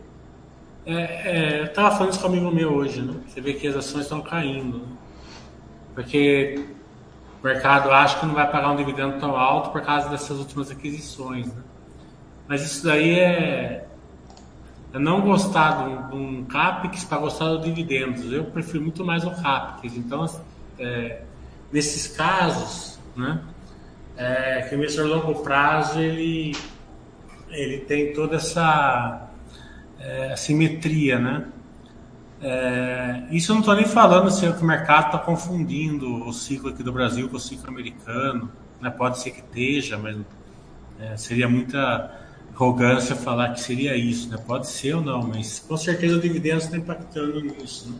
é, 0.85 0.95
é, 0.95 1.61
eu 1.61 1.65
estava 1.67 1.93
falando 1.93 2.13
isso 2.13 2.21
com 2.21 2.27
um 2.27 2.31
amigo 2.33 2.51
meu 2.51 2.73
hoje, 2.75 3.03
né? 3.03 3.15
Você 3.29 3.41
vê 3.41 3.53
que 3.53 3.69
as 3.69 3.77
ações 3.77 4.03
estão 4.03 4.21
caindo. 4.21 4.79
Né? 4.79 4.87
Porque 5.95 6.65
o 7.41 7.45
mercado 7.45 7.91
acha 7.91 8.19
que 8.19 8.27
não 8.27 8.35
vai 8.35 8.51
pagar 8.51 8.73
um 8.73 8.77
dividendo 8.77 9.19
tão 9.21 9.37
alto 9.37 9.71
por 9.71 9.81
causa 9.83 10.09
dessas 10.09 10.39
últimas 10.39 10.71
aquisições. 10.73 11.47
Né? 11.47 11.63
Mas 12.49 12.63
isso 12.63 12.85
daí 12.85 13.19
é, 13.21 13.87
é 14.93 14.99
não 14.99 15.21
gostar 15.23 15.87
de 15.87 16.15
um, 16.15 16.45
CAPEX 16.45 17.05
para 17.05 17.19
gostar 17.19 17.49
dos 17.49 17.65
dividendos. 17.65 18.31
Eu 18.31 18.45
prefiro 18.45 18.83
muito 18.83 19.05
mais 19.05 19.25
o 19.25 19.31
CAPEX. 19.31 19.97
Então, 19.97 20.29
é, 20.79 21.23
nesses 21.73 22.09
casos, 22.09 22.99
né, 23.17 23.41
é, 24.17 24.63
que 24.63 24.75
o 24.75 24.79
investidor 24.79 25.09
longo 25.09 25.43
prazo 25.43 25.99
ele, 25.99 26.55
ele 27.51 27.79
tem 27.79 28.13
toda 28.13 28.37
essa 28.37 29.29
é, 29.99 30.37
simetria, 30.37 31.19
né? 31.19 31.47
É, 32.45 33.23
isso 33.31 33.53
eu 33.53 33.55
não 33.55 33.61
estou 33.61 33.77
nem 33.77 33.87
falando 33.87 34.29
se 34.29 34.45
o 34.45 34.65
mercado 34.65 35.07
está 35.07 35.19
confundindo 35.19 36.27
o 36.27 36.33
ciclo 36.33 36.71
aqui 36.71 36.83
do 36.83 36.93
Brasil 36.93 37.29
com 37.29 37.37
o 37.37 37.41
ciclo 37.41 37.69
americano. 37.69 38.51
Né? 38.81 38.91
Pode 38.91 39.21
ser 39.21 39.31
que 39.31 39.39
esteja, 39.39 39.97
mas 39.97 40.19
é, 41.01 41.17
seria 41.17 41.49
muita 41.49 42.21
arrogância 42.63 43.17
falar 43.17 43.53
que 43.55 43.61
seria 43.61 43.97
isso. 43.97 44.31
Né? 44.31 44.39
Pode 44.47 44.69
ser 44.69 44.95
ou 44.95 45.03
não, 45.03 45.23
mas 45.23 45.59
com 45.61 45.77
certeza 45.77 46.17
o 46.17 46.21
dividendo 46.21 46.59
está 46.59 46.77
impactando 46.77 47.41
nisso. 47.41 47.91
Né? 47.91 47.99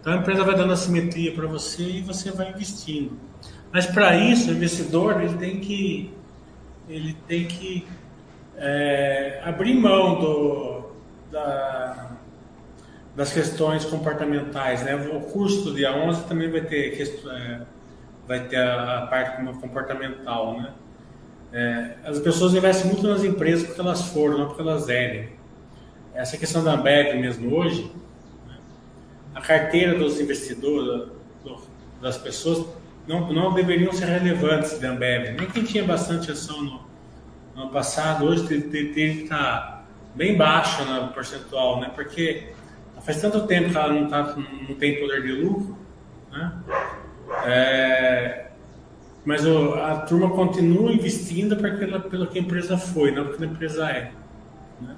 Então 0.00 0.12
a 0.12 0.16
empresa 0.16 0.44
vai 0.44 0.54
dando 0.54 0.72
a 0.72 0.76
simetria 0.76 1.32
para 1.32 1.46
você 1.46 1.82
e 1.82 2.00
você 2.02 2.30
vai 2.30 2.50
investindo. 2.50 3.18
Mas 3.72 3.86
para 3.86 4.16
isso, 4.16 4.50
o 4.50 4.54
investidor 4.54 5.20
ele 5.20 5.34
tem 5.34 5.60
que, 5.60 6.14
ele 6.88 7.14
tem 7.26 7.46
que 7.46 7.86
é, 8.56 9.40
abrir 9.44 9.74
mão 9.74 10.20
do, 10.20 10.90
da, 11.30 12.12
das 13.16 13.32
questões 13.32 13.84
comportamentais. 13.84 14.82
Né? 14.84 14.94
O 14.94 15.20
curso 15.20 15.64
do 15.64 15.74
dia 15.74 15.92
11 15.92 16.24
também 16.24 16.50
vai 16.50 16.60
ter, 16.60 17.00
é, 17.00 17.60
vai 18.28 18.46
ter 18.46 18.58
a, 18.58 18.98
a 18.98 19.06
parte 19.06 19.42
comportamental. 19.60 20.60
Né? 20.60 20.72
É, 21.54 21.94
as 22.04 22.18
pessoas 22.18 22.52
investem 22.52 22.90
muito 22.90 23.06
nas 23.06 23.22
empresas 23.22 23.64
porque 23.64 23.80
elas 23.80 24.08
foram, 24.08 24.38
não 24.38 24.46
porque 24.48 24.60
elas 24.60 24.88
erem. 24.88 25.28
Essa 26.12 26.36
questão 26.36 26.64
da 26.64 26.72
Ambev 26.72 27.14
mesmo 27.20 27.54
hoje, 27.54 27.92
a 29.32 29.40
carteira 29.40 29.96
dos 29.96 30.20
investidores, 30.20 31.08
das 32.02 32.18
pessoas, 32.18 32.66
não, 33.06 33.32
não 33.32 33.54
deveriam 33.54 33.92
ser 33.92 34.06
relevantes 34.06 34.80
da 34.80 34.90
Ambev. 34.90 35.36
Nem 35.38 35.48
quem 35.48 35.62
tinha 35.62 35.84
bastante 35.84 36.28
ação 36.32 36.60
no, 36.60 36.80
no 37.54 37.70
passado, 37.70 38.24
hoje 38.24 38.48
teria 38.48 38.92
que 38.92 39.22
estar 39.22 39.86
bem 40.12 40.36
baixa 40.36 40.84
no 40.84 41.12
percentual, 41.12 41.80
né? 41.80 41.92
Porque 41.94 42.48
faz 43.02 43.20
tanto 43.20 43.46
tempo 43.46 43.70
que 43.70 43.76
ela 43.76 43.92
não, 43.92 44.08
tá, 44.08 44.34
não 44.36 44.74
tem 44.74 44.98
poder 44.98 45.22
de 45.22 45.32
lucro, 45.32 45.78
né? 46.32 46.52
É, 47.46 48.43
mas 49.24 49.46
o, 49.46 49.74
a 49.74 50.00
turma 50.00 50.30
continua 50.30 50.92
investindo 50.92 51.56
pela, 51.56 52.00
pelo 52.00 52.26
que 52.26 52.38
a 52.38 52.42
empresa 52.42 52.76
foi, 52.76 53.10
não 53.10 53.24
porque 53.24 53.44
a 53.44 53.46
empresa 53.46 53.88
é. 53.88 54.12
Né? 54.80 54.96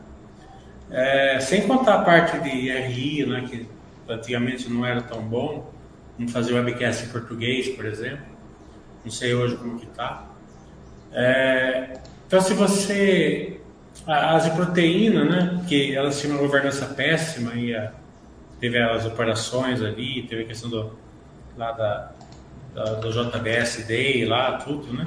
é. 0.91 1.41
Sem 1.41 1.66
contar 1.66 1.95
a 1.95 2.03
parte 2.03 2.39
de 2.41 2.70
RI, 2.70 3.27
né, 3.27 3.47
que 3.49 3.68
antigamente 4.09 4.68
não 4.68 4.85
era 4.85 5.03
tão 5.03 5.22
bom, 5.22 5.72
não 6.18 6.29
fazer 6.29 6.55
webcast 6.55 7.07
em 7.07 7.09
português, 7.09 7.68
por 7.68 7.85
exemplo. 7.85 8.27
Não 9.05 9.11
sei 9.11 9.35
hoje 9.35 9.57
como 9.57 9.79
que 9.79 9.87
está. 9.87 10.27
É, 11.12 11.99
então, 12.27 12.41
se 12.41 12.55
você 12.55 13.61
as 14.07 14.45
de 14.45 14.51
proteína, 14.51 15.24
né, 15.24 15.64
que 15.66 15.95
elas 15.95 16.20
tinham 16.20 16.37
uma 16.37 16.43
governança 16.43 16.87
péssima 16.87 17.55
e 17.55 17.74
a, 17.74 17.93
teve 18.61 18.79
as 18.79 19.05
operações 19.05 19.83
ali, 19.83 20.22
teve 20.22 20.43
a 20.43 20.47
questão 20.47 20.70
do, 20.70 20.93
lá 21.57 21.72
da, 21.72 22.12
da 22.77 22.95
do 22.95 23.11
JBS 23.11 23.87
Day, 23.89 24.27
lá, 24.27 24.59
tudo, 24.59 24.93
né? 24.93 25.07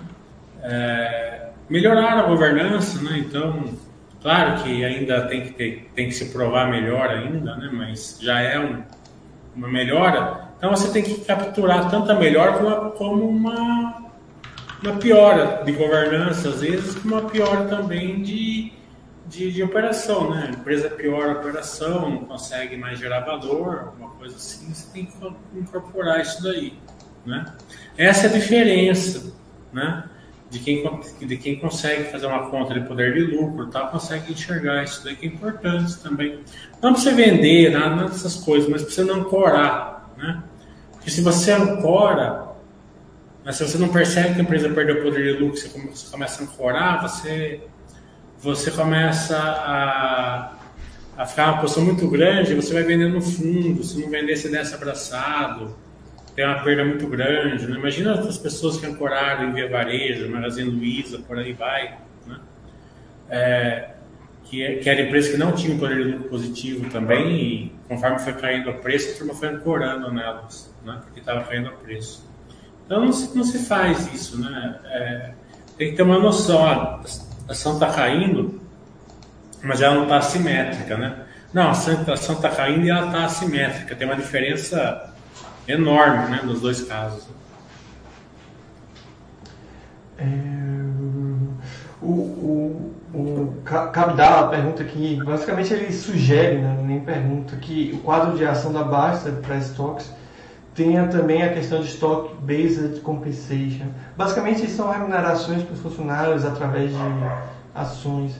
É, 0.63 1.49
melhoraram 1.69 2.21
a 2.21 2.27
governança, 2.27 3.01
né? 3.03 3.19
Então, 3.19 3.63
claro 4.21 4.63
que 4.63 4.83
ainda 4.83 5.27
tem 5.27 5.43
que, 5.43 5.53
ter, 5.53 5.91
tem 5.95 6.07
que 6.07 6.15
se 6.15 6.25
provar 6.31 6.69
melhor 6.69 7.07
ainda, 7.09 7.55
né? 7.55 7.69
Mas 7.71 8.17
já 8.19 8.41
é 8.41 8.59
um, 8.59 8.81
uma 9.55 9.67
melhora. 9.67 10.49
Então, 10.57 10.71
você 10.71 10.91
tem 10.91 11.03
que 11.03 11.23
capturar 11.23 11.89
tanto 11.89 12.11
a 12.11 12.15
melhora 12.15 12.53
como, 12.53 12.91
como 12.91 13.29
uma, 13.29 14.11
uma 14.83 14.95
piora 14.97 15.63
de 15.63 15.71
governança, 15.71 16.49
às 16.49 16.61
vezes, 16.61 16.95
como 16.95 17.19
uma 17.19 17.29
piora 17.29 17.65
também 17.65 18.21
de 18.23 18.73
de, 19.27 19.51
de 19.51 19.61
operação, 19.61 20.31
né? 20.31 20.47
A 20.47 20.49
empresa 20.49 20.89
piora 20.89 21.33
a 21.33 21.39
operação, 21.39 22.09
não 22.09 22.25
consegue 22.25 22.75
mais 22.75 22.97
gerar 22.97 23.19
valor, 23.19 23.81
alguma 23.81 24.09
coisa 24.15 24.35
assim, 24.35 24.73
você 24.73 24.91
tem 24.91 25.05
que 25.05 25.15
incorporar 25.55 26.19
isso 26.19 26.41
daí, 26.41 26.73
né? 27.25 27.45
Essa 27.97 28.27
é 28.27 28.29
a 28.29 28.33
diferença, 28.33 29.33
né? 29.71 30.03
de 30.49 30.59
quem, 30.59 30.83
de 31.21 31.37
quem 31.37 31.59
consegue 31.59 32.05
fazer 32.05 32.25
uma 32.25 32.49
conta 32.49 32.73
de 32.73 32.81
poder 32.81 33.13
de 33.13 33.35
lucro, 33.35 33.67
tá? 33.67 33.81
consegue 33.87 34.33
enxergar 34.33 34.83
isso 34.83 35.03
daí 35.03 35.15
que 35.15 35.27
é 35.27 35.29
importante 35.29 35.95
também. 35.97 36.39
Não 36.81 36.93
para 36.93 37.01
você 37.01 37.13
vender, 37.13 37.71
nada, 37.71 38.05
dessas 38.05 38.35
coisas, 38.35 38.67
mas 38.67 38.81
para 38.81 38.91
você 38.91 39.03
não 39.03 39.15
ancorar. 39.21 40.11
Né? 40.17 40.41
Porque 40.93 41.11
se 41.11 41.21
você 41.21 41.51
ancora, 41.51 42.49
mas 43.45 43.57
se 43.57 43.67
você 43.67 43.77
não 43.77 43.89
percebe 43.89 44.33
que 44.33 44.39
a 44.39 44.43
empresa 44.43 44.69
perdeu 44.69 44.99
o 44.99 45.03
poder 45.03 45.35
de 45.35 45.39
lucro, 45.39 45.55
você 45.55 45.69
começa 46.09 46.41
a 46.41 46.45
ancorar, 46.45 47.01
você, 47.03 47.61
você 48.39 48.71
começa 48.71 49.37
a, 49.37 50.53
a 51.15 51.25
ficar 51.27 51.51
uma 51.51 51.61
posição 51.61 51.85
muito 51.85 52.07
grande, 52.07 52.55
você 52.55 52.73
vai 52.73 52.83
vendendo 52.83 53.13
no 53.13 53.21
fundo, 53.21 53.83
se 53.83 54.01
não 54.01 54.09
vender, 54.09 54.35
você 54.35 54.49
desce 54.49 54.73
abraçado 54.73 55.75
tem 56.39 56.47
uma 56.47 56.63
perda 56.63 56.85
muito 56.85 57.05
grande. 57.05 57.67
Né? 57.67 57.77
Imagina 57.77 58.13
as 58.13 58.37
pessoas 58.37 58.77
que 58.77 58.85
ancoraram 58.85 59.49
em 59.49 59.53
Via 59.53 59.69
Varejo, 59.69 60.29
Magazine 60.29 60.69
Luiza, 60.69 61.19
por 61.19 61.37
aí 61.37 61.51
vai. 61.51 61.97
Né? 62.25 62.39
É, 63.29 63.89
que, 64.45 64.77
que 64.77 64.89
era 64.89 65.01
empresa 65.01 65.31
que 65.31 65.37
não 65.37 65.51
tinha 65.51 65.75
um 65.75 65.77
poder 65.77 65.97
de 65.97 66.11
lucro 66.11 66.29
positivo 66.29 66.89
também, 66.89 67.35
e 67.35 67.75
conforme 67.89 68.19
foi 68.19 68.31
caindo 68.31 68.69
o 68.69 68.75
preço, 68.75 69.15
a 69.15 69.17
turma 69.17 69.33
foi 69.33 69.49
ancorando 69.49 70.13
nelas, 70.13 70.73
né? 70.85 71.01
porque 71.03 71.19
estava 71.19 71.43
caindo 71.43 71.71
o 71.71 71.73
preço. 71.73 72.25
Então 72.85 73.03
não 73.03 73.11
se, 73.11 73.35
não 73.35 73.43
se 73.43 73.59
faz 73.65 74.11
isso. 74.13 74.39
Né? 74.39 74.79
É, 74.85 75.31
tem 75.77 75.89
que 75.89 75.97
ter 75.97 76.03
uma 76.03 76.19
noção: 76.19 76.65
a 76.65 77.01
ação 77.49 77.73
está 77.73 77.91
caindo, 77.91 78.61
mas 79.61 79.81
ela 79.81 79.95
não 79.95 80.03
está 80.03 80.19
assimétrica. 80.19 80.95
Né? 80.95 81.17
Não, 81.53 81.63
a 81.67 81.71
ação 81.71 82.35
está 82.35 82.49
caindo 82.49 82.85
e 82.85 82.89
ela 82.89 83.07
está 83.07 83.25
assimétrica, 83.25 83.93
tem 83.93 84.07
uma 84.07 84.15
diferença 84.15 85.08
enorme 85.69 86.29
né, 86.29 86.41
nos 86.43 86.61
dois 86.61 86.81
casos. 86.81 87.27
É, 90.17 90.25
o, 92.01 92.11
o, 92.11 92.93
o 93.13 93.53
Cabdal 93.63 94.49
pergunta 94.49 94.83
aqui, 94.83 95.19
basicamente 95.23 95.73
ele 95.73 95.93
sugere, 95.93 96.57
né, 96.57 96.81
nem 96.83 96.99
pergunta, 96.99 97.55
que 97.55 97.91
o 97.93 97.99
quadro 97.99 98.35
de 98.35 98.45
ação 98.45 98.73
da 98.73 98.83
Basta 98.83 99.31
para 99.31 99.57
estoques 99.57 100.11
tenha 100.73 101.07
também 101.07 101.43
a 101.43 101.53
questão 101.53 101.81
de 101.81 101.87
Stock 101.87 102.35
Based 102.41 103.01
Compensation. 103.01 103.87
Basicamente 104.17 104.69
são 104.69 104.89
remunerações 104.89 105.63
para 105.63 105.73
os 105.73 105.81
funcionários 105.81 106.45
através 106.45 106.91
de 106.91 106.97
ações. 107.75 108.33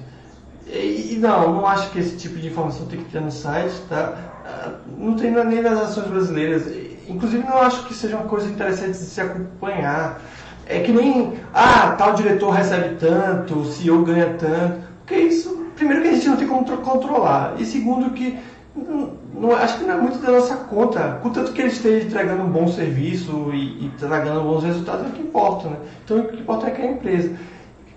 E, 0.68 1.18
não, 1.20 1.56
não 1.56 1.66
acho 1.66 1.90
que 1.90 2.00
esse 2.00 2.16
tipo 2.16 2.38
de 2.38 2.48
informação 2.48 2.86
tem 2.86 3.00
que 3.00 3.12
ter 3.12 3.20
no 3.20 3.32
site, 3.32 3.74
tá? 3.90 4.16
Ah, 4.46 4.74
não 4.98 5.16
tem 5.16 5.32
nem 5.32 5.62
nas 5.62 5.80
ações 5.80 6.08
brasileiras 6.08 6.68
Inclusive, 7.10 7.44
não 7.44 7.58
acho 7.58 7.86
que 7.86 7.94
seja 7.94 8.18
uma 8.18 8.28
coisa 8.28 8.48
interessante 8.48 8.92
de 8.92 8.98
se 8.98 9.20
acompanhar. 9.20 10.22
É 10.66 10.80
que 10.82 10.92
nem, 10.92 11.34
ah, 11.54 11.96
tal 11.98 12.14
diretor 12.14 12.52
recebe 12.52 12.96
tanto, 12.96 13.60
o 13.60 13.66
CEO 13.66 14.04
ganha 14.04 14.36
tanto. 14.38 14.88
Porque 15.00 15.16
isso, 15.16 15.66
primeiro, 15.76 16.04
que 16.04 16.10
a 16.10 16.14
gente 16.14 16.28
não 16.28 16.38
tem 16.38 16.48
como 16.48 16.64
controlar. 16.78 17.56
E 17.58 17.66
segundo, 17.66 18.12
que 18.12 18.38
não, 18.76 19.14
não, 19.34 19.52
acho 19.54 19.80
que 19.80 19.86
não 19.86 19.96
é 19.96 19.98
muito 19.98 20.20
da 20.20 20.32
nossa 20.32 20.56
conta. 20.56 21.20
Contanto 21.24 21.52
que 21.52 21.62
ele 21.62 21.70
esteja 21.70 22.06
entregando 22.06 22.44
um 22.44 22.50
bom 22.50 22.68
serviço 22.68 23.50
e, 23.52 23.82
e 23.82 23.86
entregando 23.86 24.42
bons 24.42 24.64
resultados, 24.64 25.06
é 25.06 25.10
o 25.10 25.12
que 25.12 25.22
importa. 25.24 25.70
Né? 25.70 25.78
Então, 26.06 26.20
o 26.20 26.28
que 26.28 26.40
importa 26.40 26.68
é 26.68 26.72
que 26.72 26.82
é 26.82 26.86
a 26.86 26.92
empresa. 26.92 27.36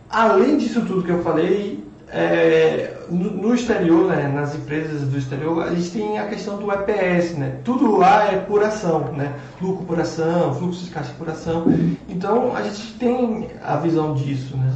Além 0.09 0.57
disso 0.57 0.85
tudo 0.87 1.03
que 1.03 1.11
eu 1.11 1.23
falei, 1.23 1.85
é, 2.13 2.95
no, 3.09 3.31
no, 3.31 3.55
exterior, 3.55 4.07
né, 4.07 4.29
nas 4.29 4.55
empresas 4.55 5.09
do 5.09 5.17
exterior, 5.17 5.63
a 5.63 5.75
gente 5.75 5.91
tem 5.91 6.19
a 6.19 6.27
questão 6.27 6.59
do 6.59 6.71
EPS, 6.71 7.39
né? 7.39 7.57
Tudo 7.65 7.97
lá 7.97 8.31
é 8.31 8.37
por 8.37 8.63
ação, 8.63 9.13
né? 9.13 9.33
Lucro 9.61 9.87
por 9.87 9.99
ação, 9.99 10.55
fluxo 10.55 10.85
de 10.85 10.91
caixa 10.91 11.13
por 11.17 11.31
ação. 11.31 11.65
Então 12.11 12.55
a 12.55 12.61
gente 12.63 12.93
tem 12.99 13.49
a 13.65 13.77
visão 13.77 14.13
disso, 14.13 14.55
né? 14.59 14.75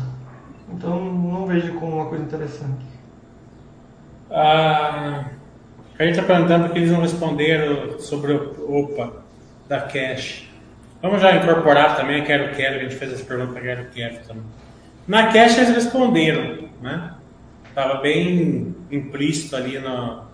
Então 0.72 0.99
não 1.12 1.45
vejo 1.45 1.74
como 1.74 1.97
uma 1.97 2.07
coisa 2.07 2.24
interessante. 2.24 2.87
Ah, 4.30 5.26
a 5.99 6.03
gente 6.05 6.18
está 6.18 6.22
perguntando 6.22 6.70
que 6.70 6.78
eles 6.78 6.91
não 6.91 7.03
responderam 7.03 8.01
sobre 8.01 8.32
o 8.32 8.78
OPA 8.78 9.12
da 9.68 9.82
Cash. 9.82 10.49
Vamos 11.03 11.20
já 11.20 11.37
incorporar 11.37 11.97
também 11.97 12.22
a 12.22 12.24
Quero 12.24 12.55
Quero, 12.55 12.76
a 12.76 12.78
gente 12.78 12.97
fez 12.97 13.12
essa 13.12 13.24
pergunta 13.24 13.61
Quero 13.61 13.91
Quero 13.91 14.26
também. 14.26 14.43
Na 15.07 15.26
Cash 15.26 15.59
eles 15.59 15.74
responderam, 15.74 16.70
né? 16.80 17.12
Estava 17.76 18.00
bem 18.00 18.74
implícito 18.90 19.54
ali 19.54 19.78
no, 19.78 20.24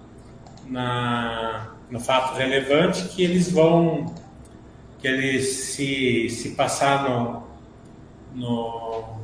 na, 0.69 1.73
no 1.91 1.99
fato 1.99 2.37
relevante 2.37 3.09
que 3.09 3.25
eles 3.25 3.51
vão, 3.51 4.15
que 5.01 5.09
eles 5.09 5.49
se, 5.49 6.29
se 6.29 6.51
passar 6.51 7.03
no, 7.03 7.43
no, 8.33 9.19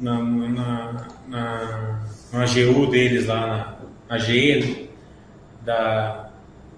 na, 0.00 0.18
na, 0.18 1.06
na, 1.28 2.00
na 2.32 2.42
AGU 2.42 2.86
deles 2.86 3.26
lá, 3.26 3.76
na, 4.08 4.16
na 4.16 4.24
da, 5.62 6.30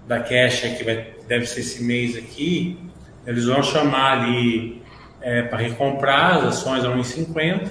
da 0.05 0.19
Cash, 0.19 0.59
que 0.77 0.83
vai, 0.83 1.13
deve 1.25 1.45
ser 1.45 1.61
esse 1.61 1.81
mês 1.81 2.17
aqui, 2.17 2.77
eles 3.25 3.45
vão 3.45 3.63
chamar 3.63 4.19
ali 4.19 4.81
é, 5.21 5.43
para 5.43 5.59
recomprar 5.59 6.39
as 6.39 6.43
ações 6.43 6.83
a 6.83 6.89
1,50, 6.89 7.69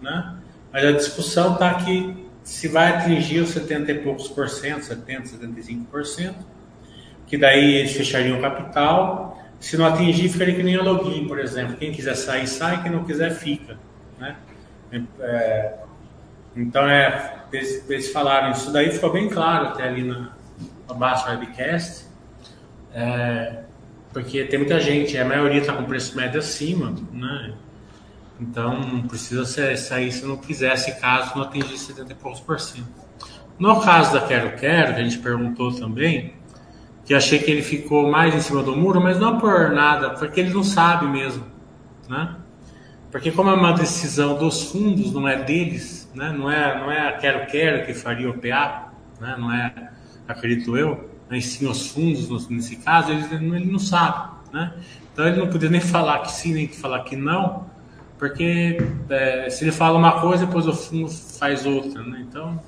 né? 0.00 0.35
Mas 0.76 0.84
a 0.84 0.92
discussão 0.92 1.54
está 1.54 1.72
que 1.72 2.28
se 2.42 2.68
vai 2.68 2.88
atingir 2.88 3.40
os 3.40 3.48
70 3.48 3.92
e 3.92 3.94
poucos 4.00 4.28
por 4.28 4.46
cento, 4.46 4.84
70, 4.84 5.28
75 5.28 5.86
por 5.86 6.04
cento, 6.04 6.44
que 7.26 7.38
daí 7.38 7.76
eles 7.76 7.92
fechariam 7.92 8.36
o 8.36 8.42
capital. 8.42 9.42
Se 9.58 9.78
não 9.78 9.86
atingir, 9.86 10.28
ficaria 10.28 10.54
que 10.54 10.62
nem 10.62 10.76
o 10.76 10.84
login, 10.84 11.26
por 11.26 11.38
exemplo. 11.38 11.78
Quem 11.78 11.92
quiser 11.92 12.14
sair, 12.14 12.46
sai, 12.46 12.82
quem 12.82 12.92
não 12.92 13.04
quiser, 13.04 13.30
fica. 13.30 13.78
Né? 14.18 14.36
É, 15.18 15.76
então, 16.54 16.86
é, 16.86 17.36
eles, 17.50 17.88
eles, 17.88 18.12
falaram 18.12 18.50
isso 18.50 18.70
daí, 18.70 18.90
ficou 18.90 19.10
bem 19.10 19.30
claro 19.30 19.68
até 19.68 19.84
ali 19.84 20.02
na, 20.02 20.32
Basta 20.94 21.30
Webcast, 21.30 22.04
é, 22.92 23.62
porque 24.12 24.44
tem 24.44 24.58
muita 24.58 24.78
gente, 24.78 25.16
a 25.16 25.24
maioria 25.24 25.62
está 25.62 25.72
com 25.72 25.84
preço 25.84 26.14
médio 26.14 26.38
acima, 26.38 26.94
né? 27.10 27.54
Então, 28.40 28.80
não 28.80 29.02
precisa 29.02 29.44
sair 29.76 30.12
se 30.12 30.24
não 30.24 30.36
quisesse, 30.36 31.00
caso 31.00 31.36
não 31.36 31.44
atingisse 31.44 31.86
70 31.86 32.12
e 32.12 32.14
poucos 32.14 32.40
por 32.40 32.60
cento. 32.60 32.86
No 33.58 33.80
caso 33.80 34.12
da 34.12 34.20
Quero 34.20 34.56
Quero, 34.56 34.94
que 34.94 35.00
a 35.00 35.04
gente 35.04 35.18
perguntou 35.18 35.72
também, 35.74 36.34
que 37.04 37.14
achei 37.14 37.38
que 37.38 37.50
ele 37.50 37.62
ficou 37.62 38.10
mais 38.10 38.34
em 38.34 38.40
cima 38.40 38.62
do 38.62 38.76
muro, 38.76 39.00
mas 39.00 39.18
não 39.18 39.38
por 39.38 39.70
nada, 39.70 40.10
porque 40.10 40.40
ele 40.40 40.52
não 40.52 40.62
sabe 40.62 41.06
mesmo, 41.06 41.44
né? 42.08 42.36
Porque 43.10 43.30
como 43.30 43.48
é 43.48 43.54
uma 43.54 43.72
decisão 43.72 44.36
dos 44.36 44.70
fundos, 44.70 45.12
não 45.12 45.26
é 45.26 45.42
deles, 45.42 46.10
né? 46.14 46.30
Não 46.32 46.50
é, 46.50 46.78
não 46.78 46.90
é 46.90 47.08
a 47.08 47.12
Quero 47.12 47.46
Quero 47.46 47.86
que 47.86 47.94
faria 47.94 48.28
o 48.28 48.34
PA, 48.34 48.92
né? 49.18 49.36
Não 49.38 49.50
é, 49.50 49.72
acredito 50.28 50.76
eu, 50.76 51.08
mas 51.30 51.46
sim 51.46 51.66
os 51.66 51.88
fundos, 51.88 52.48
nesse 52.48 52.76
caso, 52.76 53.12
ele, 53.12 53.24
ele 53.34 53.72
não 53.72 53.78
sabe, 53.78 54.28
né? 54.52 54.74
Então 55.12 55.26
ele 55.26 55.38
não 55.38 55.48
podia 55.48 55.70
nem 55.70 55.80
falar 55.80 56.18
que 56.18 56.32
sim, 56.32 56.52
nem 56.52 56.68
falar 56.68 57.04
que 57.04 57.16
não, 57.16 57.70
porque 58.18 58.78
é, 59.10 59.48
se 59.50 59.64
ele 59.64 59.72
fala 59.72 59.98
uma 59.98 60.20
coisa, 60.20 60.46
depois 60.46 60.66
o 60.66 60.72
fundo 60.72 61.08
faz 61.10 61.66
outra, 61.66 62.02
né? 62.02 62.24
Então, 62.28 62.58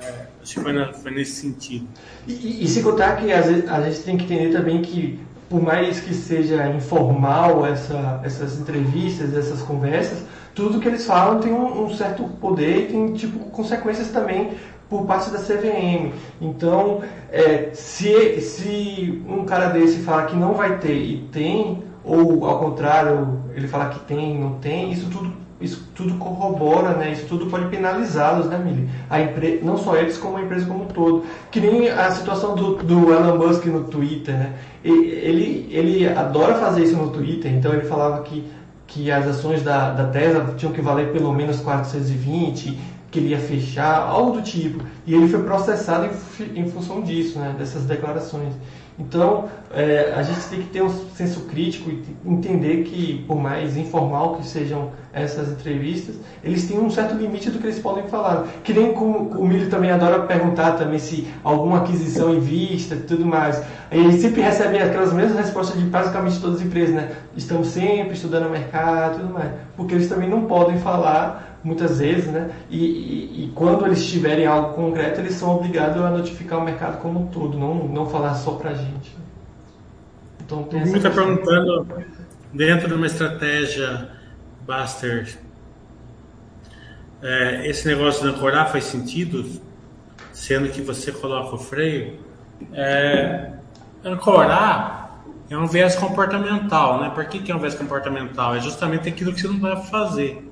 é, 0.00 0.26
acho 0.42 0.54
que 0.54 0.60
foi, 0.60 0.72
na, 0.72 0.92
foi, 0.92 1.10
nesse 1.10 1.40
sentido. 1.40 1.86
E, 2.26 2.64
e, 2.64 2.68
se 2.68 2.82
contar 2.82 3.16
que 3.16 3.32
às 3.32 3.46
vezes, 3.46 3.68
a 3.68 3.80
gente 3.82 4.00
tem 4.00 4.16
que 4.16 4.24
entender 4.24 4.56
também 4.56 4.80
que, 4.80 5.18
por 5.48 5.62
mais 5.62 6.00
que 6.00 6.14
seja 6.14 6.68
informal 6.68 7.66
essa, 7.66 8.20
essas 8.24 8.58
entrevistas, 8.58 9.36
essas 9.36 9.60
conversas, 9.62 10.24
tudo 10.54 10.78
que 10.80 10.88
eles 10.88 11.04
falam 11.04 11.40
tem 11.40 11.52
um, 11.52 11.84
um 11.84 11.94
certo 11.94 12.24
poder 12.40 12.84
e 12.84 12.86
tem 12.88 13.12
tipo, 13.14 13.38
consequências 13.50 14.08
também 14.08 14.52
por 14.88 15.06
parte 15.06 15.30
da 15.30 15.38
CVM. 15.38 16.12
Então, 16.40 17.00
é, 17.30 17.70
se, 17.72 18.40
se 18.42 19.22
um 19.26 19.44
cara 19.44 19.68
desse 19.68 20.00
fala 20.00 20.26
que 20.26 20.36
não 20.36 20.52
vai 20.52 20.78
ter 20.78 20.94
e 20.94 21.28
tem, 21.32 21.82
ou 22.04 22.44
ao 22.44 22.58
contrário, 22.58 23.40
ele 23.54 23.68
falar 23.68 23.90
que 23.90 24.00
tem, 24.00 24.38
não 24.38 24.54
tem, 24.54 24.92
isso 24.92 25.08
tudo, 25.10 25.32
isso 25.60 25.88
tudo 25.94 26.14
corrobora, 26.14 26.94
né? 26.94 27.12
Isso 27.12 27.26
tudo 27.26 27.46
pode 27.46 27.66
penalizá-los, 27.66 28.46
né, 28.46 28.58
Mili? 28.58 28.88
A 29.08 29.20
empre... 29.20 29.60
Não 29.62 29.76
só 29.76 29.96
eles, 29.96 30.18
como 30.18 30.36
a 30.36 30.42
empresa 30.42 30.66
como 30.66 30.84
um 30.84 30.86
todo. 30.86 31.24
Que 31.50 31.60
nem 31.60 31.88
a 31.88 32.10
situação 32.10 32.54
do, 32.54 32.76
do 32.76 33.12
Elon 33.12 33.36
Musk 33.36 33.66
no 33.66 33.84
Twitter, 33.84 34.34
né? 34.34 34.52
Ele, 34.84 35.68
ele 35.70 36.08
adora 36.08 36.54
fazer 36.54 36.82
isso 36.82 36.96
no 36.96 37.10
Twitter, 37.10 37.52
então 37.52 37.72
ele 37.72 37.84
falava 37.84 38.22
que, 38.22 38.44
que 38.86 39.10
as 39.10 39.26
ações 39.26 39.62
da, 39.62 39.92
da 39.92 40.06
Tesla 40.08 40.54
tinham 40.56 40.72
que 40.72 40.80
valer 40.80 41.12
pelo 41.12 41.32
menos 41.32 41.60
420, 41.60 42.78
que 43.10 43.18
ele 43.18 43.28
ia 43.28 43.38
fechar, 43.38 44.00
algo 44.00 44.32
do 44.32 44.42
tipo. 44.42 44.82
E 45.06 45.14
ele 45.14 45.28
foi 45.28 45.42
processado 45.42 46.08
em, 46.40 46.60
em 46.60 46.68
função 46.68 47.02
disso, 47.02 47.38
né? 47.38 47.54
Dessas 47.56 47.84
declarações. 47.84 48.54
Então, 48.98 49.48
é, 49.74 50.12
a 50.14 50.22
gente 50.22 50.40
tem 50.48 50.60
que 50.60 50.68
ter 50.68 50.82
um 50.82 50.90
senso 51.14 51.40
crítico 51.42 51.90
e 51.90 52.04
entender 52.26 52.84
que, 52.84 53.24
por 53.26 53.40
mais 53.40 53.76
informal 53.76 54.36
que 54.36 54.46
sejam 54.46 54.90
essas 55.12 55.50
entrevistas, 55.50 56.16
eles 56.44 56.66
têm 56.66 56.78
um 56.78 56.90
certo 56.90 57.14
limite 57.14 57.50
do 57.50 57.58
que 57.58 57.66
eles 57.66 57.78
podem 57.78 58.04
falar. 58.04 58.46
Que 58.62 58.72
nem 58.72 58.92
com, 58.92 59.04
o 59.04 59.46
Milho 59.46 59.70
também 59.70 59.90
adora 59.90 60.20
perguntar 60.20 60.72
também 60.72 60.98
se 60.98 61.26
alguma 61.42 61.78
aquisição 61.78 62.34
em 62.34 62.40
vista 62.40 62.94
e 62.94 63.00
tudo 63.00 63.24
mais. 63.24 63.62
Eles 63.90 64.20
sempre 64.20 64.42
recebem 64.42 64.80
aquelas 64.80 65.12
mesmas 65.12 65.38
respostas 65.38 65.78
de 65.78 65.84
basicamente 65.86 66.40
todas 66.40 66.56
as 66.56 66.62
empresas, 66.62 66.94
né? 66.94 67.10
Estamos 67.36 67.68
sempre 67.68 68.14
estudando 68.14 68.46
o 68.46 68.50
mercado 68.50 69.16
e 69.16 69.20
tudo 69.20 69.32
mais. 69.32 69.52
Porque 69.76 69.94
eles 69.94 70.08
também 70.08 70.28
não 70.28 70.42
podem 70.42 70.78
falar 70.78 71.51
muitas 71.62 71.98
vezes, 71.98 72.26
né? 72.26 72.50
E, 72.68 72.78
e, 72.78 73.44
e, 73.44 73.52
quando 73.54 73.86
eles 73.86 74.04
tiverem 74.04 74.46
algo 74.46 74.74
concreto, 74.74 75.20
eles 75.20 75.34
são 75.34 75.56
obrigados 75.56 76.02
a 76.02 76.10
notificar 76.10 76.58
o 76.58 76.64
mercado 76.64 77.00
como 77.00 77.20
um 77.20 77.26
todo, 77.26 77.58
não, 77.58 77.86
não 77.88 78.08
falar 78.08 78.34
só 78.34 78.52
para 78.52 78.70
a 78.70 78.74
gente. 78.74 79.16
Então, 80.44 80.64
tem 80.64 80.82
está 80.82 81.10
perguntando, 81.10 81.86
dentro 82.52 82.88
de 82.88 82.94
uma 82.94 83.06
estratégia 83.06 84.10
Buster, 84.66 85.38
é, 87.22 87.68
esse 87.68 87.86
negócio 87.86 88.22
de 88.22 88.36
ancorar 88.36 88.70
faz 88.70 88.84
sentido, 88.84 89.48
sendo 90.32 90.68
que 90.68 90.80
você 90.80 91.12
coloca 91.12 91.54
o 91.54 91.58
freio? 91.58 92.18
É, 92.72 93.52
ancorar 94.04 95.22
é 95.48 95.56
um 95.56 95.66
viés 95.66 95.94
comportamental, 95.94 97.00
né? 97.00 97.10
Por 97.10 97.24
que, 97.26 97.40
que 97.40 97.52
é 97.52 97.54
um 97.54 97.58
viés 97.58 97.74
comportamental? 97.74 98.54
É 98.56 98.60
justamente 98.60 99.08
aquilo 99.08 99.32
que 99.32 99.40
você 99.40 99.48
não 99.48 99.60
vai 99.60 99.76
fazer. 99.84 100.51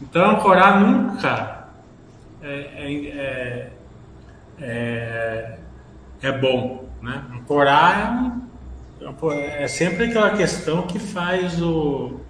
Então, 0.00 0.30
ancorar 0.30 0.80
nunca 0.80 1.68
é, 2.42 2.50
é, 2.50 3.70
é, 4.60 5.58
é 6.22 6.32
bom. 6.32 6.88
Né? 7.02 7.24
Ancorar 7.32 8.38
é, 9.32 9.64
é, 9.64 9.68
sempre 9.68 10.04
aquela 10.04 10.30
questão 10.30 10.86
que 10.86 10.98
faz 10.98 11.60
o, 11.60 12.20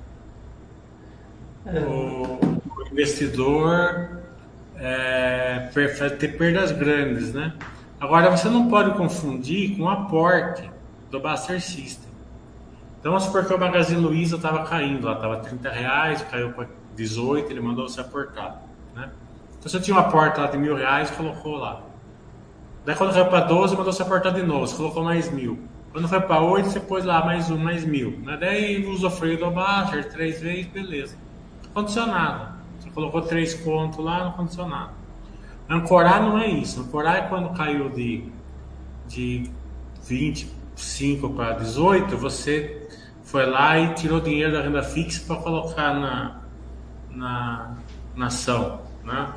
o, 1.67 2.39
o 2.77 2.89
investidor 2.91 4.23
é, 4.77 5.71
ter 6.19 6.39
perdas 6.39 6.73
grandes. 6.73 7.35
Né? 7.35 7.53
Agora, 8.01 8.31
você 8.31 8.49
não 8.49 8.69
pode 8.69 8.97
confundir 8.97 9.77
com 9.77 9.85
o 9.85 9.89
aporte 9.89 10.71
do 11.11 11.21
Buster 11.21 11.61
System. 11.61 12.09
Então, 13.01 13.13
vamos 13.13 13.27
supor 13.27 13.45
que 13.45 13.55
o 13.55 13.59
Magazine 13.59 14.01
Luiza 14.01 14.37
estava 14.37 14.65
caindo, 14.65 15.11
estava 15.11 15.37
30 15.39 15.71
reais, 15.71 16.23
caiu 16.23 16.51
para 16.53 16.67
18, 16.99 17.51
ele 17.51 17.61
mandou 17.61 17.89
você 17.89 18.01
aportar. 18.01 18.61
Né? 18.95 19.09
Então 19.59 19.71
você 19.71 19.81
tinha 19.81 19.97
uma 19.97 20.11
porta 20.11 20.43
lá 20.43 20.49
de 20.49 20.59
mil 20.59 20.75
reais, 20.75 21.11
colocou 21.13 21.57
lá. 21.57 21.81
Daí 22.85 22.97
quando 22.97 23.13
foi 23.13 23.25
para 23.25 23.41
12, 23.41 23.77
mandou 23.77 23.93
você 23.93 24.03
aportar 24.03 24.35
de 24.35 24.43
novo, 24.43 24.67
você 24.67 24.77
colocou 24.77 25.05
mais 25.05 25.31
mil. 25.31 25.59
Quando 25.93 26.09
foi 26.09 26.21
para 26.21 26.41
8, 26.41 26.69
você 26.69 26.81
pôs 26.81 27.05
lá 27.05 27.25
mais 27.25 27.51
um, 27.51 27.57
mais 27.57 27.85
mil. 27.85 28.19
Né? 28.19 28.37
Daí 28.39 28.85
usou 28.87 29.11
freio 29.11 29.39
do 29.39 29.51
Baster 29.51 30.11
três 30.11 30.41
vezes, 30.41 30.67
beleza. 30.67 31.17
Condicionado. 31.73 32.59
Você 32.79 32.91
colocou 32.91 33.23
três 33.23 33.55
pontos 33.55 34.05
lá 34.05 34.25
no 34.25 34.33
condicionado. 34.33 34.93
Ancorar 35.69 36.23
não 36.23 36.39
é 36.39 36.49
isso. 36.49 36.81
Ancorar 36.81 37.17
é 37.17 37.21
quando 37.23 37.57
caiu 37.57 37.91
de, 37.91 38.25
de 39.07 39.51
25 40.05 41.31
para 41.31 41.53
18, 41.53 42.17
você 42.17 42.89
foi 43.23 43.47
lá 43.47 43.79
e 43.79 43.95
tirou 43.95 44.21
dinheiro 44.21 44.53
da 44.53 44.63
renda 44.63 44.83
fixa 44.83 45.23
para 45.27 45.43
colocar 45.43 45.95
na, 45.95 46.38
na, 47.19 47.77
ação. 48.21 48.81
Né? 49.05 49.33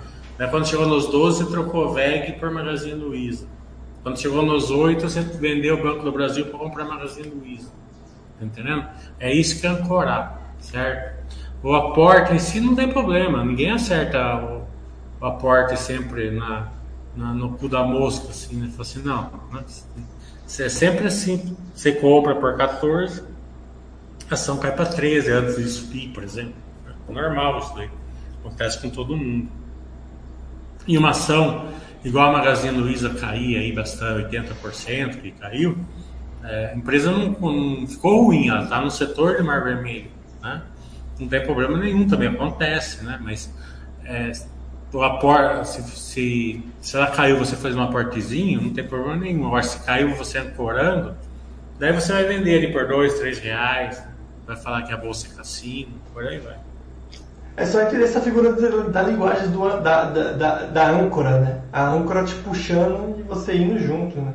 Quando 0.50 0.68
chegou 0.68 0.88
nos 0.88 1.08
12, 1.08 1.44
você 1.44 1.52
trocou 1.52 1.94
VEG 1.94 2.34
por 2.34 2.52
Magazine 2.52 2.96
Luiza. 2.96 3.48
Quando 4.04 4.20
chegou 4.20 4.44
nos 4.44 4.72
8, 4.72 5.02
você 5.02 5.22
vendeu 5.22 5.76
o 5.76 5.84
Banco 5.84 6.04
do 6.04 6.12
Brasil 6.12 6.46
para 6.48 6.58
comprar 6.58 6.86
Magazine 6.86 7.30
Luiza. 7.30 7.70
Tá 8.40 8.46
entendendo? 8.46 8.88
É 9.20 9.32
isso 9.32 9.60
que 9.60 9.68
é 9.68 9.70
ancorar, 9.70 10.56
certo? 10.60 11.22
O 11.62 11.76
aporte 11.76 12.34
em 12.34 12.40
si 12.40 12.60
não 12.60 12.76
tem 12.76 12.88
problema, 12.92 13.46
ninguém 13.46 13.70
acerta 13.70 14.38
o, 14.38 14.64
o 15.20 15.26
aporte 15.26 15.80
sempre 15.80 16.32
na, 16.32 16.70
na, 17.16 17.34
no 17.34 17.52
cu 17.52 17.70
da 17.70 17.84
mosca, 17.84 18.30
assim, 18.30 18.56
né? 18.56 18.68
Fala 18.70 18.82
assim, 18.82 19.04
não, 19.04 19.32
né? 19.54 19.64
é 19.64 20.70
sempre 20.70 21.06
assim, 21.06 21.56
você 21.76 21.92
compra 21.92 22.34
por 22.34 22.58
14, 22.58 23.22
a 24.28 24.34
ação 24.34 24.58
cai 24.58 24.76
para 24.76 24.88
13 24.88 25.32
antes 25.32 25.58
de 25.58 25.70
subir, 25.70 26.08
por 26.08 26.24
exemplo 26.24 26.71
normal 27.10 27.60
isso 27.60 27.74
daí. 27.76 27.90
Acontece 28.40 28.82
com 28.82 28.90
todo 28.90 29.16
mundo. 29.16 29.50
E 30.88 30.98
uma 30.98 31.12
ação, 31.12 31.68
igual 32.04 32.30
a 32.30 32.34
Magazine 32.34 32.78
Luiza 32.78 33.12
cair 33.12 33.58
aí 33.58 33.72
bastante, 33.72 34.36
80% 34.36 35.22
que 35.22 35.32
caiu, 35.32 35.78
é, 36.44 36.72
a 36.74 36.76
empresa 36.76 37.12
não, 37.12 37.30
não, 37.32 37.88
ficou 37.88 38.26
ruim, 38.26 38.50
ela 38.50 38.64
está 38.64 38.82
no 38.82 38.90
setor 38.90 39.38
de 39.38 39.44
mar 39.44 39.64
vermelho. 39.64 40.10
Né? 40.42 40.62
Não 41.20 41.28
tem 41.28 41.42
problema 41.44 41.78
nenhum, 41.78 42.08
também 42.08 42.30
acontece, 42.30 43.04
né? 43.04 43.20
mas 43.22 43.54
é, 44.04 44.32
o 44.92 45.04
aporte, 45.04 45.70
se, 45.70 45.84
se, 45.84 46.64
se, 46.82 46.98
ela 46.98 47.08
caiu 47.08 47.38
você 47.38 47.56
faz 47.56 47.76
um 47.76 47.82
aportezinho, 47.82 48.62
não 48.62 48.74
tem 48.74 48.84
problema 48.84 49.18
nenhum. 49.18 49.48
Agora, 49.48 49.64
se 49.64 49.84
caiu 49.86 50.16
você 50.16 50.40
ancorando, 50.40 51.16
daí 51.80 51.94
você 51.94 52.12
vai 52.12 52.26
vender 52.26 52.52
ele 52.52 52.74
por 52.74 52.88
dois, 52.88 53.20
três 53.20 53.38
reais, 53.40 54.04
vai 54.48 54.56
falar 54.56 54.82
que 54.82 54.92
a 54.92 54.98
bolsa 54.98 55.28
é 55.28 55.36
cassino, 55.36 55.94
por 56.12 56.26
aí 56.26 56.40
vai. 56.40 56.58
É 57.58 57.66
só 57.66 57.82
entender 57.82 58.06
essa 58.06 58.22
figura 58.22 58.54
da, 58.54 59.02
linguagem 59.02 59.50
do, 59.50 59.68
da, 59.82 60.06
da, 60.06 60.32
da, 60.32 60.66
da, 60.66 60.90
âncora, 60.90 61.40
né? 61.40 61.62
A 61.72 61.90
âncora 61.90 62.24
te 62.24 62.34
puxando 62.36 63.20
e 63.20 63.24
você 63.24 63.56
indo 63.56 63.78
junto, 63.78 64.18
né? 64.20 64.34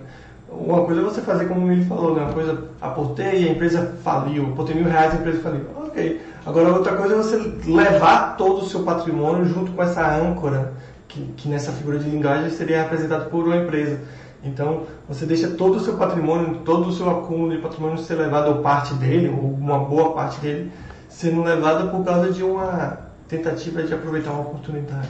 Uma 0.48 0.84
coisa 0.84 1.00
é 1.00 1.04
você 1.04 1.20
fazer 1.22 1.46
como 1.46 1.70
ele 1.72 1.84
falou, 1.84 2.14
né? 2.14 2.22
Uma 2.22 2.32
coisa, 2.32 2.64
aportei 2.80 3.48
a 3.48 3.52
empresa 3.52 3.94
faliu, 4.04 4.48
aportei 4.52 4.74
mil 4.74 4.84
reais 4.84 5.12
e 5.12 5.16
a 5.16 5.20
empresa 5.20 5.40
faliu. 5.40 5.62
Ok. 5.86 6.20
Agora, 6.44 6.68
outra 6.68 6.94
coisa 6.94 7.14
é 7.14 7.16
você 7.16 7.36
levar 7.66 8.36
todo 8.36 8.62
o 8.62 8.66
seu 8.66 8.82
patrimônio 8.82 9.46
junto 9.46 9.72
com 9.72 9.82
essa 9.82 10.06
âncora, 10.14 10.74
que, 11.08 11.20
que 11.36 11.48
nessa 11.48 11.72
figura 11.72 11.98
de 11.98 12.08
linguagem 12.08 12.50
seria 12.50 12.82
representado 12.82 13.30
por 13.30 13.46
uma 13.46 13.56
empresa. 13.56 13.98
Então, 14.44 14.82
você 15.08 15.24
deixa 15.26 15.48
todo 15.48 15.76
o 15.76 15.80
seu 15.80 15.94
patrimônio, 15.96 16.60
todo 16.64 16.88
o 16.88 16.92
seu 16.92 17.10
acúmulo 17.10 17.50
de 17.50 17.58
patrimônio 17.58 17.98
ser 17.98 18.14
levado, 18.14 18.48
ou 18.48 18.62
parte 18.62 18.94
dele, 18.94 19.28
ou 19.28 19.52
uma 19.54 19.78
boa 19.78 20.12
parte 20.12 20.38
dele, 20.40 20.70
sendo 21.08 21.42
levada 21.42 21.88
por 21.88 22.04
causa 22.04 22.30
de 22.30 22.44
uma 22.44 23.05
tentativa 23.28 23.82
de 23.82 23.94
aproveitar 23.94 24.32
uma 24.32 24.42
oportunidade. 24.42 25.08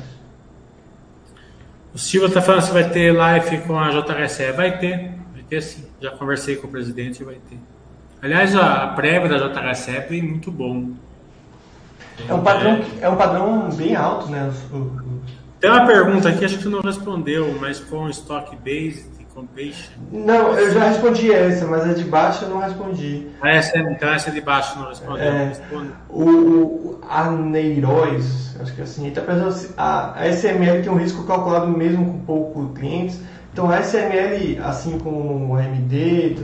O 1.94 1.98
Silva 1.98 2.26
está 2.26 2.42
falando 2.42 2.62
se 2.62 2.72
vai 2.72 2.88
ter 2.90 3.12
live 3.12 3.58
com 3.62 3.78
a 3.78 3.90
JHSE. 3.90 4.52
Vai 4.52 4.78
ter, 4.78 5.12
vai 5.32 5.42
ter 5.48 5.62
sim. 5.62 5.86
Já 6.00 6.10
conversei 6.10 6.56
com 6.56 6.66
o 6.66 6.70
presidente 6.70 7.22
e 7.22 7.24
vai 7.24 7.36
ter. 7.36 7.58
Aliás, 8.20 8.54
a 8.54 8.88
prévia 8.88 9.28
da 9.28 9.48
JHSE 9.48 10.02
foi 10.06 10.20
muito 10.20 10.50
bom. 10.50 10.90
É 12.28 12.34
um 12.34 12.42
padrão, 12.42 12.80
é 13.00 13.08
um 13.08 13.16
padrão 13.16 13.68
bem 13.70 13.94
alto, 13.94 14.28
né? 14.30 14.52
Tem 15.60 15.70
uma 15.70 15.86
pergunta 15.86 16.28
aqui, 16.28 16.44
acho 16.44 16.56
que 16.58 16.62
tu 16.62 16.70
não 16.70 16.80
respondeu, 16.80 17.56
mas 17.60 17.80
com 17.80 18.08
stock 18.08 18.54
base 18.56 19.15
não, 20.10 20.54
eu 20.54 20.72
já 20.72 20.88
respondi 20.88 21.30
essa, 21.30 21.66
mas 21.66 21.88
a 21.88 21.92
de 21.92 22.04
baixo 22.04 22.44
eu 22.44 22.50
não 22.50 22.58
respondi. 22.58 23.26
Ah, 23.42 23.50
essa, 23.50 23.76
é, 23.76 23.80
então 23.92 24.08
essa 24.08 24.30
de 24.30 24.40
baixo 24.40 24.78
não 24.78 24.88
respondeu. 24.88 25.24
É, 25.24 25.52
o, 26.08 26.24
o 26.24 27.00
Aneirois, 27.06 28.56
acho 28.58 28.74
que 28.74 28.80
é 28.80 28.84
assim, 28.84 29.10
pensando, 29.10 29.74
a, 29.76 30.18
a 30.20 30.28
SML 30.28 30.82
tem 30.82 30.90
um 30.90 30.96
risco 30.96 31.24
calculado 31.24 31.68
mesmo 31.68 32.06
com 32.06 32.18
poucos 32.20 32.78
clientes. 32.78 33.20
Então 33.52 33.70
a 33.70 33.80
SML, 33.80 34.58
assim 34.62 34.98
como 34.98 35.52
o 35.52 35.54
AMD, 35.54 36.36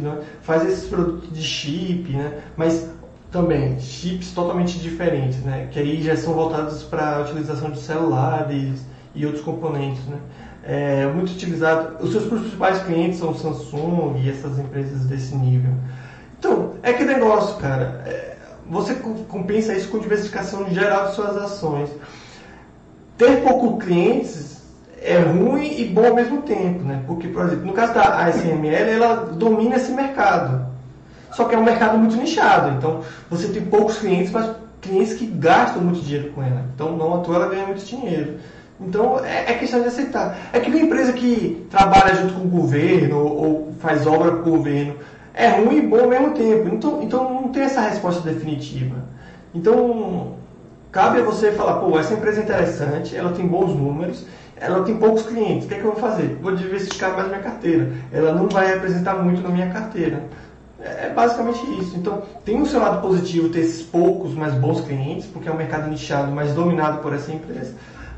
faz 0.42 0.64
esses 0.66 0.88
produtos 0.88 1.32
de 1.32 1.42
chip, 1.42 2.10
né? 2.10 2.40
Mas 2.56 2.90
também 3.30 3.80
chips 3.80 4.32
totalmente 4.32 4.78
diferentes, 4.78 5.38
né? 5.40 5.68
Que 5.70 5.78
aí 5.78 6.02
já 6.02 6.16
são 6.16 6.34
voltados 6.34 6.82
para 6.82 7.16
a 7.16 7.20
utilização 7.22 7.70
de 7.70 7.80
celulares 7.80 8.84
e 9.14 9.24
outros 9.24 9.44
componentes, 9.44 10.04
né? 10.06 10.18
É 10.64 11.06
muito 11.06 11.32
utilizado. 11.32 12.02
Os 12.04 12.12
seus 12.12 12.26
principais 12.26 12.82
clientes 12.82 13.18
são 13.18 13.34
Samsung 13.34 14.20
e 14.22 14.30
essas 14.30 14.58
empresas 14.58 15.04
desse 15.06 15.34
nível. 15.34 15.72
Então, 16.38 16.74
é 16.82 16.92
que 16.92 17.04
negócio, 17.04 17.56
cara. 17.56 18.02
É, 18.06 18.36
você 18.68 18.94
compensa 18.94 19.74
isso 19.74 19.88
com 19.88 19.98
diversificação 19.98 20.68
geral 20.70 21.08
de 21.08 21.14
suas 21.14 21.36
ações. 21.36 21.90
Ter 23.18 23.42
poucos 23.42 23.84
clientes 23.84 24.62
é 25.00 25.18
ruim 25.18 25.80
e 25.80 25.84
bom 25.84 26.06
ao 26.06 26.14
mesmo 26.14 26.42
tempo, 26.42 26.84
né? 26.84 27.02
Porque, 27.06 27.28
por 27.28 27.44
exemplo, 27.44 27.66
no 27.66 27.72
caso 27.72 27.94
da 27.94 28.24
ASML, 28.24 28.88
ela 28.88 29.16
domina 29.32 29.76
esse 29.76 29.92
mercado. 29.92 30.66
Só 31.32 31.44
que 31.44 31.54
é 31.54 31.58
um 31.58 31.64
mercado 31.64 31.98
muito 31.98 32.16
nichado. 32.16 32.76
Então, 32.76 33.00
você 33.28 33.48
tem 33.48 33.64
poucos 33.64 33.98
clientes, 33.98 34.30
mas 34.30 34.50
clientes 34.80 35.14
que 35.14 35.26
gastam 35.26 35.82
muito 35.82 36.00
dinheiro 36.00 36.30
com 36.32 36.42
ela. 36.42 36.64
Então, 36.74 36.96
não 36.96 37.14
à 37.14 37.18
toa 37.18 37.36
ela 37.36 37.48
ganha 37.48 37.66
muito 37.66 37.84
dinheiro. 37.84 38.38
Então 38.80 39.24
é, 39.24 39.52
é, 39.52 39.54
questão 39.54 39.80
de 39.80 39.88
aceitar. 39.88 40.36
É 40.52 40.60
que 40.60 40.68
uma 40.68 40.78
empresa 40.78 41.12
que 41.12 41.66
trabalha 41.70 42.14
junto 42.14 42.34
com 42.34 42.46
o 42.46 42.48
governo 42.48 43.18
ou 43.18 43.72
faz 43.80 44.06
obra 44.06 44.32
com 44.32 44.50
o 44.50 44.56
governo 44.56 44.96
é 45.34 45.48
ruim 45.48 45.78
e 45.78 45.82
bom 45.82 46.00
ao 46.00 46.08
mesmo 46.08 46.30
tempo. 46.32 46.68
Então, 46.74 47.02
então 47.02 47.42
não 47.42 47.48
tem 47.48 47.62
essa 47.62 47.80
resposta 47.80 48.20
definitiva. 48.28 48.96
Então 49.54 50.34
cabe 50.90 51.20
a 51.20 51.24
você 51.24 51.52
falar, 51.52 51.80
pô, 51.80 51.98
essa 51.98 52.14
empresa 52.14 52.40
é 52.40 52.44
interessante, 52.44 53.16
ela 53.16 53.32
tem 53.32 53.46
bons 53.46 53.74
números, 53.74 54.26
ela 54.56 54.84
tem 54.84 54.96
poucos 54.96 55.22
clientes. 55.22 55.64
O 55.64 55.68
que, 55.68 55.74
é 55.74 55.78
que 55.78 55.84
eu 55.84 55.92
vou 55.92 56.00
fazer? 56.00 56.38
Vou 56.40 56.54
diversificar 56.54 57.16
mais 57.16 57.28
minha 57.28 57.40
carteira. 57.40 57.90
Ela 58.12 58.32
não 58.32 58.46
vai 58.48 58.66
representar 58.66 59.14
muito 59.14 59.42
na 59.42 59.48
minha 59.48 59.70
carteira. 59.70 60.22
É, 60.80 61.06
é 61.06 61.10
basicamente 61.10 61.60
isso. 61.80 61.96
Então, 61.96 62.22
tem 62.44 62.60
o 62.60 62.66
seu 62.66 62.80
lado 62.80 63.00
positivo 63.00 63.48
ter 63.48 63.60
esses 63.60 63.82
poucos, 63.82 64.34
mas 64.34 64.54
bons 64.54 64.82
clientes, 64.82 65.26
porque 65.26 65.48
é 65.48 65.52
um 65.52 65.56
mercado 65.56 65.88
nichado, 65.88 66.30
mas 66.30 66.52
dominado 66.52 66.98
por 66.98 67.12
essa 67.12 67.32
empresa. 67.32 67.74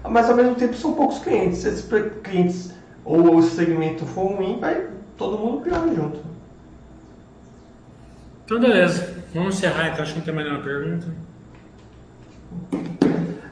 Mas, 0.08 0.28
ao 0.28 0.36
mesmo 0.36 0.54
tempo, 0.54 0.74
são 0.74 0.92
poucos 0.92 1.18
clientes. 1.18 1.58
Se 1.58 1.68
esses 1.68 1.88
clientes 2.22 2.72
ou 3.04 3.36
o 3.36 3.42
segmento 3.42 4.04
for 4.04 4.32
ruim, 4.32 4.58
vai 4.60 4.86
todo 5.16 5.38
mundo 5.38 5.62
pior 5.62 5.86
junto. 5.94 6.20
Então, 8.44 8.60
beleza. 8.60 9.14
Vamos 9.34 9.56
encerrar, 9.56 9.88
então. 9.88 10.02
Acho 10.02 10.12
que 10.12 10.18
não 10.18 10.24
tem 10.24 10.34
mais 10.34 10.46
nenhuma 10.46 10.64
pergunta. 10.64 11.06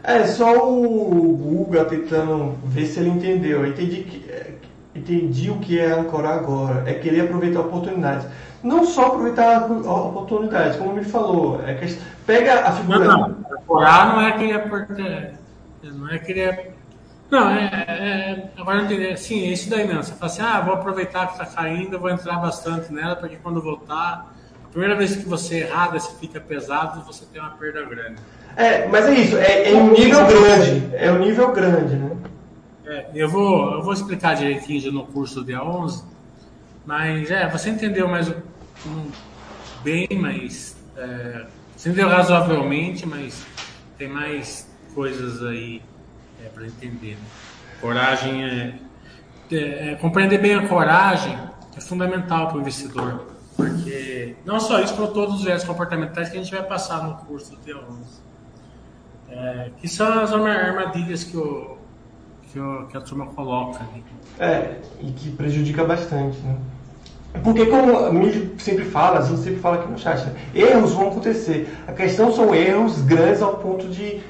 É, 0.05 0.27
só 0.27 0.69
o 0.69 1.37
Guga 1.37 1.85
tentando 1.85 2.57
ver 2.65 2.87
se 2.87 3.01
ele 3.01 3.11
entendeu. 3.11 3.61
Eu 3.61 3.69
entendi, 3.69 4.03
que, 4.03 4.31
é, 4.31 4.55
entendi 4.95 5.51
o 5.51 5.59
que 5.59 5.79
é 5.79 5.93
ancorar 5.93 6.39
agora. 6.39 6.83
É 6.87 6.95
querer 6.95 7.21
aproveitar 7.21 7.61
oportunidades. 7.61 8.27
Não 8.63 8.85
só 8.85 9.07
aproveitar 9.07 9.63
a 9.63 9.67
oportunidade, 9.67 10.79
como 10.79 10.99
ele 10.99 11.05
falou. 11.05 11.63
É 11.67 11.75
que 11.75 11.99
pega 12.27 12.67
a 12.67 12.73
figura. 12.73 12.99
Não, 12.99 13.19
não. 13.19 13.37
Ancorar 13.51 14.13
não 14.13 14.21
é 14.21 14.33
querer. 14.33 15.42
Não 15.83 16.09
é 16.09 16.19
querer. 16.19 16.73
Não, 17.31 17.49
é, 17.49 17.65
é, 17.89 18.51
agora 18.57 18.79
não 18.79 18.85
entendi. 18.85 19.17
Sim, 19.17 19.49
é 19.49 19.53
isso 19.53 19.71
daí 19.71 19.87
mesmo. 19.87 20.03
Você 20.03 20.13
fala 20.13 20.27
assim, 20.27 20.43
ah, 20.43 20.61
vou 20.61 20.75
aproveitar 20.75 21.27
que 21.29 21.33
está 21.33 21.47
caindo, 21.47 21.99
vou 21.99 22.11
entrar 22.11 22.37
bastante 22.37 22.93
nela, 22.93 23.17
porque 23.17 23.37
quando 23.37 23.61
voltar, 23.61 24.35
a 24.65 24.69
primeira 24.69 24.95
vez 24.95 25.17
que 25.17 25.27
você 25.27 25.61
errar, 25.61 25.91
você 25.91 26.15
fica 26.19 26.41
pesado, 26.41 27.05
você 27.05 27.25
tem 27.25 27.41
uma 27.41 27.51
perda 27.51 27.83
grande. 27.85 28.21
É, 28.55 28.87
mas 28.87 29.07
é 29.07 29.15
isso, 29.15 29.37
é, 29.39 29.73
é 29.73 29.75
um 29.75 29.93
nível 29.93 30.27
grande. 30.27 30.95
É 30.95 31.11
um 31.11 31.19
nível 31.21 31.53
grande, 31.53 31.97
né? 31.97 32.17
É, 32.85 33.07
eu, 33.15 33.29
vou, 33.29 33.75
eu 33.75 33.83
vou 33.83 33.93
explicar 33.93 34.35
direitinho 34.35 34.93
no 34.93 35.07
curso 35.07 35.37
do 35.37 35.47
dia 35.47 35.63
11, 35.65 36.05
mas 36.85 37.31
é, 37.31 37.49
você 37.49 37.71
entendeu 37.71 38.09
mais 38.09 38.29
um, 38.29 39.11
bem, 39.83 40.09
mas. 40.21 40.77
É, 40.97 41.47
você 41.77 41.89
entendeu 41.89 42.09
razoavelmente, 42.09 43.07
mas 43.07 43.45
tem 43.97 44.09
mais 44.09 44.72
coisas 44.95 45.43
aí 45.43 45.83
é, 46.45 46.49
para 46.49 46.67
entender. 46.67 47.13
Né? 47.13 47.25
Coragem 47.81 48.45
é, 48.45 48.75
é, 49.51 49.93
é, 49.93 49.95
Compreender 49.97 50.41
bem 50.41 50.55
a 50.55 50.69
coragem 50.69 51.39
é 51.77 51.81
fundamental 51.81 52.49
para 52.49 52.59
o 52.59 52.61
investidor, 52.61 53.27
porque 53.57 54.37
não 54.45 54.61
só 54.61 54.81
isso, 54.81 54.95
como 54.95 55.09
todos 55.09 55.37
os 55.37 55.45
viés 55.45 55.65
comportamentais 55.65 56.29
que 56.29 56.39
a 56.39 56.43
gente 56.43 56.55
vai 56.55 56.63
passar 56.63 57.03
no 57.03 57.15
curso 57.27 57.57
do 57.57 57.63
dia 57.63 57.77
11. 57.77 58.23
É, 59.31 59.71
que 59.81 59.89
são 59.89 60.21
as 60.21 60.33
armadilhas 60.33 61.25
que, 61.25 61.37
o, 61.37 61.79
que, 62.51 62.61
o, 62.61 62.87
que 62.89 62.97
a 62.97 63.01
turma 63.01 63.27
coloca. 63.27 63.81
É, 64.39 64.77
e 65.01 65.11
que 65.11 65.31
prejudica 65.31 65.85
bastante, 65.85 66.39
né? 66.41 66.57
Porque 67.43 67.65
como 67.65 67.97
a 67.97 68.13
mídia 68.13 68.51
sempre 68.59 68.85
fala, 68.85 69.21
a 69.21 69.23
gente 69.23 69.41
sempre 69.41 69.61
fala 69.61 69.77
aqui 69.77 69.91
no 69.91 69.99
chat, 69.99 70.23
né? 70.27 70.35
erros 70.55 70.93
vão 70.93 71.09
acontecer. 71.09 71.75
A 71.87 71.93
questão 71.93 72.31
são 72.31 72.55
erros 72.55 73.01
grandes 73.03 73.41
ao 73.41 73.57
ponto 73.57 73.89
de 73.89 74.21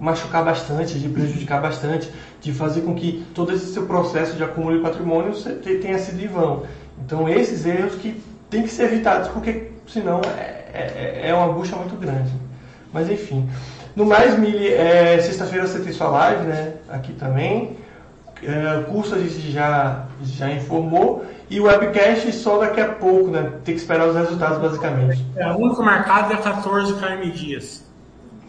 machucar 0.00 0.44
bastante, 0.44 0.98
de 0.98 1.08
prejudicar 1.08 1.60
bastante, 1.60 2.10
de 2.40 2.52
fazer 2.52 2.80
com 2.80 2.94
que 2.94 3.24
todo 3.34 3.52
esse 3.52 3.66
seu 3.66 3.86
processo 3.86 4.34
de 4.34 4.42
acúmulo 4.42 4.78
de 4.78 4.82
patrimônio 4.82 5.34
tenha 5.80 5.98
sido 5.98 6.22
em 6.22 6.26
vão. 6.26 6.64
Então 6.98 7.28
esses 7.28 7.66
erros 7.66 7.94
que 7.96 8.20
tem 8.48 8.62
que 8.62 8.70
ser 8.70 8.84
evitados, 8.84 9.28
porque 9.28 9.70
senão 9.86 10.20
é, 10.36 10.60
é, 10.72 11.28
é 11.28 11.34
uma 11.34 11.52
bucha 11.52 11.76
muito 11.76 11.94
grande. 11.96 12.32
Mas 12.92 13.08
enfim. 13.08 13.48
No 13.94 14.06
mais, 14.06 14.38
Mili, 14.38 14.68
é, 14.68 15.20
sexta-feira 15.20 15.66
você 15.66 15.80
tem 15.80 15.92
sua 15.92 16.08
live, 16.08 16.46
né? 16.46 16.74
Aqui 16.88 17.12
também. 17.12 17.76
É, 18.42 18.82
curso 18.90 19.14
a 19.14 19.18
gente 19.18 19.50
já, 19.50 20.06
já 20.22 20.50
informou. 20.50 21.24
E 21.48 21.60
o 21.60 21.64
webcast 21.64 22.32
só 22.32 22.58
daqui 22.58 22.80
a 22.80 22.88
pouco, 22.88 23.30
né? 23.30 23.52
Tem 23.64 23.74
que 23.74 23.80
esperar 23.80 24.08
os 24.08 24.16
resultados, 24.16 24.58
basicamente. 24.58 25.24
É, 25.36 25.50
o 25.52 25.58
único 25.58 25.82
marcado 25.82 26.32
é 26.32 26.36
14 26.36 26.94
KM 26.94 27.30
dias. 27.32 27.79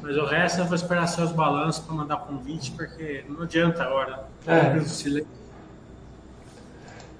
Mas 0.01 0.17
o 0.17 0.25
resto 0.25 0.59
eu 0.59 0.65
vou 0.65 0.75
esperar 0.75 1.07
seus 1.07 1.31
balanços 1.31 1.83
para 1.83 1.95
mandar 1.95 2.17
convite, 2.17 2.71
porque 2.71 3.23
não 3.29 3.43
adianta 3.43 3.83
agora. 3.83 4.25
É. 4.47 4.77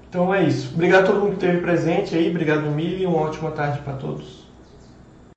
Então 0.09 0.33
é 0.33 0.43
isso. 0.43 0.73
Obrigado 0.73 1.03
a 1.03 1.07
todo 1.07 1.19
mundo 1.19 1.37
que 1.37 1.45
esteve 1.45 1.61
presente 1.61 2.15
aí. 2.15 2.29
Obrigado, 2.29 2.63
Mili. 2.71 3.05
Uma 3.05 3.19
ótima 3.19 3.51
tarde 3.51 3.79
para 3.79 3.93
todos. 3.93 4.40